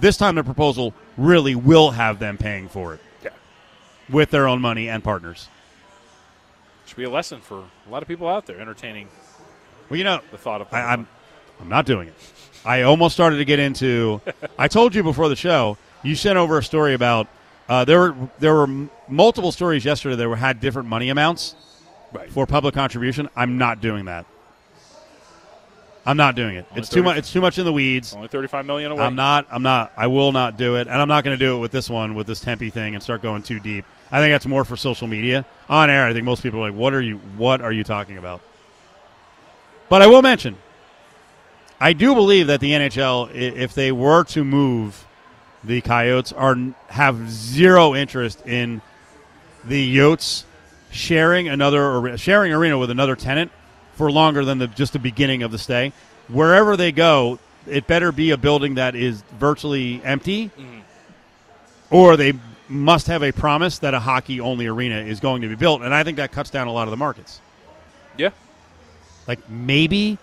this 0.00 0.16
time, 0.16 0.36
the 0.36 0.44
proposal 0.44 0.94
really 1.16 1.54
will 1.56 1.90
have 1.90 2.18
them 2.18 2.38
paying 2.38 2.68
for 2.68 2.94
it 2.94 3.00
Yeah. 3.24 3.30
with 4.08 4.30
their 4.30 4.46
own 4.46 4.60
money 4.60 4.88
and 4.88 5.02
partners. 5.02 5.48
Should 6.86 6.98
be 6.98 7.04
a 7.04 7.10
lesson 7.10 7.40
for 7.40 7.64
a 7.86 7.90
lot 7.90 8.02
of 8.02 8.06
people 8.08 8.28
out 8.28 8.46
there 8.46 8.60
entertaining 8.60 9.08
Well, 9.90 9.96
you 9.98 10.04
know, 10.04 10.20
the 10.30 10.38
thought 10.38 10.60
of. 10.60 10.72
I, 10.72 10.82
I'm 10.92 11.08
I'm 11.60 11.68
not 11.68 11.84
doing 11.86 12.08
it. 12.08 12.14
I 12.64 12.82
almost 12.82 13.14
started 13.14 13.38
to 13.38 13.44
get 13.44 13.58
into. 13.58 14.20
I 14.58 14.68
told 14.68 14.94
you 14.94 15.02
before 15.02 15.28
the 15.28 15.34
show. 15.36 15.78
You 16.04 16.14
sent 16.14 16.36
over 16.38 16.58
a 16.58 16.62
story 16.62 16.94
about 16.94 17.26
uh, 17.68 17.84
there 17.84 17.98
were 17.98 18.14
there 18.38 18.54
were 18.54 18.64
m- 18.64 18.90
multiple 19.08 19.52
stories 19.52 19.84
yesterday 19.84 20.16
that 20.16 20.28
were 20.28 20.36
had 20.36 20.60
different 20.60 20.88
money 20.88 21.08
amounts 21.08 21.54
Right. 22.12 22.30
for 22.30 22.46
public 22.46 22.74
contribution. 22.74 23.28
I'm 23.36 23.58
not 23.58 23.80
doing 23.80 24.04
that. 24.06 24.26
I'm 26.08 26.16
not 26.16 26.36
doing 26.36 26.54
it. 26.54 26.66
Only 26.70 26.80
It's 26.80 26.88
too 26.88 27.02
much. 27.02 27.16
It's 27.18 27.32
too 27.32 27.40
much 27.40 27.58
in 27.58 27.64
the 27.64 27.72
weeds. 27.72 28.14
only 28.14 28.28
35 28.28 28.64
million 28.64 28.92
away. 28.92 29.02
I'm 29.02 29.16
not. 29.16 29.46
I'm 29.50 29.62
not. 29.64 29.92
I 29.96 30.06
will 30.06 30.30
not 30.30 30.56
do 30.56 30.76
it, 30.76 30.86
and 30.86 31.02
I'm 31.02 31.08
not 31.08 31.24
going 31.24 31.36
to 31.36 31.44
do 31.44 31.56
it 31.56 31.58
with 31.58 31.72
this 31.72 31.90
one, 31.90 32.14
with 32.14 32.28
this 32.28 32.38
Tempe 32.38 32.70
thing, 32.70 32.94
and 32.94 33.02
start 33.02 33.22
going 33.22 33.42
too 33.42 33.58
deep. 33.58 33.84
I 34.12 34.20
think 34.20 34.32
that's 34.32 34.46
more 34.46 34.64
for 34.64 34.76
social 34.76 35.08
media. 35.08 35.44
On 35.68 35.90
air, 35.90 36.06
I 36.06 36.12
think 36.12 36.24
most 36.24 36.44
people 36.44 36.60
are 36.60 36.70
like, 36.70 36.78
"What 36.78 36.94
are 36.94 37.00
you? 37.02 37.16
What 37.36 37.60
are 37.60 37.72
you 37.72 37.82
talking 37.82 38.18
about?" 38.18 38.40
But 39.88 40.00
I 40.02 40.06
will 40.06 40.22
mention, 40.22 40.56
I 41.80 41.92
do 41.92 42.14
believe 42.14 42.46
that 42.46 42.60
the 42.60 42.70
NHL, 42.72 43.30
if 43.34 43.74
they 43.74 43.90
were 43.90 44.22
to 44.24 44.44
move 44.44 45.04
the 45.64 45.80
Coyotes, 45.80 46.32
are 46.32 46.56
have 46.88 47.30
zero 47.30 47.94
interest 47.94 48.46
in 48.46 48.80
the 49.64 49.96
Yotes 49.96 50.44
sharing 50.90 51.48
another 51.48 51.82
ar- 51.82 52.16
sharing 52.16 52.52
arena 52.52 52.78
with 52.78 52.90
another 52.90 53.16
tenant 53.16 53.50
for 53.94 54.10
longer 54.10 54.44
than 54.44 54.58
the 54.58 54.66
just 54.68 54.92
the 54.92 54.98
beginning 54.98 55.42
of 55.42 55.50
the 55.50 55.58
stay. 55.58 55.92
Wherever 56.28 56.76
they 56.76 56.92
go, 56.92 57.38
it 57.66 57.86
better 57.86 58.12
be 58.12 58.30
a 58.30 58.36
building 58.36 58.74
that 58.74 58.94
is 58.94 59.22
virtually 59.38 60.00
empty, 60.04 60.46
mm-hmm. 60.48 60.80
or 61.90 62.16
they 62.16 62.34
must 62.68 63.06
have 63.06 63.22
a 63.22 63.32
promise 63.32 63.78
that 63.78 63.94
a 63.94 64.00
hockey 64.00 64.40
only 64.40 64.66
arena 64.66 64.96
is 64.96 65.20
going 65.20 65.42
to 65.42 65.48
be 65.48 65.54
built. 65.54 65.82
And 65.82 65.94
I 65.94 66.02
think 66.04 66.16
that 66.16 66.32
cuts 66.32 66.50
down 66.50 66.66
a 66.66 66.72
lot 66.72 66.84
of 66.84 66.90
the 66.90 66.96
markets. 66.96 67.40
yeah. 68.16 68.30
Like 69.28 69.48
maybe, 69.50 70.18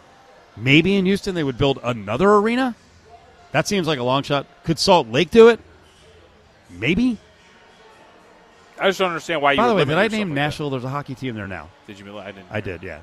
maybe 0.55 0.95
in 0.95 1.05
Houston 1.05 1.35
they 1.35 1.43
would 1.43 1.57
build 1.57 1.79
another 1.83 2.35
arena. 2.35 2.75
That 3.53 3.67
seems 3.67 3.87
like 3.87 3.99
a 3.99 4.03
long 4.03 4.23
shot. 4.23 4.45
Could 4.65 4.77
Salt 4.77 5.07
Lake 5.07 5.31
do 5.31 5.47
it? 5.47 5.59
Maybe. 6.69 7.17
I 8.79 8.89
just 8.89 8.99
don't 8.99 9.09
understand 9.09 9.41
why 9.41 9.53
you. 9.53 9.57
By 9.57 9.67
the 9.69 9.75
way, 9.75 9.85
did 9.85 9.97
I 9.97 10.07
name 10.07 10.29
like 10.29 10.35
that. 10.35 10.41
Nashville? 10.41 10.69
There's 10.71 10.83
a 10.83 10.89
hockey 10.89 11.15
team 11.15 11.35
there 11.35 11.47
now. 11.47 11.69
Did 11.87 11.99
you? 11.99 12.17
I 12.17 12.31
didn't. 12.31 12.47
I 12.51 12.59
did, 12.61 12.83
yeah. 12.83 13.01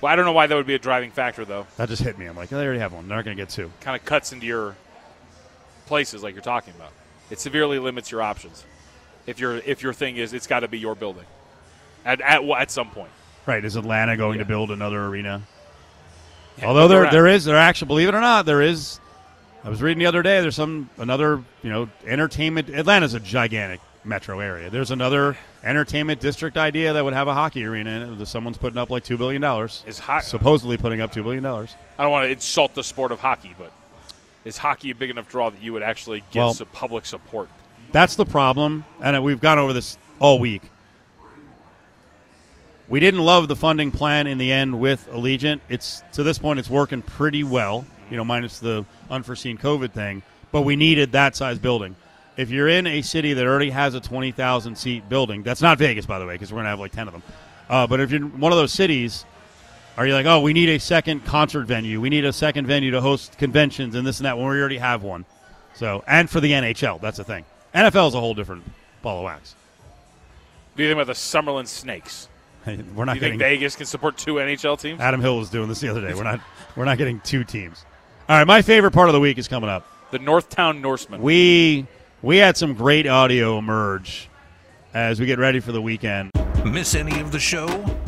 Well, 0.00 0.12
I 0.12 0.16
don't 0.16 0.24
know 0.24 0.32
why 0.32 0.46
that 0.46 0.54
would 0.54 0.66
be 0.66 0.74
a 0.74 0.78
driving 0.78 1.10
factor 1.10 1.44
though. 1.44 1.66
That 1.76 1.88
just 1.88 2.02
hit 2.02 2.18
me. 2.18 2.26
I'm 2.26 2.36
like, 2.36 2.48
they 2.50 2.56
already 2.62 2.78
have 2.80 2.92
one. 2.92 3.08
They're 3.08 3.16
not 3.16 3.24
going 3.24 3.36
to 3.36 3.42
get 3.42 3.50
two. 3.50 3.70
Kind 3.80 3.98
of 3.98 4.04
cuts 4.04 4.32
into 4.32 4.46
your 4.46 4.76
places 5.86 6.22
like 6.22 6.34
you're 6.34 6.42
talking 6.42 6.74
about. 6.76 6.92
It 7.30 7.40
severely 7.40 7.78
limits 7.78 8.10
your 8.10 8.22
options. 8.22 8.64
If 9.26 9.38
your 9.40 9.56
if 9.56 9.82
your 9.82 9.92
thing 9.92 10.16
is, 10.16 10.32
it's 10.32 10.46
got 10.46 10.60
to 10.60 10.68
be 10.68 10.78
your 10.78 10.94
building. 10.94 11.24
At 12.04 12.20
at 12.20 12.42
at 12.44 12.70
some 12.70 12.90
point. 12.90 13.10
Right? 13.46 13.64
Is 13.64 13.76
Atlanta 13.76 14.16
going 14.16 14.36
Yeah. 14.38 14.44
to 14.44 14.48
build 14.48 14.70
another 14.70 15.04
arena? 15.06 15.42
Yeah, 16.58 16.66
Although 16.66 16.88
there 16.88 17.10
there 17.10 17.26
is 17.26 17.44
there 17.44 17.56
actually 17.56 17.88
believe 17.88 18.08
it 18.08 18.14
or 18.14 18.20
not 18.20 18.44
there 18.46 18.60
is. 18.62 19.00
I 19.62 19.68
was 19.68 19.82
reading 19.82 19.98
the 19.98 20.06
other 20.06 20.22
day. 20.22 20.40
There's 20.40 20.56
some 20.56 20.88
another 20.98 21.42
you 21.62 21.70
know 21.70 21.88
entertainment. 22.06 22.70
Atlanta's 22.70 23.14
a 23.14 23.20
gigantic 23.20 23.80
metro 24.04 24.40
area. 24.40 24.70
There's 24.70 24.90
another 24.90 25.36
entertainment 25.62 26.20
district 26.20 26.56
idea 26.56 26.94
that 26.94 27.04
would 27.04 27.12
have 27.12 27.28
a 27.28 27.34
hockey 27.34 27.64
arena 27.64 27.90
in 27.90 28.20
it. 28.20 28.26
Someone's 28.26 28.56
putting 28.56 28.78
up 28.78 28.88
like 28.90 29.04
two 29.04 29.18
billion 29.18 29.42
dollars. 29.42 29.84
is 29.86 29.98
hot. 29.98 30.24
Supposedly 30.24 30.76
putting 30.78 31.00
up 31.00 31.12
two 31.12 31.22
billion 31.22 31.42
dollars. 31.42 31.74
I 31.98 32.02
don't 32.04 32.12
want 32.12 32.24
to 32.26 32.30
insult 32.30 32.74
the 32.74 32.82
sport 32.82 33.12
of 33.12 33.20
hockey, 33.20 33.54
but 33.58 33.70
is 34.44 34.56
hockey 34.56 34.90
a 34.90 34.94
big 34.94 35.10
enough 35.10 35.28
draw 35.28 35.50
that 35.50 35.62
you 35.62 35.72
would 35.74 35.82
actually 35.82 36.20
give 36.30 36.40
Well- 36.40 36.54
some 36.54 36.68
public 36.68 37.04
support? 37.04 37.48
That's 37.92 38.14
the 38.14 38.24
problem, 38.24 38.84
and 39.02 39.22
we've 39.24 39.40
gone 39.40 39.58
over 39.58 39.72
this 39.72 39.98
all 40.20 40.38
week. 40.38 40.62
We 42.88 43.00
didn't 43.00 43.20
love 43.20 43.48
the 43.48 43.56
funding 43.56 43.90
plan 43.90 44.26
in 44.26 44.38
the 44.38 44.50
end 44.52 44.80
with 44.80 45.08
Allegiant. 45.12 45.60
It's 45.68 46.02
to 46.12 46.22
this 46.22 46.38
point, 46.38 46.58
it's 46.60 46.70
working 46.70 47.02
pretty 47.02 47.44
well. 47.44 47.84
You 48.10 48.16
know, 48.16 48.24
minus 48.24 48.58
the 48.58 48.84
unforeseen 49.08 49.56
COVID 49.58 49.92
thing. 49.92 50.22
But 50.52 50.62
we 50.62 50.76
needed 50.76 51.12
that 51.12 51.36
size 51.36 51.58
building. 51.58 51.94
If 52.36 52.50
you're 52.50 52.68
in 52.68 52.86
a 52.86 53.02
city 53.02 53.32
that 53.34 53.46
already 53.46 53.70
has 53.70 53.94
a 53.94 54.00
twenty 54.00 54.32
thousand 54.32 54.76
seat 54.76 55.08
building, 55.08 55.42
that's 55.42 55.62
not 55.62 55.78
Vegas, 55.78 56.06
by 56.06 56.18
the 56.18 56.26
way, 56.26 56.34
because 56.34 56.52
we're 56.52 56.58
gonna 56.58 56.70
have 56.70 56.80
like 56.80 56.92
ten 56.92 57.06
of 57.06 57.12
them. 57.12 57.22
Uh, 57.68 57.86
but 57.86 58.00
if 58.00 58.10
you're 58.10 58.20
in 58.20 58.40
one 58.40 58.50
of 58.50 58.58
those 58.58 58.72
cities, 58.72 59.24
are 59.96 60.06
you 60.06 60.12
like, 60.14 60.26
oh, 60.26 60.40
we 60.40 60.52
need 60.52 60.68
a 60.70 60.80
second 60.80 61.24
concert 61.24 61.66
venue, 61.66 62.00
we 62.00 62.08
need 62.10 62.24
a 62.24 62.32
second 62.32 62.66
venue 62.66 62.90
to 62.90 63.00
host 63.00 63.36
conventions 63.38 63.94
and 63.94 64.06
this 64.06 64.18
and 64.18 64.26
that 64.26 64.36
when 64.36 64.46
we 64.48 64.58
already 64.58 64.78
have 64.78 65.02
one? 65.02 65.24
So, 65.74 66.02
and 66.06 66.28
for 66.28 66.40
the 66.40 66.50
NHL, 66.50 67.00
that's 67.00 67.18
the 67.18 67.24
thing. 67.24 67.44
NFL 67.74 68.08
is 68.08 68.14
a 68.14 68.20
whole 68.20 68.34
different 68.34 68.64
ball 69.02 69.18
of 69.18 69.24
wax. 69.24 69.54
Do 70.76 70.82
you 70.82 70.88
think 70.88 70.96
about 71.00 71.06
the 71.06 71.12
Summerlin 71.12 71.66
Snakes? 71.66 72.28
We're 72.66 72.72
not 72.74 72.86
Do 72.86 72.86
you 72.86 73.04
getting. 73.20 73.20
think 73.20 73.38
Vegas 73.38 73.76
can 73.76 73.86
support 73.86 74.16
two 74.16 74.34
NHL 74.34 74.80
teams? 74.80 75.00
Adam 75.00 75.20
Hill 75.20 75.38
was 75.38 75.50
doing 75.50 75.68
this 75.68 75.80
the 75.80 75.88
other 75.88 76.00
day. 76.00 76.14
We're 76.14 76.24
not. 76.24 76.40
We're 76.76 76.84
not 76.84 76.98
getting 76.98 77.20
two 77.20 77.44
teams. 77.44 77.84
All 78.30 78.36
right, 78.36 78.46
my 78.46 78.62
favorite 78.62 78.92
part 78.92 79.08
of 79.08 79.12
the 79.12 79.18
week 79.18 79.38
is 79.38 79.48
coming 79.48 79.68
up. 79.68 79.84
The 80.12 80.20
Northtown 80.20 80.80
Norsemen. 80.80 81.20
We 81.20 81.88
we 82.22 82.36
had 82.36 82.56
some 82.56 82.74
great 82.74 83.08
audio 83.08 83.58
emerge 83.58 84.28
as 84.94 85.18
we 85.18 85.26
get 85.26 85.40
ready 85.40 85.58
for 85.58 85.72
the 85.72 85.82
weekend. 85.82 86.30
Miss 86.64 86.94
any 86.94 87.18
of 87.18 87.32
the 87.32 87.40
show? 87.40 87.66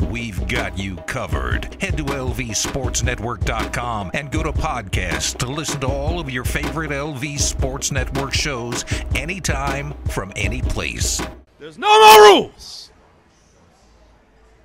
We've 0.09 0.47
got 0.47 0.79
you 0.79 0.95
covered. 1.07 1.75
Head 1.81 1.97
to 1.97 2.05
lvsportsnetwork.com 2.05 4.11
and 4.13 4.31
go 4.31 4.43
to 4.43 4.53
podcast 4.53 5.39
to 5.39 5.47
listen 5.47 5.81
to 5.81 5.87
all 5.87 6.21
of 6.21 6.29
your 6.29 6.45
favorite 6.45 6.91
LV 6.91 7.37
Sports 7.37 7.91
Network 7.91 8.33
shows 8.33 8.85
anytime 9.15 9.93
from 10.07 10.31
any 10.37 10.61
place. 10.61 11.21
There's 11.59 11.77
no 11.77 11.89
more 11.89 12.21
rules. 12.29 12.91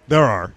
There 0.07 0.23
are. 0.23 0.55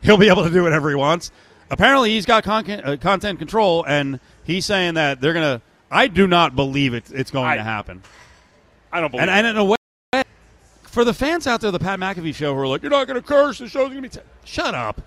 He'll 0.00 0.16
be 0.16 0.28
able 0.28 0.44
to 0.44 0.50
do 0.50 0.62
whatever 0.62 0.90
he 0.90 0.94
wants. 0.94 1.32
Apparently, 1.70 2.10
he's 2.10 2.26
got 2.26 2.44
content, 2.44 2.84
uh, 2.84 2.96
content 2.96 3.40
control, 3.40 3.84
and 3.86 4.20
he's 4.44 4.64
saying 4.66 4.94
that 4.94 5.20
they're 5.20 5.32
gonna. 5.34 5.60
I 5.90 6.08
do 6.08 6.26
not 6.26 6.56
believe 6.56 6.94
it, 6.94 7.10
it's 7.12 7.30
going 7.30 7.46
I- 7.46 7.56
to 7.56 7.62
happen. 7.62 8.02
I 8.92 9.00
don't 9.00 9.10
believe 9.10 9.22
And, 9.28 9.30
it. 9.30 9.34
and 9.34 9.46
in 9.48 9.56
a 9.56 9.64
way, 9.64 9.76
for 10.84 11.04
the 11.04 11.12
fans 11.14 11.46
out 11.48 11.60
there, 11.60 11.70
the 11.72 11.78
Pat 11.80 11.98
McAfee 11.98 12.34
show, 12.34 12.54
who 12.54 12.60
are 12.60 12.66
like, 12.68 12.82
"You're 12.82 12.90
not 12.90 13.06
going 13.08 13.20
to 13.20 13.26
curse. 13.26 13.58
The 13.58 13.68
show's 13.68 13.88
going 13.90 13.96
to 13.96 14.02
be." 14.02 14.08
T-. 14.08 14.20
Shut 14.44 14.74
up, 14.74 15.00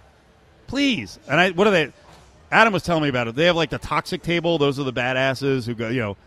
please. 0.68 1.18
And 1.30 1.40
I, 1.40 1.52
what 1.52 1.68
are 1.68 1.72
they? 1.72 1.94
Adam 2.52 2.72
was 2.74 2.84
telling 2.84 3.04
me 3.04 3.10
about 3.10 3.28
it. 3.28 3.36
They 3.36 3.46
have 3.46 3.56
like 3.56 3.70
the 3.70 3.78
toxic 3.78 4.22
table. 4.24 4.58
Those 4.58 4.80
are 4.80 4.84
the 4.84 4.94
badasses 4.94 5.66
who 5.66 5.74
go. 5.74 5.88
You 5.90 6.00
know, 6.02 6.18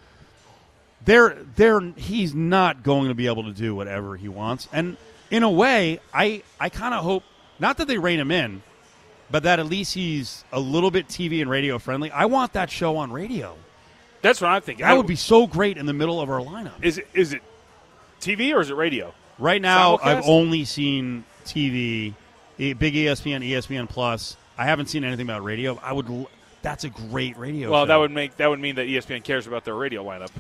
they're 1.05 1.37
they're. 1.57 1.81
He's 1.97 2.35
not 2.35 2.83
going 2.83 3.09
to 3.09 3.15
be 3.15 3.27
able 3.27 3.45
to 3.45 3.53
do 3.53 3.75
whatever 3.75 4.17
he 4.17 4.29
wants. 4.29 4.69
And 4.73 4.97
in 5.31 5.43
a 5.43 5.51
way, 5.51 6.01
I 6.15 6.43
I 6.59 6.69
kind 6.71 6.95
of 6.95 7.03
hope 7.05 7.23
not 7.59 7.77
that 7.79 7.89
they 7.89 7.99
rein 7.99 8.19
him 8.21 8.31
in, 8.31 8.63
but 9.31 9.45
that 9.45 9.59
at 9.59 9.67
least 9.67 9.95
he's 9.95 10.45
a 10.53 10.61
little 10.61 10.91
bit 10.91 11.09
TV 11.09 11.41
and 11.41 11.51
radio 11.51 11.79
friendly. 11.79 12.11
I 12.11 12.27
want 12.27 12.53
that 12.55 12.71
show 12.71 12.97
on 12.97 13.13
radio. 13.13 13.57
That's 14.23 14.41
what 14.41 14.49
I'm 14.49 14.63
thinking. 14.63 14.85
That 14.85 14.97
would 14.97 15.07
be 15.07 15.17
so 15.17 15.47
great 15.47 15.77
in 15.77 15.87
the 15.87 15.93
middle 15.93 16.21
of 16.21 16.29
our 16.29 16.41
lineup. 16.41 16.83
Is 16.83 16.99
it 16.99 17.09
is 17.15 17.33
it 17.33 17.43
TV 18.21 18.55
or 18.55 18.61
is 18.61 18.71
it 18.71 18.75
radio? 18.75 19.15
Right 19.39 19.63
now, 19.63 19.97
Simulcast? 19.97 20.05
I've 20.05 20.25
only 20.27 20.65
seen 20.65 21.25
TV, 21.47 22.15
big 22.59 22.79
ESPN, 22.79 23.43
ESPN 23.49 23.89
Plus. 23.89 24.37
I 24.59 24.65
haven't 24.67 24.87
seen 24.87 25.05
anything 25.05 25.27
about 25.27 25.43
radio. 25.43 25.81
I 25.83 25.93
would. 25.93 26.27
That's 26.63 26.85
a 26.85 26.91
great 26.91 27.39
radio. 27.39 27.71
Well, 27.71 27.85
show. 27.85 27.89
that 27.89 27.97
would 27.97 28.11
make 28.11 28.37
that 28.37 28.51
would 28.51 28.61
mean 28.61 28.75
that 28.75 28.87
ESPN 28.87 29.25
cares 29.25 29.47
about 29.47 29.65
their 29.65 29.75
radio 29.75 30.05
lineup. 30.05 30.31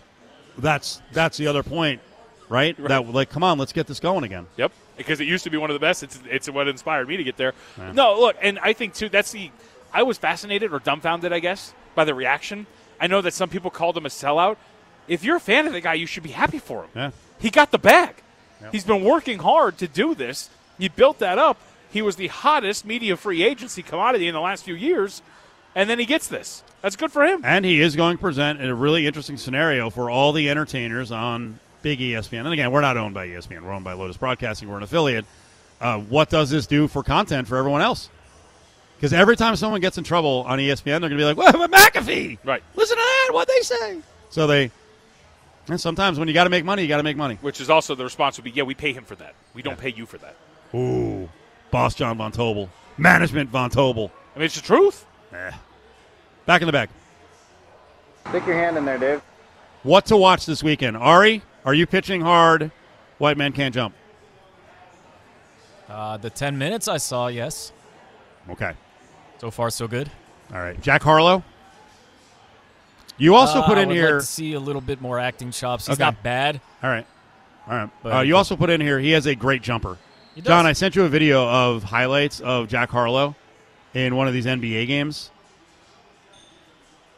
That's 0.58 1.00
that's 1.12 1.38
the 1.38 1.46
other 1.46 1.62
point, 1.62 2.02
right? 2.50 2.78
Right. 2.78 2.88
That 2.88 3.08
like, 3.08 3.30
come 3.30 3.42
on, 3.42 3.56
let's 3.56 3.72
get 3.72 3.86
this 3.86 4.00
going 4.00 4.24
again. 4.24 4.46
Yep, 4.58 4.72
because 4.98 5.20
it 5.20 5.26
used 5.26 5.44
to 5.44 5.50
be 5.50 5.56
one 5.56 5.70
of 5.70 5.74
the 5.74 5.80
best. 5.80 6.02
It's 6.02 6.18
it's 6.28 6.50
what 6.50 6.68
inspired 6.68 7.08
me 7.08 7.16
to 7.16 7.24
get 7.24 7.38
there. 7.38 7.54
No, 7.94 8.20
look, 8.20 8.36
and 8.42 8.58
I 8.58 8.74
think 8.74 8.92
too 8.92 9.08
that's 9.08 9.32
the. 9.32 9.50
I 9.92 10.02
was 10.02 10.18
fascinated 10.18 10.72
or 10.72 10.78
dumbfounded, 10.80 11.32
I 11.32 11.38
guess, 11.40 11.72
by 11.94 12.04
the 12.04 12.14
reaction. 12.14 12.66
I 13.00 13.06
know 13.06 13.22
that 13.22 13.32
some 13.32 13.48
people 13.48 13.70
called 13.70 13.96
him 13.96 14.04
a 14.04 14.10
sellout. 14.10 14.56
if 15.08 15.24
you're 15.24 15.36
a 15.36 15.40
fan 15.40 15.66
of 15.66 15.72
the 15.72 15.80
guy, 15.80 15.94
you 15.94 16.06
should 16.06 16.22
be 16.22 16.30
happy 16.30 16.58
for 16.58 16.82
him. 16.84 16.90
Yeah. 16.94 17.10
He 17.40 17.50
got 17.50 17.70
the 17.70 17.78
bag. 17.78 18.22
He's 18.70 18.84
been 18.84 19.02
working 19.02 19.38
hard 19.38 19.78
to 19.78 19.88
do 19.88 20.14
this. 20.14 20.50
He 20.78 20.88
built 20.88 21.18
that 21.20 21.38
up. 21.38 21.56
He 21.90 22.02
was 22.02 22.16
the 22.16 22.28
hottest 22.28 22.84
media 22.84 23.16
free 23.16 23.42
agency 23.42 23.82
commodity 23.82 24.28
in 24.28 24.34
the 24.34 24.40
last 24.40 24.64
few 24.64 24.74
years, 24.74 25.22
and 25.74 25.88
then 25.88 25.98
he 25.98 26.04
gets 26.04 26.28
this. 26.28 26.62
That's 26.82 26.94
good 26.94 27.10
for 27.10 27.24
him. 27.24 27.40
And 27.42 27.64
he 27.64 27.80
is 27.80 27.96
going 27.96 28.18
to 28.18 28.20
present 28.20 28.62
a 28.62 28.74
really 28.74 29.06
interesting 29.06 29.38
scenario 29.38 29.90
for 29.90 30.10
all 30.10 30.32
the 30.32 30.48
entertainers 30.50 31.10
on 31.10 31.58
big 31.82 31.98
ESPN. 32.00 32.40
And 32.40 32.52
again, 32.52 32.70
we're 32.72 32.80
not 32.80 32.96
owned 32.96 33.14
by 33.14 33.28
ESPN. 33.28 33.62
We're 33.62 33.72
owned 33.72 33.84
by 33.84 33.92
Lotus 33.94 34.16
Broadcasting. 34.16 34.68
We're 34.68 34.76
an 34.78 34.82
affiliate. 34.82 35.24
Uh, 35.80 35.98
what 35.98 36.28
does 36.30 36.50
this 36.50 36.66
do 36.66 36.88
for 36.88 37.02
content 37.02 37.48
for 37.48 37.56
everyone 37.56 37.80
else? 37.82 38.10
Because 38.96 39.12
every 39.14 39.34
time 39.36 39.56
someone 39.56 39.80
gets 39.80 39.96
in 39.96 40.04
trouble 40.04 40.44
on 40.46 40.58
ESPN, 40.58 40.84
they're 40.84 41.00
going 41.00 41.12
to 41.12 41.16
be 41.16 41.24
like, 41.24 41.36
"What, 41.36 41.56
what 41.58 41.70
McAfee? 41.70 42.38
Right. 42.44 42.62
Listen 42.76 42.96
to 42.96 43.02
that. 43.02 43.30
What 43.32 43.48
they 43.48 43.60
say." 43.60 44.00
So 44.28 44.46
they. 44.46 44.70
And 45.68 45.80
sometimes 45.80 46.18
when 46.18 46.26
you 46.28 46.34
got 46.34 46.44
to 46.44 46.50
make 46.50 46.64
money, 46.64 46.82
you 46.82 46.88
got 46.88 46.96
to 46.98 47.02
make 47.02 47.16
money. 47.16 47.38
Which 47.40 47.60
is 47.60 47.70
also 47.70 47.94
the 47.94 48.04
response 48.04 48.36
would 48.36 48.44
be, 48.44 48.50
yeah, 48.50 48.64
we 48.64 48.74
pay 48.74 48.92
him 48.92 49.04
for 49.04 49.14
that. 49.16 49.34
We 49.54 49.62
don't 49.62 49.76
Yeah. 49.78 49.82
pay 49.82 49.92
you 49.92 50.04
for 50.04 50.18
that. 50.18 50.34
Ooh, 50.74 51.28
boss 51.70 51.94
John 51.94 52.16
Von 52.18 52.32
Tobel, 52.32 52.68
management 52.98 53.50
Von 53.50 53.70
Tobel. 53.70 54.10
I 54.34 54.38
mean, 54.38 54.46
it's 54.46 54.56
the 54.56 54.62
truth. 54.66 55.06
Eh. 55.32 55.50
Back 56.46 56.62
in 56.62 56.66
the 56.66 56.72
bag. 56.72 56.88
Stick 58.28 58.46
your 58.46 58.56
hand 58.56 58.76
in 58.76 58.84
there, 58.84 58.98
Dave. 58.98 59.22
What 59.82 60.06
to 60.06 60.16
watch 60.16 60.44
this 60.44 60.62
weekend? 60.62 60.96
Ari, 60.96 61.42
are 61.64 61.74
you 61.74 61.86
pitching 61.86 62.20
hard? 62.20 62.70
White 63.18 63.36
man 63.36 63.52
can't 63.52 63.74
jump. 63.74 63.94
Uh, 65.88 66.16
the 66.16 66.30
10 66.30 66.56
minutes 66.56 66.88
I 66.88 66.96
saw, 66.98 67.26
yes. 67.26 67.72
Okay. 68.48 68.72
So 69.38 69.50
far, 69.50 69.70
so 69.70 69.88
good. 69.88 70.10
All 70.52 70.58
right. 70.60 70.80
Jack 70.80 71.02
Harlow. 71.02 71.42
You 73.18 73.34
also 73.34 73.58
Uh, 73.60 73.66
put 73.66 73.76
in 73.78 73.90
here. 73.90 74.12
like 74.14 74.20
to 74.20 74.26
see 74.26 74.54
a 74.54 74.60
little 74.60 74.80
bit 74.80 75.00
more 75.02 75.18
acting 75.18 75.50
chops. 75.50 75.86
He's 75.86 75.94
Okay. 75.96 76.04
not 76.04 76.22
bad. 76.22 76.60
All 76.82 76.88
right. 76.90 77.06
All 77.68 77.76
right. 77.76 77.90
But- 78.02 78.12
Uh, 78.16 78.20
you 78.20 78.36
also 78.36 78.56
put 78.56 78.70
in 78.70 78.80
here. 78.80 78.98
He 78.98 79.10
has 79.10 79.26
a 79.26 79.34
great 79.34 79.62
jumper. 79.62 79.98
John. 80.42 80.64
I 80.64 80.72
sent 80.72 80.96
you 80.96 81.04
a 81.04 81.08
video 81.08 81.46
of 81.46 81.82
highlights 81.84 82.40
of 82.40 82.68
Jack 82.68 82.90
Harlow 82.90 83.34
in 83.92 84.16
one 84.16 84.26
of 84.26 84.32
these 84.32 84.46
NBA 84.46 84.86
games. 84.86 85.30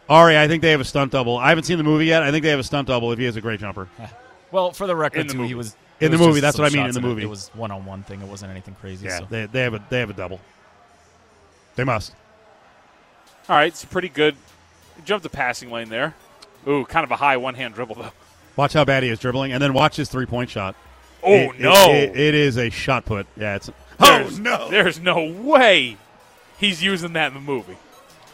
Ari, 0.08 0.36
I 0.36 0.48
think 0.48 0.60
they 0.62 0.72
have 0.72 0.80
a 0.80 0.84
stunt 0.84 1.12
double. 1.12 1.38
I 1.38 1.50
haven't 1.50 1.64
seen 1.64 1.78
the 1.78 1.84
movie 1.84 2.06
yet. 2.06 2.22
I 2.22 2.30
think 2.32 2.42
they 2.42 2.50
have 2.50 2.58
a 2.58 2.64
stunt 2.64 2.88
double 2.88 3.12
if 3.12 3.18
he 3.18 3.24
has 3.26 3.36
a 3.36 3.40
great 3.40 3.60
jumper. 3.60 3.88
Well, 4.52 4.70
for 4.72 4.86
the 4.86 4.94
record, 4.94 5.22
In 5.22 5.26
the 5.26 5.32
too, 5.32 5.38
movie. 5.38 5.48
he 5.48 5.54
was 5.54 5.74
In 6.00 6.12
the 6.12 6.18
movie, 6.18 6.40
that's 6.40 6.58
what 6.58 6.70
I 6.70 6.74
mean, 6.76 6.86
in 6.86 6.92
the 6.92 7.00
movie. 7.00 7.22
It 7.22 7.28
was 7.28 7.48
one 7.54 7.70
on 7.70 7.84
one 7.84 8.02
thing. 8.04 8.20
It 8.20 8.28
wasn't 8.28 8.50
anything 8.52 8.76
crazy. 8.80 9.06
Yeah, 9.06 9.18
so. 9.20 9.26
they, 9.30 9.46
they 9.46 9.62
have 9.62 9.74
a 9.74 9.84
they 9.88 9.98
have 10.00 10.10
a 10.10 10.14
double. 10.14 10.40
They 11.74 11.84
must. 11.84 12.14
All 13.48 13.56
right, 13.56 13.66
it's 13.68 13.84
pretty 13.84 14.08
good. 14.10 14.36
Jump 15.04 15.22
the 15.22 15.28
passing 15.30 15.70
lane 15.70 15.88
there. 15.88 16.14
Ooh, 16.68 16.84
kind 16.84 17.02
of 17.02 17.10
a 17.10 17.16
high 17.16 17.36
one 17.38 17.54
hand 17.54 17.74
dribble, 17.74 17.96
though. 17.96 18.12
Watch 18.56 18.74
how 18.74 18.84
bad 18.84 19.02
he 19.02 19.08
is 19.08 19.18
dribbling, 19.18 19.52
and 19.52 19.62
then 19.62 19.72
watch 19.72 19.96
his 19.96 20.08
three 20.10 20.26
point 20.26 20.50
shot. 20.50 20.76
Oh, 21.22 21.32
It- 21.32 21.50
it- 21.56 21.60
no. 21.60 21.72
it- 21.92 22.16
it 22.16 22.34
is 22.34 22.58
a 22.58 22.68
shot 22.70 23.04
put. 23.04 23.26
Yeah, 23.36 23.56
it's. 23.56 23.70
Oh 24.00 24.30
no! 24.40 24.68
There's 24.68 24.98
no 25.00 25.24
way 25.24 25.96
he's 26.58 26.82
using 26.82 27.12
that 27.14 27.28
in 27.28 27.34
the 27.34 27.40
movie. 27.40 27.76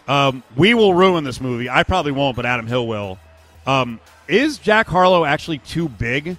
Um, 0.08 0.42
we 0.56 0.72
will 0.74 0.94
ruin 0.94 1.22
this 1.24 1.40
movie. 1.40 1.68
I 1.68 1.82
probably 1.82 2.12
won't, 2.12 2.34
but 2.36 2.46
Adam 2.46 2.66
Hill 2.66 2.86
will. 2.88 3.18
Um, 3.66 4.00
is 4.28 4.58
Jack 4.58 4.86
Harlow 4.86 5.24
actually 5.24 5.58
too 5.58 5.88
big 5.88 6.36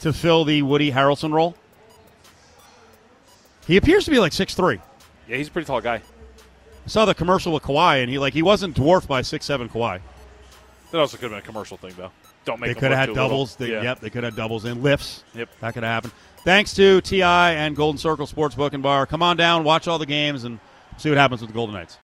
to 0.00 0.12
fill 0.12 0.44
the 0.44 0.62
Woody 0.62 0.90
Harrelson 0.90 1.32
role? 1.32 1.54
He 3.66 3.76
appears 3.76 4.04
to 4.04 4.10
be 4.10 4.18
like 4.18 4.32
six 4.32 4.54
three. 4.54 4.80
Yeah, 5.28 5.36
he's 5.36 5.48
a 5.48 5.50
pretty 5.50 5.66
tall 5.66 5.80
guy. 5.80 5.96
I 5.96 6.88
saw 6.88 7.04
the 7.06 7.14
commercial 7.14 7.52
with 7.52 7.62
Kawhi, 7.62 8.02
and 8.02 8.10
he 8.10 8.18
like 8.18 8.34
he 8.34 8.42
wasn't 8.42 8.74
dwarfed 8.74 9.08
by 9.08 9.22
six 9.22 9.44
seven 9.46 9.68
Kawhi. 9.68 10.00
That 10.90 10.98
also 11.00 11.16
could 11.16 11.24
have 11.24 11.32
been 11.32 11.38
a 11.38 11.42
commercial 11.42 11.76
thing, 11.76 11.94
though. 11.96 12.12
Don't 12.44 12.60
make 12.60 12.68
They 12.68 12.74
could 12.74 12.90
have 12.90 13.08
had 13.08 13.14
doubles. 13.14 13.56
They, 13.56 13.72
yeah. 13.72 13.82
Yep, 13.82 14.00
they 14.00 14.10
could 14.10 14.22
have 14.22 14.36
doubles 14.36 14.64
in 14.64 14.82
lifts. 14.82 15.24
Yep. 15.34 15.48
That 15.60 15.74
could 15.74 15.82
have 15.82 15.92
happened. 15.92 16.12
Thanks 16.44 16.74
to 16.74 17.00
Ti 17.00 17.22
and 17.22 17.74
Golden 17.74 17.98
Circle 17.98 18.26
Sportsbook 18.26 18.74
and 18.74 18.82
Bar. 18.82 19.06
Come 19.06 19.22
on 19.22 19.36
down, 19.36 19.64
watch 19.64 19.88
all 19.88 19.98
the 19.98 20.06
games, 20.06 20.44
and 20.44 20.60
see 20.98 21.08
what 21.08 21.16
happens 21.16 21.40
with 21.40 21.48
the 21.48 21.54
Golden 21.54 21.74
Knights. 21.74 21.98